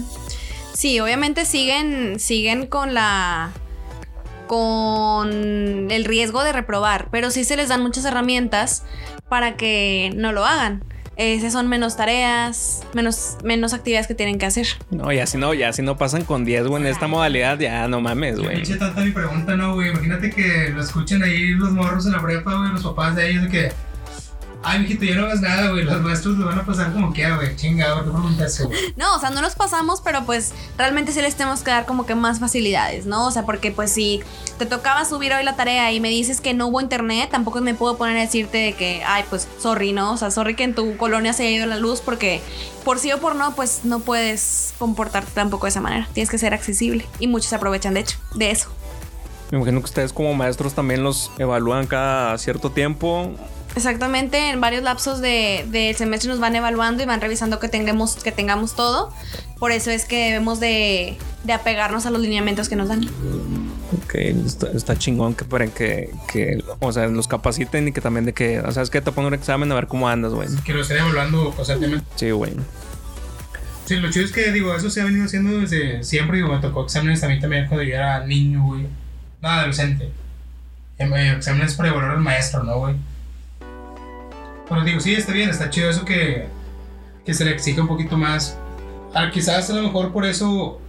Sí, 0.74 1.00
obviamente 1.00 1.46
siguen, 1.46 2.20
siguen 2.20 2.66
con 2.66 2.94
la 2.94 3.50
con 4.46 5.90
el 5.90 6.04
riesgo 6.04 6.44
de 6.44 6.52
reprobar, 6.52 7.08
pero 7.10 7.30
sí 7.30 7.44
se 7.44 7.56
les 7.56 7.68
dan 7.68 7.82
muchas 7.82 8.04
herramientas 8.04 8.84
para 9.28 9.56
que 9.56 10.12
no 10.14 10.32
lo 10.32 10.44
hagan. 10.44 10.82
Esas 11.16 11.54
son 11.54 11.66
menos 11.68 11.96
tareas, 11.96 12.82
menos, 12.92 13.38
menos 13.42 13.72
actividades 13.72 14.06
que 14.06 14.14
tienen 14.14 14.36
que 14.38 14.44
hacer. 14.44 14.66
No, 14.90 15.10
ya 15.12 15.26
si 15.26 15.38
no, 15.38 15.54
ya 15.54 15.72
si 15.72 15.80
no 15.80 15.96
pasan 15.96 16.24
con 16.24 16.44
10, 16.44 16.66
güey, 16.66 16.82
en 16.82 16.88
esta 16.88 17.06
modalidad, 17.06 17.58
ya 17.58 17.88
no 17.88 18.02
mames, 18.02 18.38
güey. 18.38 18.56
pinche 18.56 18.76
tanta 18.76 19.00
mi 19.00 19.12
pregunta, 19.12 19.56
no, 19.56 19.74
güey. 19.74 19.88
Imagínate 19.88 20.30
que 20.30 20.68
lo 20.74 20.82
escuchen 20.82 21.22
ahí 21.22 21.52
los 21.52 21.70
morros 21.70 22.04
en 22.04 22.12
la 22.12 22.20
prepa, 22.20 22.54
güey, 22.58 22.70
los 22.70 22.82
papás 22.82 23.16
de 23.16 23.30
ellos, 23.30 23.44
de 23.44 23.48
que, 23.48 23.72
ay, 24.66 24.80
mijito, 24.80 25.04
ya 25.04 25.14
no 25.14 25.26
hagas 25.26 25.40
nada, 25.40 25.70
güey. 25.70 25.84
Los 25.84 26.02
maestros 26.02 26.36
lo 26.36 26.46
van 26.46 26.58
a 26.58 26.66
pasar 26.66 26.92
como 26.92 27.12
quiera, 27.12 27.36
güey. 27.36 27.54
Chingado, 27.54 28.04
¿qué 28.04 28.10
pregunta 28.10 28.46
eso, 28.46 28.66
güey? 28.66 28.78
No, 28.96 29.14
o 29.14 29.20
sea, 29.20 29.30
no 29.30 29.40
los 29.40 29.54
pasamos, 29.54 30.00
pero 30.00 30.24
pues 30.26 30.52
realmente 30.76 31.12
sí 31.12 31.20
les 31.22 31.36
tenemos 31.36 31.62
que 31.62 31.70
dar 31.70 31.86
como 31.86 32.04
que 32.04 32.14
más 32.14 32.40
facilidades, 32.40 33.06
¿no? 33.06 33.26
O 33.26 33.30
sea, 33.30 33.44
porque 33.44 33.70
pues 33.70 33.92
si 33.92 34.22
te 34.58 34.66
tocaba 34.66 35.04
subir 35.04 35.32
hoy 35.32 35.44
la 35.44 35.54
tarea 35.54 35.92
y 35.92 36.00
me 36.00 36.08
dices 36.08 36.40
que 36.40 36.52
no 36.52 36.66
hubo 36.66 36.80
internet, 36.80 37.28
tampoco 37.30 37.60
me 37.60 37.74
puedo 37.74 37.96
poner 37.96 38.16
a 38.16 38.20
decirte 38.20 38.58
de 38.58 38.72
que, 38.72 39.02
ay, 39.06 39.24
pues 39.30 39.46
sorry, 39.58 39.92
¿no? 39.92 40.12
O 40.12 40.16
sea, 40.16 40.30
sorry 40.32 40.56
que 40.56 40.64
en 40.64 40.74
tu 40.74 40.96
colonia 40.96 41.32
se 41.32 41.46
haya 41.46 41.58
ido 41.58 41.66
la 41.66 41.76
luz 41.76 42.00
porque 42.00 42.42
por 42.84 42.98
sí 42.98 43.12
o 43.12 43.18
por 43.18 43.36
no, 43.36 43.54
pues 43.54 43.80
no 43.84 44.00
puedes 44.00 44.74
comportarte 44.78 45.30
tampoco 45.32 45.66
de 45.66 45.70
esa 45.70 45.80
manera. 45.80 46.08
Tienes 46.12 46.30
que 46.30 46.38
ser 46.38 46.54
accesible 46.54 47.06
y 47.20 47.28
muchos 47.28 47.50
se 47.50 47.54
aprovechan 47.56 47.94
de 47.94 48.00
hecho 48.00 48.18
de 48.34 48.50
eso. 48.50 48.68
Me 49.50 49.58
imagino 49.58 49.78
que 49.78 49.84
ustedes 49.84 50.12
como 50.12 50.34
maestros 50.34 50.74
también 50.74 51.04
los 51.04 51.30
evalúan 51.38 51.86
cada 51.86 52.36
cierto 52.38 52.70
tiempo. 52.70 53.30
Exactamente, 53.76 54.50
en 54.50 54.60
varios 54.60 54.82
lapsos 54.82 55.20
de- 55.20 55.66
del 55.70 55.94
semestre 55.96 56.30
nos 56.30 56.40
van 56.40 56.56
evaluando 56.56 57.02
y 57.02 57.06
van 57.06 57.20
revisando 57.20 57.60
que 57.60 57.68
tengamos, 57.68 58.16
que 58.16 58.32
tengamos 58.32 58.74
todo. 58.74 59.12
Por 59.58 59.70
eso 59.70 59.90
es 59.90 60.06
que 60.06 60.26
debemos 60.32 60.60
de, 60.60 61.16
de 61.44 61.52
apegarnos 61.52 62.06
a 62.06 62.10
los 62.10 62.20
lineamientos 62.22 62.68
que 62.70 62.76
nos 62.76 62.88
dan. 62.88 63.04
Ok, 64.02 64.14
está, 64.14 64.68
está 64.72 64.96
chingón 64.98 65.34
que, 65.34 65.44
que, 65.74 66.10
que, 66.32 66.64
o 66.80 66.92
sea, 66.92 67.06
los 67.08 67.28
capaciten 67.28 67.88
y 67.88 67.92
que 67.92 68.00
también 68.00 68.24
de 68.24 68.32
que, 68.32 68.60
o 68.60 68.72
sea, 68.72 68.82
es 68.82 68.90
que 68.90 69.00
te 69.00 69.12
pongo 69.12 69.28
un 69.28 69.34
examen 69.34 69.70
a 69.70 69.74
ver 69.74 69.86
cómo 69.86 70.08
andas, 70.08 70.32
güey. 70.32 70.48
Que 70.64 70.72
lo 70.72 70.80
estén 70.80 70.96
evaluando 70.98 71.50
constantemente. 71.54 72.04
Sí, 72.16 72.30
güey. 72.30 72.52
Sí, 73.84 73.96
lo 73.96 74.10
chido 74.10 74.24
es 74.24 74.32
que, 74.32 74.50
digo, 74.52 74.74
eso 74.74 74.90
se 74.90 75.00
ha 75.00 75.04
venido 75.04 75.24
haciendo 75.26 75.58
desde 75.60 76.02
siempre. 76.02 76.38
Digo, 76.38 76.48
me 76.48 76.58
tocó 76.60 76.84
exámenes 76.84 77.22
a 77.22 77.28
mí 77.28 77.38
también 77.38 77.66
cuando 77.68 77.84
yo 77.84 77.94
era 77.94 78.26
niño, 78.26 78.64
güey. 78.64 78.86
No, 79.42 79.48
adolescente. 79.48 80.10
Em, 80.98 81.12
eh, 81.14 81.32
Exámenes 81.36 81.74
para 81.74 81.90
evaluar 81.90 82.12
al 82.12 82.20
maestro, 82.20 82.64
¿no, 82.64 82.78
güey? 82.78 82.96
Pero 84.68 84.84
digo, 84.84 85.00
sí, 85.00 85.14
está 85.14 85.32
bien, 85.32 85.50
está 85.50 85.70
chido 85.70 85.90
eso 85.90 86.04
que, 86.04 86.48
que 87.24 87.34
se 87.34 87.44
le 87.44 87.52
exige 87.52 87.80
un 87.80 87.88
poquito 87.88 88.16
más. 88.16 88.58
Ah, 89.14 89.30
quizás 89.32 89.70
a 89.70 89.74
lo 89.74 89.82
mejor 89.82 90.12
por 90.12 90.24
eso 90.24 90.80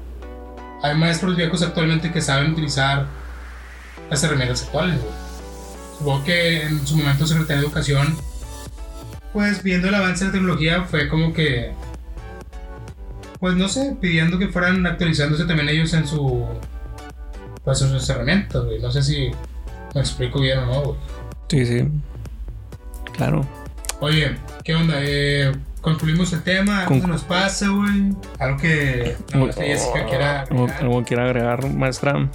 hay 0.82 0.96
maestros 0.96 1.36
viejos 1.36 1.62
actualmente 1.62 2.12
que 2.12 2.22
saben 2.22 2.52
utilizar 2.52 3.08
las 4.10 4.24
herramientas 4.24 4.64
actuales. 4.64 5.00
Supongo 5.98 6.24
que 6.24 6.64
en 6.64 6.86
su 6.86 6.98
momento 6.98 7.26
Secretaría 7.26 7.62
de 7.62 7.68
Educación, 7.68 8.16
pues 9.34 9.64
viendo 9.64 9.88
el 9.88 9.96
avance 9.96 10.26
de 10.26 10.30
la 10.30 10.34
tecnología, 10.34 10.84
fue 10.84 11.08
como 11.10 11.34
que 11.34 11.74
pues 13.40 13.56
no 13.56 13.68
sé, 13.68 13.96
pidiendo 14.02 14.40
que 14.40 14.48
fueran 14.48 14.86
actualizándose 14.86 15.46
también 15.46 15.70
ellos 15.70 15.94
en 15.94 16.08
su. 16.08 16.46
Pues 17.64 17.80
sus 17.80 18.10
herramientas. 18.10 18.64
No 18.82 18.92
sé 18.92 19.04
si 19.04 19.32
me 19.94 20.02
explico 20.02 20.40
bien 20.40 20.60
o 20.60 20.66
no. 20.66 20.98
Sí, 21.50 21.66
sí. 21.66 21.88
Claro. 23.14 23.46
Oye, 24.00 24.38
¿qué 24.64 24.76
onda? 24.76 24.96
Eh, 25.00 25.52
concluimos 25.82 26.32
el 26.34 26.44
tema, 26.44 26.80
algo 26.82 26.90
Con- 26.90 27.02
se 27.02 27.08
nos 27.08 27.24
pasa, 27.24 27.70
güey. 27.70 28.14
Algo 28.40 28.58
que 28.58 29.16
maestra 29.34 29.66
Jessica 29.66 30.06
quiera 30.06 30.42
¿Algo, 30.42 30.64
agregar. 30.64 30.84
algo 30.84 31.04
quiera 31.04 31.24
agregar, 31.26 31.70
maestra? 31.74 32.30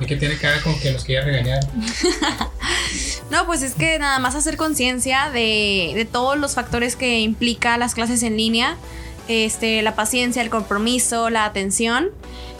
¿Y 0.00 0.06
que 0.06 0.16
tiene 0.16 0.36
cara 0.36 0.60
como 0.62 0.78
que 0.80 0.92
nos 0.92 1.04
quiere 1.04 1.24
regañar? 1.24 1.60
No, 3.30 3.44
pues 3.44 3.60
es 3.60 3.74
que 3.74 3.98
nada 3.98 4.18
más 4.20 4.34
hacer 4.34 4.56
conciencia 4.56 5.28
de, 5.28 5.92
de 5.94 6.06
todos 6.10 6.38
los 6.38 6.54
factores 6.54 6.96
que 6.96 7.20
implica 7.20 7.76
las 7.76 7.94
clases 7.94 8.22
en 8.22 8.38
línea. 8.38 8.76
Este, 9.28 9.82
la 9.82 9.94
paciencia, 9.94 10.40
el 10.40 10.48
compromiso, 10.48 11.28
la 11.28 11.44
atención. 11.44 12.08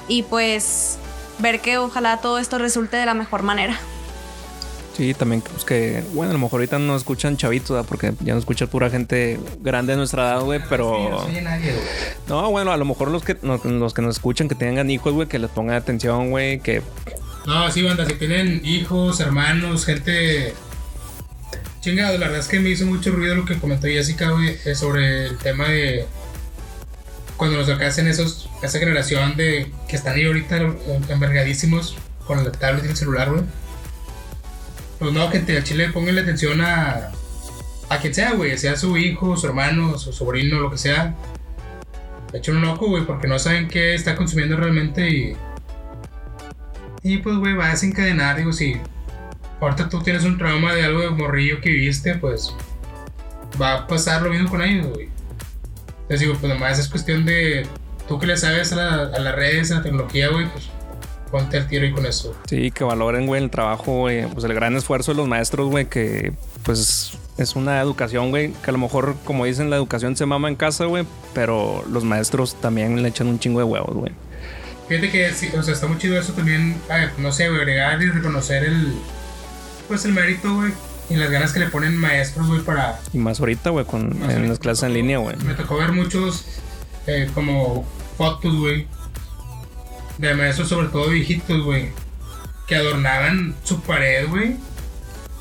Y 0.08 0.24
pues 0.24 0.98
ver 1.38 1.60
que 1.60 1.78
ojalá 1.78 2.18
todo 2.18 2.38
esto 2.38 2.58
resulte 2.58 2.98
de 2.98 3.06
la 3.06 3.14
mejor 3.14 3.42
manera. 3.42 3.80
Sí, 4.98 5.14
también 5.14 5.42
pues 5.42 5.64
que, 5.64 6.02
bueno, 6.12 6.30
a 6.30 6.32
lo 6.32 6.40
mejor 6.40 6.58
ahorita 6.58 6.80
no 6.80 6.96
escuchan 6.96 7.36
chavitos, 7.36 7.70
¿verdad? 7.70 7.86
porque 7.88 8.14
ya 8.18 8.32
no 8.32 8.40
escucha 8.40 8.66
pura 8.66 8.90
gente 8.90 9.38
grande 9.60 9.92
de 9.92 9.96
nuestra 9.96 10.30
edad, 10.30 10.40
güey, 10.40 10.60
pero... 10.68 10.92
Sí, 10.92 11.08
no 11.08 11.22
soy 11.22 11.40
nadie, 11.40 11.70
güey. 11.70 11.84
No, 12.26 12.50
bueno, 12.50 12.72
a 12.72 12.76
lo 12.76 12.84
mejor 12.84 13.12
los 13.12 13.22
que, 13.22 13.36
los 13.40 13.94
que 13.94 14.02
nos 14.02 14.16
escuchan, 14.16 14.48
que 14.48 14.56
tengan 14.56 14.90
hijos, 14.90 15.14
güey, 15.14 15.28
que 15.28 15.38
les 15.38 15.50
pongan 15.50 15.76
atención, 15.76 16.30
güey, 16.30 16.58
que 16.58 16.82
No, 17.46 17.70
sí, 17.70 17.82
banda, 17.82 18.06
si 18.06 18.14
tienen 18.14 18.60
hijos, 18.64 19.20
hermanos, 19.20 19.86
gente. 19.86 20.52
Chingado, 21.80 22.18
la 22.18 22.26
verdad 22.26 22.40
es 22.40 22.48
que 22.48 22.58
me 22.58 22.70
hizo 22.70 22.84
mucho 22.84 23.12
ruido 23.12 23.36
lo 23.36 23.44
que 23.44 23.56
comentó 23.56 23.86
Jessica, 23.86 24.30
güey, 24.32 24.56
eh, 24.64 24.74
sobre 24.74 25.26
el 25.26 25.38
tema 25.38 25.68
de. 25.68 26.06
Cuando 27.36 27.56
nos 27.56 27.68
alcancen 27.68 28.08
esos, 28.08 28.50
esa 28.64 28.80
generación 28.80 29.36
de 29.36 29.70
que 29.86 29.94
están 29.94 30.16
ahí 30.16 30.26
ahorita 30.26 30.56
eh, 30.56 31.00
envergadísimos 31.08 31.96
con 32.26 32.40
el 32.40 32.50
tablet 32.50 32.84
y 32.84 32.88
el 32.88 32.96
celular, 32.96 33.30
güey. 33.30 33.44
Pues 34.98 35.12
no, 35.12 35.28
gente, 35.30 35.56
al 35.56 35.64
chile 35.64 35.90
pónganle 35.90 36.22
atención 36.22 36.60
a. 36.60 37.10
a 37.88 37.98
quien 37.98 38.14
sea, 38.14 38.32
güey, 38.32 38.56
sea 38.58 38.76
su 38.76 38.96
hijo, 38.96 39.36
su 39.36 39.46
hermano, 39.46 39.98
su 39.98 40.12
sobrino, 40.12 40.60
lo 40.60 40.70
que 40.70 40.78
sea. 40.78 41.14
Echen 42.32 42.56
un 42.56 42.64
ojo, 42.64 42.88
güey, 42.88 43.04
porque 43.06 43.26
no 43.28 43.38
saben 43.38 43.68
qué 43.68 43.94
está 43.94 44.16
consumiendo 44.16 44.56
realmente 44.56 45.08
y. 45.08 45.36
Y 47.02 47.18
pues, 47.18 47.36
güey, 47.36 47.54
va 47.54 47.66
a 47.66 47.70
desencadenar, 47.70 48.36
digo, 48.36 48.52
si 48.52 48.76
ahorita 49.60 49.88
tú 49.88 50.02
tienes 50.02 50.24
un 50.24 50.36
trauma 50.36 50.74
de 50.74 50.84
algo 50.84 51.00
de 51.00 51.10
morrillo 51.10 51.60
que 51.60 51.70
viviste, 51.70 52.14
pues 52.16 52.52
va 53.60 53.74
a 53.74 53.86
pasar 53.86 54.22
lo 54.22 54.30
mismo 54.30 54.48
con 54.50 54.62
ellos, 54.62 54.88
güey. 54.88 55.08
Entonces 56.02 56.20
digo, 56.20 56.34
pues 56.40 56.52
nomás 56.52 56.78
es 56.78 56.88
cuestión 56.88 57.24
de 57.24 57.66
tú 58.08 58.18
que 58.18 58.26
le 58.26 58.36
sabes 58.36 58.72
a, 58.72 58.76
la- 58.76 59.16
a 59.16 59.18
las 59.20 59.34
redes, 59.34 59.70
a 59.70 59.76
la 59.76 59.82
tecnología, 59.82 60.28
güey, 60.28 60.50
pues 60.50 60.68
ponte 61.30 61.56
al 61.58 61.68
tiro 61.68 61.86
y 61.86 61.92
con 61.92 62.06
eso. 62.06 62.34
Sí, 62.48 62.70
que 62.70 62.84
valoren, 62.84 63.26
güey, 63.26 63.42
el 63.42 63.50
trabajo, 63.50 64.00
güey, 64.00 64.26
pues 64.26 64.44
el 64.44 64.54
gran 64.54 64.76
esfuerzo 64.76 65.12
de 65.12 65.16
los 65.18 65.28
maestros, 65.28 65.68
güey, 65.68 65.86
que 65.86 66.32
pues 66.62 67.12
es 67.38 67.56
una 67.56 67.80
educación, 67.80 68.30
güey, 68.30 68.52
que 68.52 68.70
a 68.70 68.72
lo 68.72 68.78
mejor, 68.78 69.16
como 69.24 69.44
dicen, 69.44 69.70
la 69.70 69.76
educación 69.76 70.16
se 70.16 70.26
mama 70.26 70.48
en 70.48 70.56
casa, 70.56 70.84
güey, 70.86 71.04
pero 71.34 71.84
los 71.90 72.04
maestros 72.04 72.54
también 72.60 73.02
le 73.02 73.08
echan 73.08 73.28
un 73.28 73.38
chingo 73.38 73.58
de 73.60 73.64
huevos, 73.64 73.94
güey. 73.94 74.12
Fíjate 74.88 75.10
que, 75.10 75.32
sí, 75.32 75.48
o 75.56 75.62
sea, 75.62 75.74
está 75.74 75.86
muy 75.86 75.98
chido 75.98 76.18
eso 76.18 76.32
también, 76.32 76.76
eh, 76.90 77.10
no 77.18 77.30
sé, 77.30 77.48
güey, 77.48 77.60
agregar 77.60 78.02
y 78.02 78.10
reconocer 78.10 78.64
el, 78.64 78.94
pues 79.86 80.04
el 80.04 80.12
mérito, 80.12 80.54
güey, 80.54 80.72
y 81.10 81.14
las 81.16 81.30
ganas 81.30 81.52
que 81.52 81.60
le 81.60 81.66
ponen 81.66 81.96
maestros, 81.96 82.46
güey, 82.48 82.60
para, 82.62 82.98
Y 83.12 83.18
más 83.18 83.38
ahorita, 83.40 83.70
güey, 83.70 83.84
con 83.84 84.12
en 84.12 84.22
ahorita. 84.22 84.48
las 84.48 84.58
clases 84.58 84.84
en 84.84 84.94
línea, 84.94 85.18
güey. 85.18 85.36
Me 85.36 85.54
tocó 85.54 85.76
ver 85.76 85.92
muchos 85.92 86.44
eh, 87.06 87.30
como 87.34 87.84
fotos, 88.16 88.54
güey. 88.56 88.86
De 90.18 90.34
maestros, 90.34 90.68
sobre 90.68 90.88
todo 90.88 91.08
viejitos, 91.10 91.62
güey. 91.64 91.90
Que 92.66 92.74
adornaban 92.74 93.54
su 93.62 93.80
pared, 93.80 94.28
güey. 94.28 94.56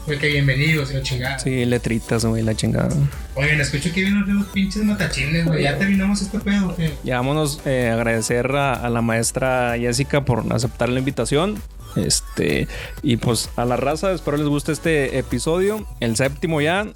Güey, 0.06 0.20
que 0.20 0.28
bienvenidos 0.28 0.94
la 0.94 1.02
chingada. 1.02 1.40
Sí, 1.40 1.66
letritas, 1.66 2.24
güey, 2.24 2.44
la 2.44 2.56
chingada. 2.56 2.96
Oigan, 3.36 3.60
escucho 3.60 3.92
que 3.92 4.02
vienen 4.02 4.24
los 4.38 4.48
pinches 4.48 4.84
matachines, 4.84 5.46
güey. 5.46 5.64
Ya 5.64 5.78
terminamos 5.78 6.22
este 6.22 6.40
pedo, 6.40 6.74
güey. 6.76 6.92
Ya 7.04 7.18
vámonos 7.18 7.60
eh, 7.66 7.90
agradecer 7.90 8.56
a, 8.56 8.74
a 8.74 8.90
la 8.90 9.02
maestra 9.02 9.76
Jessica 9.78 10.24
por 10.24 10.46
aceptar 10.54 10.90
la 10.90 11.00
invitación. 11.00 11.62
Este, 11.96 12.68
y 13.02 13.18
pues 13.18 13.50
a 13.56 13.66
la 13.66 13.78
raza, 13.78 14.12
espero 14.12 14.38
les 14.38 14.48
guste 14.48 14.72
este 14.72 15.18
episodio. 15.18 15.86
El 16.00 16.16
séptimo 16.16 16.62
ya. 16.62 16.88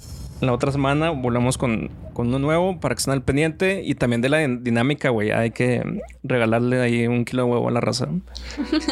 La 0.42 0.52
otra 0.52 0.72
semana 0.72 1.10
volvemos 1.10 1.56
con, 1.56 1.88
con 2.14 2.26
uno 2.26 2.40
nuevo 2.40 2.80
para 2.80 2.96
que 2.96 2.98
estén 2.98 3.12
al 3.14 3.22
pendiente. 3.22 3.80
Y 3.84 3.94
también 3.94 4.20
de 4.22 4.28
la 4.28 4.40
din- 4.40 4.62
dinámica, 4.64 5.10
güey. 5.10 5.30
Hay 5.30 5.52
que 5.52 6.00
regalarle 6.24 6.80
ahí 6.80 7.06
un 7.06 7.24
kilo 7.24 7.44
de 7.44 7.50
huevo 7.52 7.68
a 7.68 7.70
la 7.70 7.80
raza. 7.80 8.08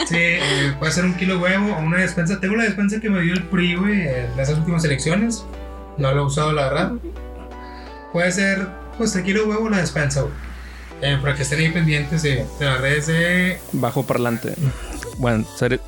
Sí, 0.06 0.16
eh, 0.16 0.40
puede 0.78 0.92
ser 0.92 1.04
un 1.04 1.14
kilo 1.14 1.34
de 1.34 1.40
huevo 1.42 1.74
o 1.76 1.80
una 1.82 1.96
despensa. 1.98 2.38
Tengo 2.40 2.54
la 2.54 2.62
despensa 2.64 3.00
que 3.00 3.10
me 3.10 3.20
dio 3.20 3.34
el 3.34 3.42
PRI, 3.42 3.74
güey, 3.74 4.00
en 4.00 4.38
esas 4.38 4.58
últimas 4.58 4.84
elecciones. 4.84 5.44
No 5.98 6.12
lo 6.12 6.22
he 6.22 6.24
usado, 6.26 6.52
la 6.52 6.68
verdad. 6.68 6.92
Puede 8.12 8.30
ser, 8.30 8.68
pues, 8.96 9.14
el 9.16 9.24
kilo 9.24 9.42
de 9.42 9.48
huevo 9.50 9.64
o 9.66 9.70
la 9.70 9.78
despensa, 9.78 10.22
güey. 10.22 10.32
Eh, 11.02 11.18
para 11.20 11.34
que 11.34 11.42
estén 11.42 11.58
ahí 11.58 11.70
pendientes 11.70 12.22
de, 12.22 12.44
de 12.60 12.64
las 12.64 12.80
redes 12.80 13.06
de 13.08 13.58
Bajo 13.72 14.04
parlante. 14.04 14.54
Bueno, 15.18 15.44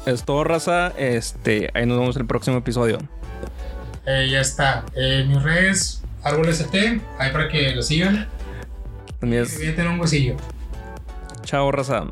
es 0.06 0.24
todo 0.24 0.42
raza. 0.42 0.88
Este, 0.98 1.70
ahí 1.74 1.86
nos 1.86 1.98
vemos 2.00 2.16
en 2.16 2.22
el 2.22 2.26
próximo 2.26 2.56
episodio. 2.58 2.98
Eh, 4.06 4.28
ya 4.30 4.40
está. 4.40 4.84
Eh, 4.94 5.24
mis 5.28 5.42
redes, 5.42 6.02
Árboles 6.22 6.60
ST, 6.60 7.00
ahí 7.18 7.30
para 7.32 7.48
que 7.48 7.74
lo 7.74 7.82
sigan. 7.82 8.28
También 9.20 9.42
es- 9.42 9.56
voy 9.56 9.68
a 9.68 9.76
tener 9.76 9.90
un 9.90 10.00
huesillo. 10.00 10.36
Chao, 11.44 11.70
raza. 11.72 12.04